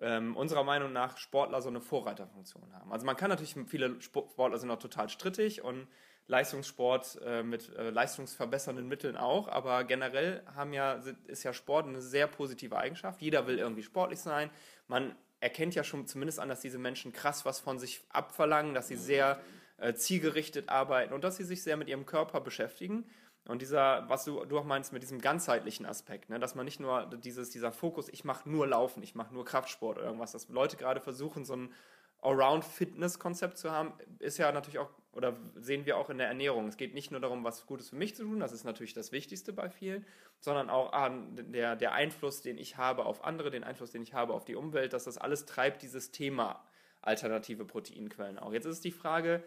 ähm, 0.00 0.36
unserer 0.36 0.64
Meinung 0.64 0.92
nach 0.92 1.16
Sportler 1.18 1.62
so 1.62 1.68
eine 1.68 1.80
Vorreiterfunktion 1.80 2.72
haben. 2.72 2.92
Also 2.92 3.06
man 3.06 3.16
kann 3.16 3.30
natürlich, 3.30 3.56
viele 3.66 4.00
Sportler 4.00 4.58
sind 4.58 4.70
auch 4.70 4.78
total 4.78 5.08
strittig 5.08 5.62
und 5.62 5.88
Leistungssport 6.26 7.20
äh, 7.24 7.42
mit 7.42 7.74
äh, 7.76 7.90
leistungsverbessernden 7.90 8.86
Mitteln 8.86 9.16
auch, 9.16 9.48
aber 9.48 9.84
generell 9.84 10.42
haben 10.54 10.72
ja, 10.72 11.00
ist 11.26 11.42
ja 11.42 11.52
Sport 11.52 11.88
eine 11.88 12.00
sehr 12.00 12.28
positive 12.28 12.78
Eigenschaft. 12.78 13.20
Jeder 13.20 13.46
will 13.46 13.58
irgendwie 13.58 13.82
sportlich 13.82 14.20
sein. 14.20 14.50
Man 14.86 15.14
erkennt 15.40 15.74
ja 15.74 15.82
schon 15.82 16.06
zumindest 16.06 16.38
an, 16.38 16.48
dass 16.48 16.60
diese 16.60 16.78
Menschen 16.78 17.12
krass 17.12 17.44
was 17.44 17.58
von 17.58 17.78
sich 17.78 18.02
abverlangen, 18.10 18.74
dass 18.74 18.88
sie 18.88 18.96
sehr 18.96 19.40
äh, 19.78 19.94
zielgerichtet 19.94 20.68
arbeiten 20.68 21.12
und 21.14 21.24
dass 21.24 21.36
sie 21.36 21.44
sich 21.44 21.62
sehr 21.62 21.76
mit 21.76 21.88
ihrem 21.88 22.06
Körper 22.06 22.40
beschäftigen. 22.40 23.04
Und 23.50 23.62
dieser, 23.62 24.08
was 24.08 24.24
du, 24.24 24.44
du 24.44 24.58
auch 24.58 24.64
meinst 24.64 24.92
mit 24.92 25.02
diesem 25.02 25.20
ganzheitlichen 25.20 25.84
Aspekt, 25.84 26.30
ne? 26.30 26.38
dass 26.38 26.54
man 26.54 26.64
nicht 26.64 26.78
nur 26.78 27.06
dieses, 27.06 27.50
dieser 27.50 27.72
Fokus, 27.72 28.08
ich 28.08 28.24
mache 28.24 28.48
nur 28.48 28.66
Laufen, 28.66 29.02
ich 29.02 29.16
mache 29.16 29.34
nur 29.34 29.44
Kraftsport 29.44 29.98
oder 29.98 30.06
irgendwas, 30.06 30.30
dass 30.32 30.48
Leute 30.48 30.76
gerade 30.76 31.00
versuchen, 31.00 31.44
so 31.44 31.56
ein 31.56 31.74
Allround-Fitness-Konzept 32.22 33.58
zu 33.58 33.72
haben, 33.72 33.92
ist 34.20 34.38
ja 34.38 34.52
natürlich 34.52 34.78
auch, 34.78 34.90
oder 35.12 35.36
sehen 35.56 35.84
wir 35.84 35.96
auch 35.96 36.10
in 36.10 36.18
der 36.18 36.28
Ernährung. 36.28 36.68
Es 36.68 36.76
geht 36.76 36.94
nicht 36.94 37.10
nur 37.10 37.20
darum, 37.20 37.42
was 37.42 37.66
Gutes 37.66 37.88
für 37.90 37.96
mich 37.96 38.14
zu 38.14 38.22
tun, 38.22 38.38
das 38.38 38.52
ist 38.52 38.64
natürlich 38.64 38.94
das 38.94 39.10
Wichtigste 39.10 39.52
bei 39.52 39.68
vielen, 39.68 40.06
sondern 40.38 40.70
auch 40.70 40.92
ah, 40.92 41.10
der, 41.32 41.74
der 41.74 41.92
Einfluss, 41.92 42.42
den 42.42 42.56
ich 42.56 42.76
habe 42.76 43.04
auf 43.04 43.24
andere, 43.24 43.50
den 43.50 43.64
Einfluss, 43.64 43.90
den 43.90 44.02
ich 44.02 44.14
habe 44.14 44.32
auf 44.32 44.44
die 44.44 44.54
Umwelt, 44.54 44.92
dass 44.92 45.04
das 45.04 45.18
alles 45.18 45.46
treibt 45.46 45.82
dieses 45.82 46.12
Thema 46.12 46.62
alternative 47.02 47.64
Proteinquellen 47.64 48.38
auch. 48.38 48.52
Jetzt 48.52 48.66
ist 48.66 48.84
die 48.84 48.92
Frage, 48.92 49.42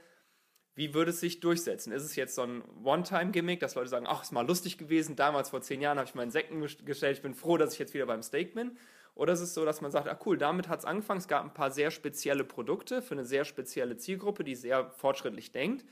wie 0.75 0.93
würde 0.93 1.11
es 1.11 1.19
sich 1.19 1.39
durchsetzen? 1.39 1.91
Ist 1.91 2.03
es 2.03 2.15
jetzt 2.15 2.35
so 2.35 2.43
ein 2.43 2.63
One-Time-Gimmick, 2.83 3.59
dass 3.59 3.75
Leute 3.75 3.89
sagen, 3.89 4.05
ach, 4.07 4.23
ist 4.23 4.31
mal 4.31 4.45
lustig 4.45 4.77
gewesen, 4.77 5.15
damals 5.15 5.49
vor 5.49 5.61
zehn 5.61 5.81
Jahren 5.81 5.97
habe 5.97 6.07
ich 6.07 6.15
meinen 6.15 6.27
Insekten 6.27 6.61
gestellt, 6.85 7.17
ich 7.17 7.23
bin 7.23 7.35
froh, 7.35 7.57
dass 7.57 7.73
ich 7.73 7.79
jetzt 7.79 7.93
wieder 7.93 8.05
beim 8.05 8.23
Steak 8.23 8.55
bin? 8.55 8.77
Oder 9.15 9.33
ist 9.33 9.41
es 9.41 9.53
so, 9.53 9.63
dass 9.63 9.81
man 9.81 9.91
sagt, 9.91 10.07
ach 10.07 10.25
cool, 10.25 10.37
damit 10.37 10.67
hat 10.69 10.79
es 10.79 10.85
angefangen, 10.85 11.19
es 11.19 11.27
gab 11.27 11.43
ein 11.43 11.53
paar 11.53 11.69
sehr 11.69 11.91
spezielle 11.91 12.43
Produkte 12.43 13.03
für 13.03 13.13
eine 13.13 13.25
sehr 13.25 13.45
spezielle 13.45 13.97
Zielgruppe, 13.97 14.43
die 14.43 14.55
sehr 14.55 14.89
fortschrittlich 14.89 15.51
denkt, 15.51 15.85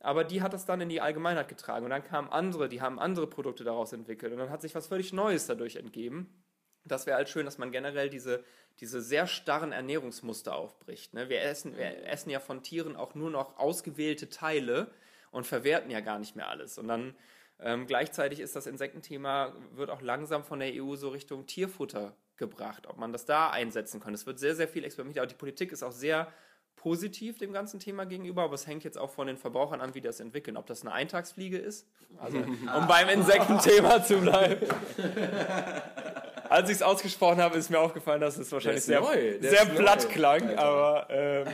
aber 0.00 0.24
die 0.24 0.42
hat 0.42 0.52
das 0.52 0.66
dann 0.66 0.80
in 0.80 0.88
die 0.88 1.00
Allgemeinheit 1.00 1.48
getragen. 1.48 1.84
Und 1.84 1.90
dann 1.90 2.04
kamen 2.04 2.28
andere, 2.28 2.68
die 2.68 2.80
haben 2.80 2.98
andere 2.98 3.26
Produkte 3.26 3.64
daraus 3.64 3.92
entwickelt. 3.92 4.32
Und 4.32 4.38
dann 4.38 4.50
hat 4.50 4.60
sich 4.60 4.74
was 4.74 4.86
völlig 4.86 5.12
Neues 5.12 5.46
dadurch 5.46 5.76
entgeben. 5.76 6.44
Das 6.84 7.06
wäre 7.06 7.16
halt 7.16 7.28
schön, 7.28 7.46
dass 7.46 7.58
man 7.58 7.72
generell 7.72 8.10
diese, 8.10 8.44
diese 8.80 9.00
sehr 9.00 9.26
starren 9.26 9.72
Ernährungsmuster 9.72 10.54
aufbricht. 10.54 11.14
Ne? 11.14 11.28
Wir, 11.28 11.42
essen, 11.42 11.76
wir 11.76 12.06
essen 12.06 12.30
ja 12.30 12.40
von 12.40 12.62
Tieren 12.62 12.96
auch 12.96 13.14
nur 13.14 13.30
noch 13.30 13.58
ausgewählte 13.58 14.28
Teile 14.28 14.90
und 15.30 15.46
verwerten 15.46 15.90
ja 15.90 16.00
gar 16.00 16.18
nicht 16.18 16.36
mehr 16.36 16.48
alles. 16.48 16.78
Und 16.78 16.88
dann 16.88 17.14
ähm, 17.58 17.86
gleichzeitig 17.86 18.40
ist 18.40 18.54
das 18.54 18.66
Insektenthema, 18.66 19.54
wird 19.72 19.90
auch 19.90 20.02
langsam 20.02 20.44
von 20.44 20.60
der 20.60 20.72
EU 20.74 20.94
so 20.96 21.08
Richtung 21.08 21.46
Tierfutter 21.46 22.14
gebracht, 22.36 22.86
ob 22.86 22.98
man 22.98 23.12
das 23.12 23.24
da 23.24 23.48
einsetzen 23.48 24.00
kann. 24.00 24.12
Es 24.12 24.26
wird 24.26 24.38
sehr, 24.38 24.54
sehr 24.54 24.68
viel 24.68 24.84
experimentiert, 24.84 25.22
aber 25.22 25.28
die 25.28 25.38
Politik 25.38 25.72
ist 25.72 25.82
auch 25.82 25.92
sehr 25.92 26.30
positiv 26.76 27.38
dem 27.38 27.54
ganzen 27.54 27.80
Thema 27.80 28.04
gegenüber, 28.04 28.42
aber 28.42 28.54
es 28.54 28.66
hängt 28.66 28.84
jetzt 28.84 28.98
auch 28.98 29.10
von 29.10 29.26
den 29.26 29.38
Verbrauchern 29.38 29.80
an, 29.80 29.94
wie 29.94 30.00
die 30.00 30.06
das 30.06 30.20
entwickeln. 30.20 30.58
Ob 30.58 30.66
das 30.66 30.82
eine 30.82 30.92
Eintagsfliege 30.92 31.56
ist, 31.56 31.88
also 32.18 32.36
um 32.76 32.86
beim 32.86 33.08
Insektenthema 33.08 34.02
zu 34.02 34.18
bleiben. 34.18 34.66
Als 36.48 36.68
ich 36.70 36.76
es 36.76 36.82
ausgesprochen 36.82 37.40
habe, 37.40 37.56
ist 37.58 37.70
mir 37.70 37.78
aufgefallen, 37.78 38.20
dass 38.20 38.36
es 38.36 38.50
wahrscheinlich 38.52 38.84
sehr, 38.84 39.00
neu, 39.00 39.38
sehr 39.40 39.62
ist 39.62 39.68
neu, 39.68 39.74
platt 39.76 40.08
klang, 40.10 40.48
Alter. 40.48 40.62
aber 40.62 41.06
ähm, 41.10 41.46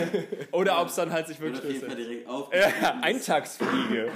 oder 0.52 0.80
ob 0.80 0.88
es 0.88 0.94
dann 0.94 1.12
halt 1.12 1.26
sich 1.26 1.40
wirklich 1.40 1.82
ja, 1.82 2.98
Eintagsfliege. 3.02 4.10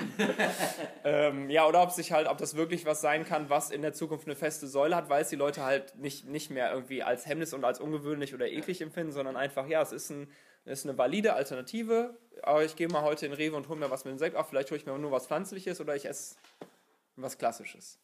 ähm, 1.05 1.51
ja, 1.51 1.67
oder 1.67 1.83
ob 1.83 1.91
sich 1.91 2.13
halt, 2.13 2.29
ob 2.29 2.39
das 2.39 2.57
wirklich 2.57 2.87
was 2.87 3.01
sein 3.01 3.25
kann, 3.25 3.51
was 3.51 3.71
in 3.71 3.83
der 3.83 3.93
Zukunft 3.93 4.27
eine 4.27 4.37
feste 4.37 4.67
Säule 4.67 4.97
hat, 4.97 5.09
weil 5.09 5.23
es 5.23 5.29
die 5.29 5.37
Leute 5.37 5.65
halt 5.65 5.97
nicht, 5.97 6.27
nicht 6.27 6.51
mehr 6.51 6.73
irgendwie 6.73 7.03
als 7.03 7.27
Hemmnis 7.27 7.53
und 7.55 7.65
als 7.65 7.81
ungewöhnlich 7.81 8.35
oder 8.35 8.47
eklig 8.47 8.81
empfinden, 8.81 9.13
sondern 9.13 9.37
einfach, 9.37 9.67
ja, 9.67 9.83
es 9.83 9.93
ist, 9.93 10.11
ein, 10.11 10.31
ist 10.65 10.87
eine 10.87 10.97
valide 10.97 11.35
Alternative. 11.35 12.17
Aber 12.43 12.65
ich 12.65 12.77
gehe 12.77 12.89
mal 12.89 13.03
heute 13.03 13.27
in 13.27 13.33
Rewe 13.33 13.57
und 13.57 13.69
hole 13.69 13.79
mir 13.79 13.91
was 13.91 14.05
mit 14.05 14.13
Insekt 14.13 14.37
auf. 14.37 14.49
Vielleicht 14.49 14.71
hole 14.71 14.79
ich 14.79 14.87
mir 14.87 14.97
nur 14.99 15.11
was 15.11 15.27
Pflanzliches 15.27 15.81
oder 15.81 15.97
ich 15.97 16.07
esse 16.07 16.37
was 17.17 17.37
Klassisches. 17.37 17.99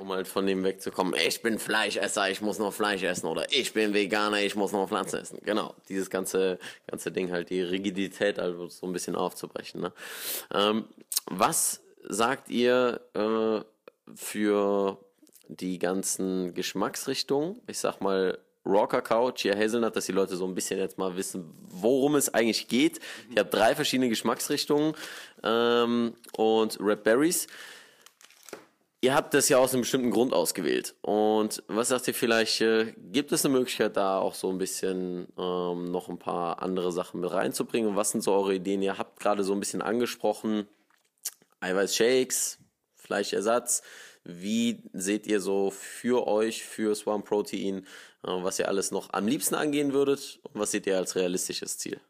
Um 0.00 0.10
halt 0.12 0.26
von 0.26 0.46
dem 0.46 0.64
wegzukommen, 0.64 1.14
ich 1.14 1.42
bin 1.42 1.58
Fleischesser, 1.58 2.30
ich 2.30 2.40
muss 2.40 2.58
noch 2.58 2.72
Fleisch 2.72 3.02
essen 3.02 3.26
oder 3.26 3.52
ich 3.52 3.74
bin 3.74 3.92
Veganer, 3.92 4.40
ich 4.40 4.56
muss 4.56 4.72
noch 4.72 4.88
Pflanzen 4.88 5.20
essen. 5.20 5.40
Genau, 5.44 5.74
dieses 5.90 6.08
ganze, 6.08 6.58
ganze 6.86 7.12
Ding 7.12 7.30
halt, 7.30 7.50
die 7.50 7.60
Rigidität 7.60 8.38
also 8.38 8.68
so 8.68 8.86
ein 8.86 8.94
bisschen 8.94 9.14
aufzubrechen. 9.14 9.82
Ne? 9.82 9.92
Ähm, 10.54 10.86
was 11.26 11.82
sagt 12.08 12.48
ihr 12.48 13.02
äh, 13.12 13.60
für 14.14 14.96
die 15.48 15.78
ganzen 15.78 16.54
Geschmacksrichtungen? 16.54 17.60
Ich 17.66 17.78
sag 17.78 18.00
mal, 18.00 18.38
Raw 18.64 18.86
Kakao, 18.86 19.32
Chia 19.32 19.54
Hazelnut, 19.54 19.96
dass 19.96 20.06
die 20.06 20.12
Leute 20.12 20.34
so 20.36 20.46
ein 20.46 20.54
bisschen 20.54 20.78
jetzt 20.78 20.96
mal 20.96 21.14
wissen, 21.18 21.44
worum 21.68 22.14
es 22.14 22.32
eigentlich 22.32 22.68
geht. 22.68 23.00
Ich 23.30 23.38
habe 23.38 23.50
drei 23.50 23.74
verschiedene 23.74 24.08
Geschmacksrichtungen 24.08 24.94
ähm, 25.42 26.14
und 26.38 26.80
Red 26.80 27.02
Berries. 27.02 27.46
Ihr 29.02 29.14
habt 29.14 29.32
das 29.32 29.48
ja 29.48 29.56
aus 29.56 29.72
einem 29.72 29.80
bestimmten 29.80 30.10
Grund 30.10 30.34
ausgewählt. 30.34 30.94
Und 31.00 31.62
was 31.68 31.88
sagt 31.88 32.06
ihr 32.08 32.14
vielleicht, 32.14 32.60
äh, 32.60 32.92
gibt 32.98 33.32
es 33.32 33.46
eine 33.46 33.54
Möglichkeit, 33.54 33.96
da 33.96 34.18
auch 34.18 34.34
so 34.34 34.50
ein 34.50 34.58
bisschen 34.58 35.26
ähm, 35.38 35.90
noch 35.90 36.10
ein 36.10 36.18
paar 36.18 36.60
andere 36.62 36.92
Sachen 36.92 37.20
mit 37.20 37.32
reinzubringen? 37.32 37.96
Was 37.96 38.10
sind 38.10 38.22
so 38.22 38.34
eure 38.34 38.54
Ideen? 38.54 38.82
Ihr 38.82 38.98
habt 38.98 39.18
gerade 39.18 39.42
so 39.42 39.54
ein 39.54 39.60
bisschen 39.60 39.80
angesprochen, 39.80 40.68
Eiweißshakes, 41.60 42.58
Fleischersatz. 42.94 43.82
Wie 44.24 44.82
seht 44.92 45.26
ihr 45.26 45.40
so 45.40 45.70
für 45.70 46.26
euch, 46.26 46.62
für 46.62 46.94
Swarm 46.94 47.24
Protein, 47.24 47.86
äh, 48.22 48.28
was 48.28 48.58
ihr 48.58 48.68
alles 48.68 48.90
noch 48.90 49.14
am 49.14 49.26
liebsten 49.26 49.54
angehen 49.54 49.94
würdet? 49.94 50.40
Und 50.42 50.60
was 50.60 50.72
seht 50.72 50.86
ihr 50.86 50.98
als 50.98 51.16
realistisches 51.16 51.78
Ziel? 51.78 52.02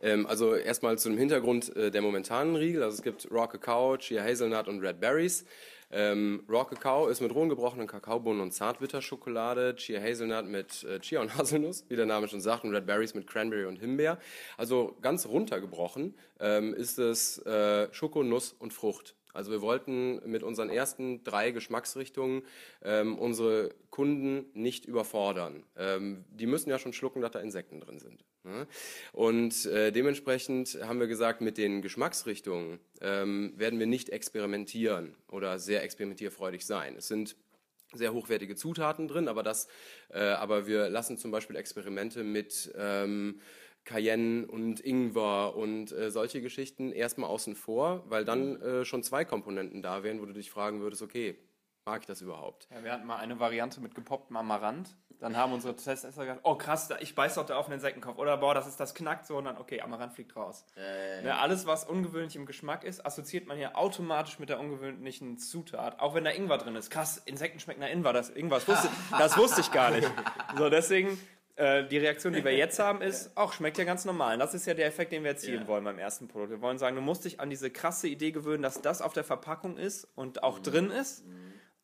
Ähm, 0.00 0.26
also 0.26 0.54
erstmal 0.54 0.98
zu 0.98 1.08
dem 1.08 1.18
Hintergrund 1.18 1.74
äh, 1.76 1.90
der 1.90 2.02
momentanen 2.02 2.56
Riegel. 2.56 2.82
Also 2.82 2.96
es 2.96 3.02
gibt 3.02 3.30
Raw 3.30 3.46
Kakao, 3.48 3.96
Chia 3.96 4.22
Hazelnut 4.22 4.68
und 4.68 4.80
Red 4.80 5.00
Berries. 5.00 5.44
Ähm, 5.90 6.44
Raw 6.48 6.64
Kakao 6.64 7.06
ist 7.08 7.20
mit 7.20 7.32
rohen 7.32 7.48
gebrochenen 7.48 7.86
Kakaobohnen 7.86 8.40
und 8.40 8.52
Zartbitterschokolade, 8.52 9.76
Chia 9.76 10.00
Hazelnut 10.00 10.46
mit 10.46 10.84
äh, 10.84 10.98
Chia 11.00 11.20
und 11.20 11.34
Haselnuss, 11.38 11.84
wie 11.88 11.96
der 11.96 12.06
Name 12.06 12.28
schon 12.28 12.40
sagt, 12.40 12.64
und 12.64 12.74
Red 12.74 12.86
Berries 12.86 13.14
mit 13.14 13.26
Cranberry 13.26 13.66
und 13.66 13.78
Himbeer. 13.78 14.18
Also 14.56 14.96
ganz 15.00 15.26
runtergebrochen 15.26 16.14
ähm, 16.40 16.74
ist 16.74 16.98
es 16.98 17.38
äh, 17.46 17.88
Schoko, 17.92 18.22
Nuss 18.22 18.52
und 18.58 18.72
Frucht. 18.72 19.14
Also 19.32 19.50
wir 19.50 19.60
wollten 19.60 20.20
mit 20.28 20.42
unseren 20.42 20.70
ersten 20.70 21.22
drei 21.22 21.50
Geschmacksrichtungen 21.50 22.42
ähm, 22.82 23.18
unsere 23.18 23.68
Kunden 23.90 24.46
nicht 24.54 24.86
überfordern. 24.86 25.62
Ähm, 25.76 26.24
die 26.30 26.46
müssen 26.46 26.70
ja 26.70 26.78
schon 26.78 26.94
schlucken, 26.94 27.20
dass 27.20 27.32
da 27.32 27.40
Insekten 27.40 27.80
drin 27.80 27.98
sind. 27.98 28.24
Ne? 28.46 28.66
Und 29.12 29.66
äh, 29.66 29.92
dementsprechend 29.92 30.78
haben 30.82 31.00
wir 31.00 31.08
gesagt, 31.08 31.40
mit 31.40 31.58
den 31.58 31.82
Geschmacksrichtungen 31.82 32.78
ähm, 33.00 33.52
werden 33.56 33.78
wir 33.78 33.86
nicht 33.86 34.08
experimentieren 34.10 35.14
oder 35.28 35.58
sehr 35.58 35.82
experimentierfreudig 35.82 36.64
sein. 36.64 36.96
Es 36.96 37.08
sind 37.08 37.36
sehr 37.92 38.12
hochwertige 38.12 38.56
Zutaten 38.56 39.08
drin, 39.08 39.28
aber 39.28 39.42
das, 39.42 39.68
äh, 40.10 40.20
aber 40.20 40.66
wir 40.66 40.88
lassen 40.88 41.18
zum 41.18 41.30
Beispiel 41.30 41.56
Experimente 41.56 42.24
mit 42.24 42.72
ähm, 42.76 43.40
Cayenne 43.84 44.46
und 44.46 44.80
Ingwer 44.80 45.56
und 45.56 45.92
äh, 45.92 46.10
solche 46.10 46.42
Geschichten 46.42 46.92
erstmal 46.92 47.30
außen 47.30 47.54
vor, 47.54 48.04
weil 48.08 48.24
dann 48.24 48.60
äh, 48.60 48.84
schon 48.84 49.02
zwei 49.02 49.24
Komponenten 49.24 49.82
da 49.82 50.02
wären, 50.02 50.20
wo 50.20 50.26
du 50.26 50.32
dich 50.32 50.50
fragen 50.50 50.80
würdest, 50.80 51.02
okay, 51.02 51.38
mag 51.84 52.00
ich 52.00 52.06
das 52.06 52.20
überhaupt? 52.20 52.68
Ja, 52.70 52.82
wir 52.82 52.92
hatten 52.92 53.06
mal 53.06 53.16
eine 53.16 53.38
Variante 53.38 53.80
mit 53.80 53.94
gepopptem 53.94 54.36
Amaranth. 54.36 54.96
Dann 55.20 55.36
haben 55.36 55.52
unsere 55.52 55.74
Testesser 55.74 56.24
gesagt, 56.24 56.40
oh 56.42 56.56
krass, 56.56 56.90
ich 57.00 57.14
beiß 57.14 57.36
doch 57.36 57.46
da 57.46 57.56
auf 57.56 57.66
einen 57.66 57.74
Insektenkopf. 57.74 58.18
Oder 58.18 58.36
boah, 58.36 58.54
das 58.54 58.66
ist 58.66 58.78
das 58.78 58.94
knackt 58.94 59.26
so 59.26 59.38
und 59.38 59.44
dann, 59.44 59.56
okay, 59.56 59.80
Amaranth 59.80 60.14
fliegt 60.14 60.36
raus. 60.36 60.64
Ne, 61.22 61.38
alles, 61.38 61.66
was 61.66 61.84
ungewöhnlich 61.84 62.36
im 62.36 62.44
Geschmack 62.44 62.84
ist, 62.84 63.04
assoziiert 63.04 63.46
man 63.46 63.58
ja 63.58 63.74
automatisch 63.74 64.38
mit 64.38 64.50
der 64.50 64.60
ungewöhnlichen 64.60 65.38
Zutat. 65.38 66.00
Auch 66.00 66.14
wenn 66.14 66.24
da 66.24 66.30
Ingwer 66.30 66.58
drin 66.58 66.76
ist. 66.76 66.90
Krass, 66.90 67.22
Insekten 67.24 67.60
schmecken 67.60 67.80
nach 67.80 67.90
Ingwer. 67.90 68.12
Das, 68.12 68.28
Ingwer, 68.28 68.56
das, 68.56 68.68
wusste, 68.68 68.88
das 69.18 69.36
wusste 69.38 69.60
ich 69.62 69.72
gar 69.72 69.90
nicht. 69.90 70.10
So, 70.58 70.68
deswegen, 70.68 71.18
äh, 71.56 71.86
die 71.86 71.96
Reaktion, 71.96 72.34
die 72.34 72.44
wir 72.44 72.54
jetzt 72.54 72.78
haben, 72.78 73.00
ist, 73.00 73.30
ach, 73.34 73.54
schmeckt 73.54 73.78
ja 73.78 73.84
ganz 73.84 74.04
normal. 74.04 74.34
Und 74.34 74.40
das 74.40 74.52
ist 74.52 74.66
ja 74.66 74.74
der 74.74 74.86
Effekt, 74.86 75.12
den 75.12 75.22
wir 75.22 75.30
erzielen 75.30 75.66
wollen 75.66 75.84
beim 75.84 75.98
ersten 75.98 76.28
Produkt. 76.28 76.50
Wir 76.50 76.60
wollen 76.60 76.76
sagen, 76.76 76.96
du 76.96 77.02
musst 77.02 77.24
dich 77.24 77.40
an 77.40 77.48
diese 77.48 77.70
krasse 77.70 78.08
Idee 78.08 78.32
gewöhnen, 78.32 78.62
dass 78.62 78.82
das 78.82 79.00
auf 79.00 79.14
der 79.14 79.24
Verpackung 79.24 79.78
ist 79.78 80.06
und 80.14 80.42
auch 80.42 80.58
drin 80.58 80.90
ist. 80.90 81.24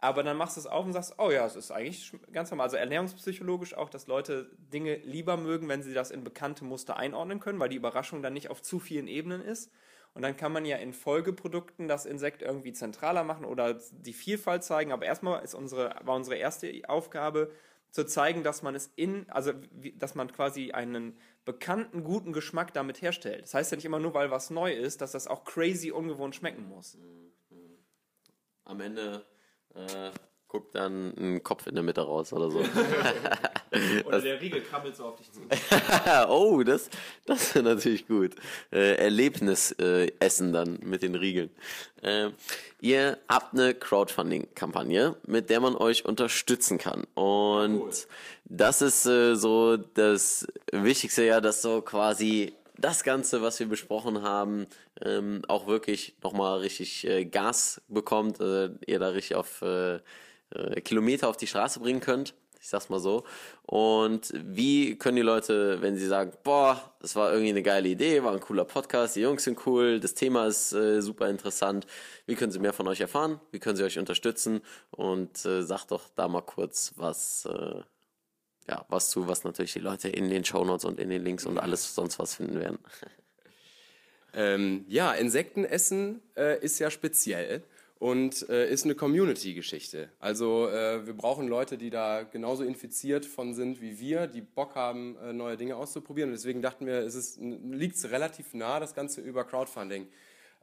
Aber 0.03 0.25
dann 0.25 0.37
machst 0.37 0.57
du 0.57 0.61
es 0.61 0.67
auf 0.67 0.85
und 0.85 0.93
sagst, 0.93 1.15
oh 1.19 1.31
ja, 1.31 1.47
es 1.47 1.55
ist 1.55 1.71
eigentlich 1.71 2.13
ganz 2.33 2.51
normal. 2.51 2.65
Also 2.65 2.77
ernährungspsychologisch 2.77 3.75
auch, 3.75 3.89
dass 3.89 4.09
Leute 4.09 4.51
Dinge 4.59 4.97
lieber 4.97 5.37
mögen, 5.37 5.69
wenn 5.69 5.85
sie 5.85 5.95
das 5.95 6.11
in 6.11 6.25
bekannte 6.25 6.65
Muster 6.65 6.97
einordnen 6.97 7.39
können, 7.39 7.61
weil 7.61 7.69
die 7.69 7.77
Überraschung 7.77 8.21
dann 8.21 8.33
nicht 8.33 8.51
auf 8.51 8.61
zu 8.63 8.81
vielen 8.81 9.07
Ebenen 9.07 9.41
ist. 9.41 9.71
Und 10.13 10.23
dann 10.23 10.37
kann 10.37 10.51
man 10.51 10.65
ja 10.65 10.77
in 10.79 10.93
Folgeprodukten 10.93 11.87
das 11.87 12.05
Insekt 12.05 12.43
irgendwie 12.43 12.73
zentraler 12.73 13.23
machen 13.23 13.45
oder 13.45 13.79
die 13.93 14.13
Vielfalt 14.13 14.65
zeigen. 14.65 14.91
Aber 14.91 15.07
erstmal 15.07 15.45
ist 15.45 15.55
unsere, 15.55 15.95
war 16.03 16.17
unsere 16.17 16.35
erste 16.37 16.83
Aufgabe, 16.89 17.53
zu 17.93 18.05
zeigen, 18.05 18.43
dass 18.43 18.63
man 18.63 18.75
es 18.75 18.91
in, 18.97 19.31
also 19.31 19.53
dass 19.99 20.17
man 20.17 20.33
quasi 20.33 20.73
einen 20.73 21.17
bekannten, 21.45 22.03
guten 22.03 22.33
Geschmack 22.33 22.73
damit 22.75 23.03
herstellt. 23.03 23.43
Das 23.43 23.55
heißt 23.55 23.71
ja 23.71 23.77
nicht 23.77 23.85
immer 23.85 24.01
nur, 24.01 24.15
weil 24.15 24.33
was 24.33 24.51
neu 24.51 24.73
ist, 24.73 25.01
dass 25.01 25.13
das 25.13 25.29
auch 25.29 25.45
crazy 25.45 25.93
ungewohnt 25.93 26.35
schmecken 26.35 26.67
muss. 26.69 26.99
Am 28.65 28.81
Ende 28.81 29.25
äh, 29.75 30.11
guckt 30.49 30.75
dann 30.75 31.15
ein 31.17 31.43
Kopf 31.43 31.67
in 31.67 31.75
der 31.75 31.83
Mitte 31.83 32.03
raus 32.03 32.33
oder 32.33 32.51
so. 32.51 32.61
Oder 34.05 34.21
der 34.21 34.41
Riegel 34.41 34.61
krabbelt 34.61 34.97
so 34.97 35.07
auf 35.07 35.17
dich 35.17 35.31
zu. 35.33 35.41
oh, 36.29 36.63
das, 36.63 36.91
das 37.25 37.57
ist 37.57 37.63
natürlich 37.63 38.07
gut. 38.07 38.35
Äh, 38.71 38.97
Erlebnis 38.97 39.73
äh, 39.73 40.13
dann 40.53 40.79
mit 40.83 41.03
den 41.03 41.15
Riegeln. 41.15 41.51
Äh, 42.03 42.31
ihr 42.81 43.19
habt 43.29 43.55
eine 43.55 43.75
Crowdfunding-Kampagne, 43.75 45.17
mit 45.27 45.49
der 45.49 45.61
man 45.61 45.75
euch 45.75 46.05
unterstützen 46.05 46.79
kann. 46.79 47.05
Und 47.15 48.07
das 48.45 48.83
ist 48.83 49.07
äh, 49.07 49.37
so 49.37 49.77
das 49.79 50.47
Wichtigste 50.71 51.25
ja, 51.25 51.41
dass 51.41 51.63
so 51.63 51.81
quasi 51.81 52.53
das 52.83 53.05
Ganze, 53.05 53.43
was 53.43 53.59
wir 53.61 53.69
besprochen 53.69 54.23
haben, 54.23 54.67
ähm, 55.01 55.43
auch 55.49 55.67
wirklich 55.67 56.17
nochmal 56.23 56.59
richtig 56.59 57.07
äh, 57.07 57.25
Gas 57.25 57.81
bekommt, 57.89 58.41
äh, 58.41 58.71
ihr 58.87 58.99
da 58.99 59.09
richtig 59.09 59.37
auf 59.37 59.63
äh, 59.63 60.01
äh, 60.51 60.81
Kilometer 60.83 61.29
auf 61.29 61.37
die 61.37 61.47
Straße 61.47 61.81
bringen 61.81 62.01
könnt. 62.01 62.35
Ich 62.61 62.69
sag's 62.69 62.89
mal 62.89 63.01
so. 63.01 63.25
Und 63.63 64.33
wie 64.35 64.97
können 64.97 65.17
die 65.17 65.23
Leute, 65.23 65.83
wenn 65.83 65.97
sie 65.97 66.07
sagen, 66.07 66.33
boah, 66.45 66.93
das 67.01 67.17
war 67.17 67.33
irgendwie 67.33 67.51
eine 67.51 67.63
geile 67.63 67.89
Idee, 67.89 68.23
war 68.23 68.33
ein 68.33 68.41
cooler 68.41 68.65
Podcast, 68.65 69.17
die 69.17 69.21
Jungs 69.21 69.43
sind 69.43 69.67
cool, 69.67 69.99
das 69.99 70.15
Thema 70.15 70.47
ist 70.47 70.73
äh, 70.73 71.03
super 71.03 71.29
interessant, 71.29 71.87
wie 72.27 72.37
können 72.37 72.53
sie 72.53 72.61
mehr 72.61 72.73
von 72.73 72.87
euch 72.87 73.01
erfahren? 73.01 73.41
Wie 73.51 73.59
können 73.59 73.77
sie 73.77 73.83
euch 73.83 73.99
unterstützen? 73.99 74.61
Und 74.93 75.45
äh, 75.45 75.63
sagt 75.63 75.91
doch 75.91 76.09
da 76.15 76.29
mal 76.29 76.43
kurz 76.43 76.93
was, 76.97 77.47
äh, 77.47 77.83
ja, 78.69 78.85
was 78.89 79.11
zu, 79.11 79.29
was 79.29 79.45
natürlich 79.45 79.73
die 79.73 79.81
Leute 79.81 80.09
in 80.09 80.29
den 80.29 80.45
Shownotes 80.45 80.85
und 80.85 81.01
in 81.01 81.11
den 81.11 81.23
Links 81.23 81.47
und 81.47 81.59
alles 81.59 81.95
sonst 81.95 82.19
was 82.19 82.35
finden 82.35 82.61
werden. 82.61 82.79
Ähm, 84.35 84.87
ja, 84.89 85.13
Insektenessen 85.13 86.23
äh, 86.39 86.59
ist 86.65 86.79
ja 86.79 86.91
speziell. 86.91 87.63
und 88.03 88.49
äh, 88.49 88.69
ist 88.69 88.85
eine 88.85 88.97
Community-Geschichte. 88.97 90.09
Also 90.19 90.69
äh, 90.69 91.07
wir 91.07 91.13
brauchen 91.15 91.47
Leute, 91.47 91.79
die 91.79 91.89
da 91.89 92.25
genauso 92.25 92.65
infiziert 92.65 93.25
von 93.25 93.55
sind 93.55 93.81
wie 93.81 94.01
wir, 94.01 94.27
die 94.27 94.41
Bock 94.41 94.75
haben, 94.75 95.17
äh, 95.19 95.33
neue 95.33 95.57
Dinge 95.57 95.77
auszuprobieren. 95.77 96.31
Und 96.31 96.35
deswegen 96.35 96.63
dachten 96.63 96.85
wir, 96.85 96.95
es 96.95 97.39
liegt 97.41 98.03
relativ 98.11 98.55
nah, 98.55 98.81
das 98.81 98.95
Ganze 98.95 99.21
über 99.21 99.45
Crowdfunding 99.45 100.09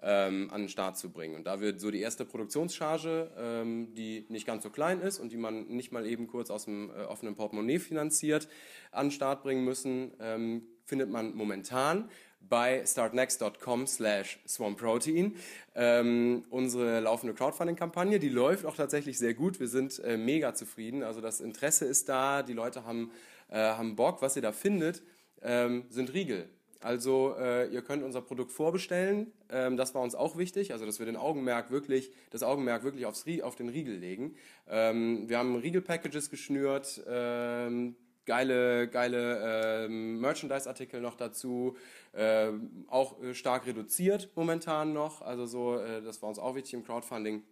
ähm, 0.01 0.49
an 0.51 0.61
den 0.61 0.69
Start 0.69 0.97
zu 0.97 1.11
bringen. 1.11 1.35
Und 1.35 1.45
da 1.45 1.59
wird 1.59 1.79
so 1.79 1.91
die 1.91 2.01
erste 2.01 2.25
Produktionscharge, 2.25 3.31
ähm, 3.37 3.93
die 3.95 4.25
nicht 4.29 4.45
ganz 4.45 4.63
so 4.63 4.69
klein 4.69 5.01
ist 5.01 5.19
und 5.19 5.31
die 5.31 5.37
man 5.37 5.67
nicht 5.67 5.91
mal 5.91 6.05
eben 6.05 6.27
kurz 6.27 6.49
aus 6.49 6.65
dem 6.65 6.89
äh, 6.89 7.03
offenen 7.03 7.35
Portemonnaie 7.35 7.79
finanziert, 7.79 8.47
an 8.91 9.07
den 9.07 9.11
Start 9.11 9.43
bringen 9.43 9.63
müssen, 9.63 10.11
ähm, 10.19 10.63
findet 10.85 11.09
man 11.09 11.35
momentan 11.35 12.09
bei 12.41 12.83
startnext.com 12.85 13.85
slash 13.85 14.39
swarmprotein. 14.47 15.35
Ähm, 15.75 16.45
unsere 16.49 16.99
laufende 17.01 17.33
Crowdfunding-Kampagne, 17.33 18.19
die 18.19 18.29
läuft 18.29 18.65
auch 18.65 18.75
tatsächlich 18.75 19.17
sehr 19.17 19.33
gut. 19.33 19.59
Wir 19.59 19.67
sind 19.67 19.99
äh, 19.99 20.17
mega 20.17 20.53
zufrieden. 20.53 21.03
Also 21.03 21.21
das 21.21 21.41
Interesse 21.41 21.85
ist 21.85 22.09
da, 22.09 22.41
die 22.41 22.53
Leute 22.53 22.85
haben, 22.85 23.11
äh, 23.49 23.57
haben 23.57 23.95
Bock. 23.95 24.21
Was 24.21 24.35
ihr 24.35 24.41
da 24.41 24.51
findet, 24.51 25.03
ähm, 25.41 25.85
sind 25.89 26.13
Riegel. 26.13 26.49
Also 26.81 27.35
äh, 27.37 27.67
ihr 27.67 27.81
könnt 27.81 28.03
unser 28.03 28.21
Produkt 28.21 28.51
vorbestellen. 28.51 29.33
Ähm, 29.49 29.75
das 29.75 29.93
war 29.95 30.01
uns 30.01 30.15
auch 30.15 30.37
wichtig, 30.37 30.71
also 30.71 30.85
dass 30.85 30.99
wir 30.99 31.05
den 31.05 31.17
Augenmerk 31.17 31.71
wirklich, 31.71 32.11
das 32.29 32.41
Augenmerk 32.41 32.83
wirklich 32.83 33.05
aufs, 33.05 33.25
auf 33.43 33.55
den 33.55 33.67
Riegel 33.67 33.95
legen. 33.95 34.35
Ähm, 34.69 35.27
wir 35.27 35.39
haben 35.39 35.55
Riegel-Packages 35.57 36.29
geschnürt, 36.29 37.01
ähm, 37.07 37.95
geile, 38.25 38.87
geile 38.87 39.85
ähm, 39.85 40.21
Merchandise-Artikel 40.21 41.01
noch 41.01 41.15
dazu, 41.15 41.75
ähm, 42.13 42.85
auch 42.87 43.21
äh, 43.21 43.33
stark 43.33 43.65
reduziert 43.65 44.29
momentan 44.35 44.93
noch. 44.93 45.21
Also 45.21 45.47
so, 45.47 45.77
äh, 45.79 46.01
das 46.01 46.21
war 46.21 46.29
uns 46.29 46.39
auch 46.39 46.55
wichtig 46.55 46.75
im 46.75 46.85
Crowdfunding. 46.85 47.43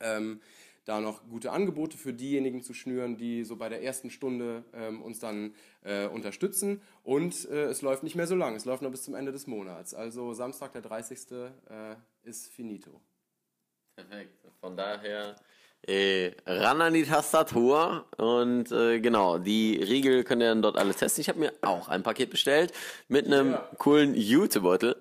Ähm, 0.00 0.40
da 0.88 1.00
noch 1.00 1.28
gute 1.28 1.52
Angebote 1.52 1.98
für 1.98 2.14
diejenigen 2.14 2.62
zu 2.62 2.72
schnüren, 2.72 3.18
die 3.18 3.44
so 3.44 3.56
bei 3.56 3.68
der 3.68 3.82
ersten 3.82 4.10
Stunde 4.10 4.64
ähm, 4.72 5.02
uns 5.02 5.18
dann 5.18 5.54
äh, 5.84 6.06
unterstützen. 6.06 6.80
Und 7.04 7.48
äh, 7.50 7.64
es 7.64 7.82
läuft 7.82 8.02
nicht 8.02 8.16
mehr 8.16 8.26
so 8.26 8.34
lang, 8.34 8.54
es 8.54 8.64
läuft 8.64 8.82
noch 8.82 8.90
bis 8.90 9.02
zum 9.02 9.14
Ende 9.14 9.30
des 9.30 9.46
Monats. 9.46 9.92
Also 9.92 10.32
Samstag, 10.32 10.72
der 10.72 10.80
30. 10.80 11.18
Äh, 11.30 11.96
ist 12.22 12.48
finito. 12.48 13.02
Perfekt. 13.96 14.46
Von 14.60 14.76
daher 14.76 15.36
äh, 15.86 16.32
ran 16.44 16.80
an 16.80 16.92
die 16.92 17.04
Tastatur 17.04 18.04
und 18.16 18.72
äh, 18.72 19.00
genau, 19.00 19.38
die 19.38 19.76
Riegel 19.76 20.24
könnt 20.24 20.42
ihr 20.42 20.48
dann 20.48 20.60
dort 20.60 20.76
alles 20.76 20.96
testen. 20.96 21.20
Ich 21.22 21.28
habe 21.28 21.38
mir 21.38 21.52
auch 21.62 21.88
ein 21.88 22.02
Paket 22.02 22.30
bestellt 22.30 22.72
mit 23.06 23.26
einem 23.26 23.52
ja. 23.52 23.68
coolen 23.78 24.14
Jutebeutel, 24.14 24.96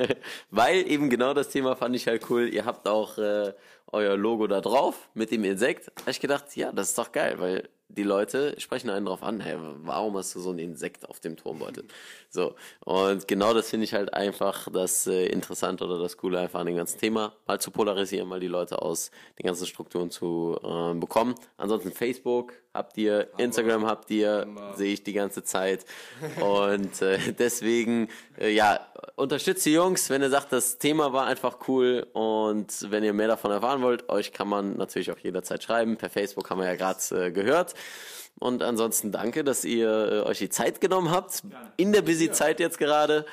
weil 0.50 0.88
eben 0.88 1.10
genau 1.10 1.34
das 1.34 1.48
Thema 1.48 1.74
fand 1.76 1.96
ich 1.96 2.06
halt 2.06 2.30
cool. 2.30 2.48
Ihr 2.48 2.64
habt 2.64 2.88
auch 2.88 3.18
äh, 3.18 3.52
euer 3.92 4.16
Logo 4.16 4.46
da 4.46 4.60
drauf 4.60 5.10
mit 5.14 5.30
dem 5.30 5.44
Insekt. 5.44 5.90
Habe 6.00 6.10
ich 6.10 6.20
gedacht, 6.20 6.56
ja, 6.56 6.72
das 6.72 6.90
ist 6.90 6.98
doch 6.98 7.12
geil, 7.12 7.36
weil 7.38 7.68
die 7.96 8.02
Leute 8.02 8.54
sprechen 8.58 8.90
einen 8.90 9.06
drauf 9.06 9.22
an, 9.22 9.40
hey, 9.40 9.56
warum 9.82 10.16
hast 10.16 10.34
du 10.34 10.40
so 10.40 10.50
ein 10.50 10.58
Insekt 10.58 11.08
auf 11.08 11.20
dem 11.20 11.36
Turmbeutel? 11.36 11.84
So, 12.32 12.54
und 12.84 13.26
genau 13.26 13.54
das 13.54 13.70
finde 13.70 13.82
ich 13.82 13.92
halt 13.92 14.14
einfach 14.14 14.68
das 14.72 15.08
äh, 15.08 15.26
Interessante 15.26 15.84
oder 15.84 15.98
das 15.98 16.16
Coole 16.16 16.38
einfach 16.38 16.60
an 16.60 16.66
dem 16.66 16.76
ganzen 16.76 17.00
Thema, 17.00 17.32
mal 17.44 17.60
zu 17.60 17.72
polarisieren, 17.72 18.28
mal 18.28 18.38
die 18.38 18.46
Leute 18.46 18.80
aus 18.80 19.10
den 19.36 19.46
ganzen 19.46 19.66
Strukturen 19.66 20.10
zu 20.10 20.56
äh, 20.62 20.94
bekommen. 20.94 21.34
Ansonsten 21.56 21.90
Facebook 21.90 22.52
habt 22.72 22.96
ihr, 22.98 23.28
Hammer. 23.32 23.40
Instagram 23.40 23.86
habt 23.86 24.10
ihr, 24.10 24.46
sehe 24.76 24.92
ich 24.92 25.02
die 25.02 25.12
ganze 25.12 25.42
Zeit. 25.42 25.84
Und 26.40 27.02
äh, 27.02 27.32
deswegen, 27.32 28.08
äh, 28.38 28.50
ja, 28.50 28.78
unterstützt 29.16 29.66
die 29.66 29.72
Jungs, 29.72 30.08
wenn 30.10 30.22
ihr 30.22 30.30
sagt, 30.30 30.52
das 30.52 30.78
Thema 30.78 31.12
war 31.12 31.26
einfach 31.26 31.58
cool 31.68 32.06
und 32.12 32.90
wenn 32.90 33.04
ihr 33.04 33.12
mehr 33.12 33.28
davon 33.28 33.50
erfahren 33.50 33.82
wollt, 33.82 34.08
euch 34.08 34.32
kann 34.32 34.48
man 34.48 34.76
natürlich 34.76 35.10
auch 35.10 35.18
jederzeit 35.18 35.62
schreiben. 35.62 35.96
Per 35.96 36.10
Facebook 36.10 36.48
haben 36.50 36.60
wir 36.60 36.66
ja 36.66 36.76
gerade 36.76 37.26
äh, 37.26 37.30
gehört. 37.30 37.74
Und 38.38 38.62
ansonsten 38.62 39.12
danke, 39.12 39.44
dass 39.44 39.64
ihr 39.64 39.90
äh, 39.90 40.28
euch 40.28 40.38
die 40.38 40.48
Zeit 40.48 40.80
genommen 40.80 41.10
habt, 41.10 41.42
in 41.76 41.92
der 41.92 42.00
Busy-Zeit 42.00 42.58
jetzt 42.58 42.78
gerade. 42.78 43.26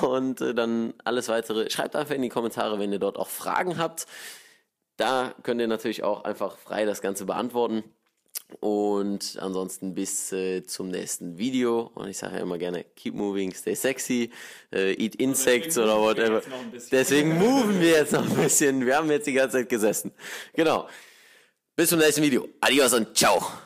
Und 0.00 0.40
äh, 0.40 0.54
dann 0.54 0.94
alles 1.04 1.28
weitere, 1.28 1.68
schreibt 1.70 1.94
einfach 1.94 2.14
in 2.14 2.22
die 2.22 2.30
Kommentare, 2.30 2.78
wenn 2.78 2.90
ihr 2.90 2.98
dort 2.98 3.18
auch 3.18 3.28
Fragen 3.28 3.76
habt. 3.76 4.06
Da 4.96 5.34
könnt 5.42 5.60
ihr 5.60 5.66
natürlich 5.66 6.04
auch 6.04 6.24
einfach 6.24 6.56
frei 6.56 6.86
das 6.86 7.02
Ganze 7.02 7.26
beantworten. 7.26 7.84
Und 8.60 9.38
ansonsten 9.40 9.94
bis 9.94 10.32
äh, 10.32 10.64
zum 10.64 10.88
nächsten 10.88 11.36
Video. 11.36 11.90
Und 11.94 12.08
ich 12.08 12.16
sage 12.16 12.36
ja 12.36 12.42
immer 12.42 12.58
gerne, 12.58 12.84
keep 12.94 13.14
moving, 13.14 13.52
stay 13.52 13.74
sexy, 13.74 14.30
äh, 14.72 14.92
eat 14.94 15.16
insects 15.16 15.76
oder 15.76 16.00
whatever. 16.00 16.40
Deswegen 16.90 17.36
moven 17.38 17.80
wir 17.80 17.90
jetzt 17.90 18.12
noch 18.12 18.24
ein 18.24 18.36
bisschen. 18.36 18.86
Wir 18.86 18.96
haben 18.96 19.10
jetzt 19.10 19.26
die 19.26 19.32
ganze 19.32 19.58
Zeit 19.58 19.68
gesessen. 19.68 20.12
Genau. 20.54 20.88
Bis 21.74 21.90
zum 21.90 21.98
nächsten 21.98 22.22
Video. 22.22 22.48
Adios 22.60 22.94
und 22.94 23.14
ciao. 23.16 23.65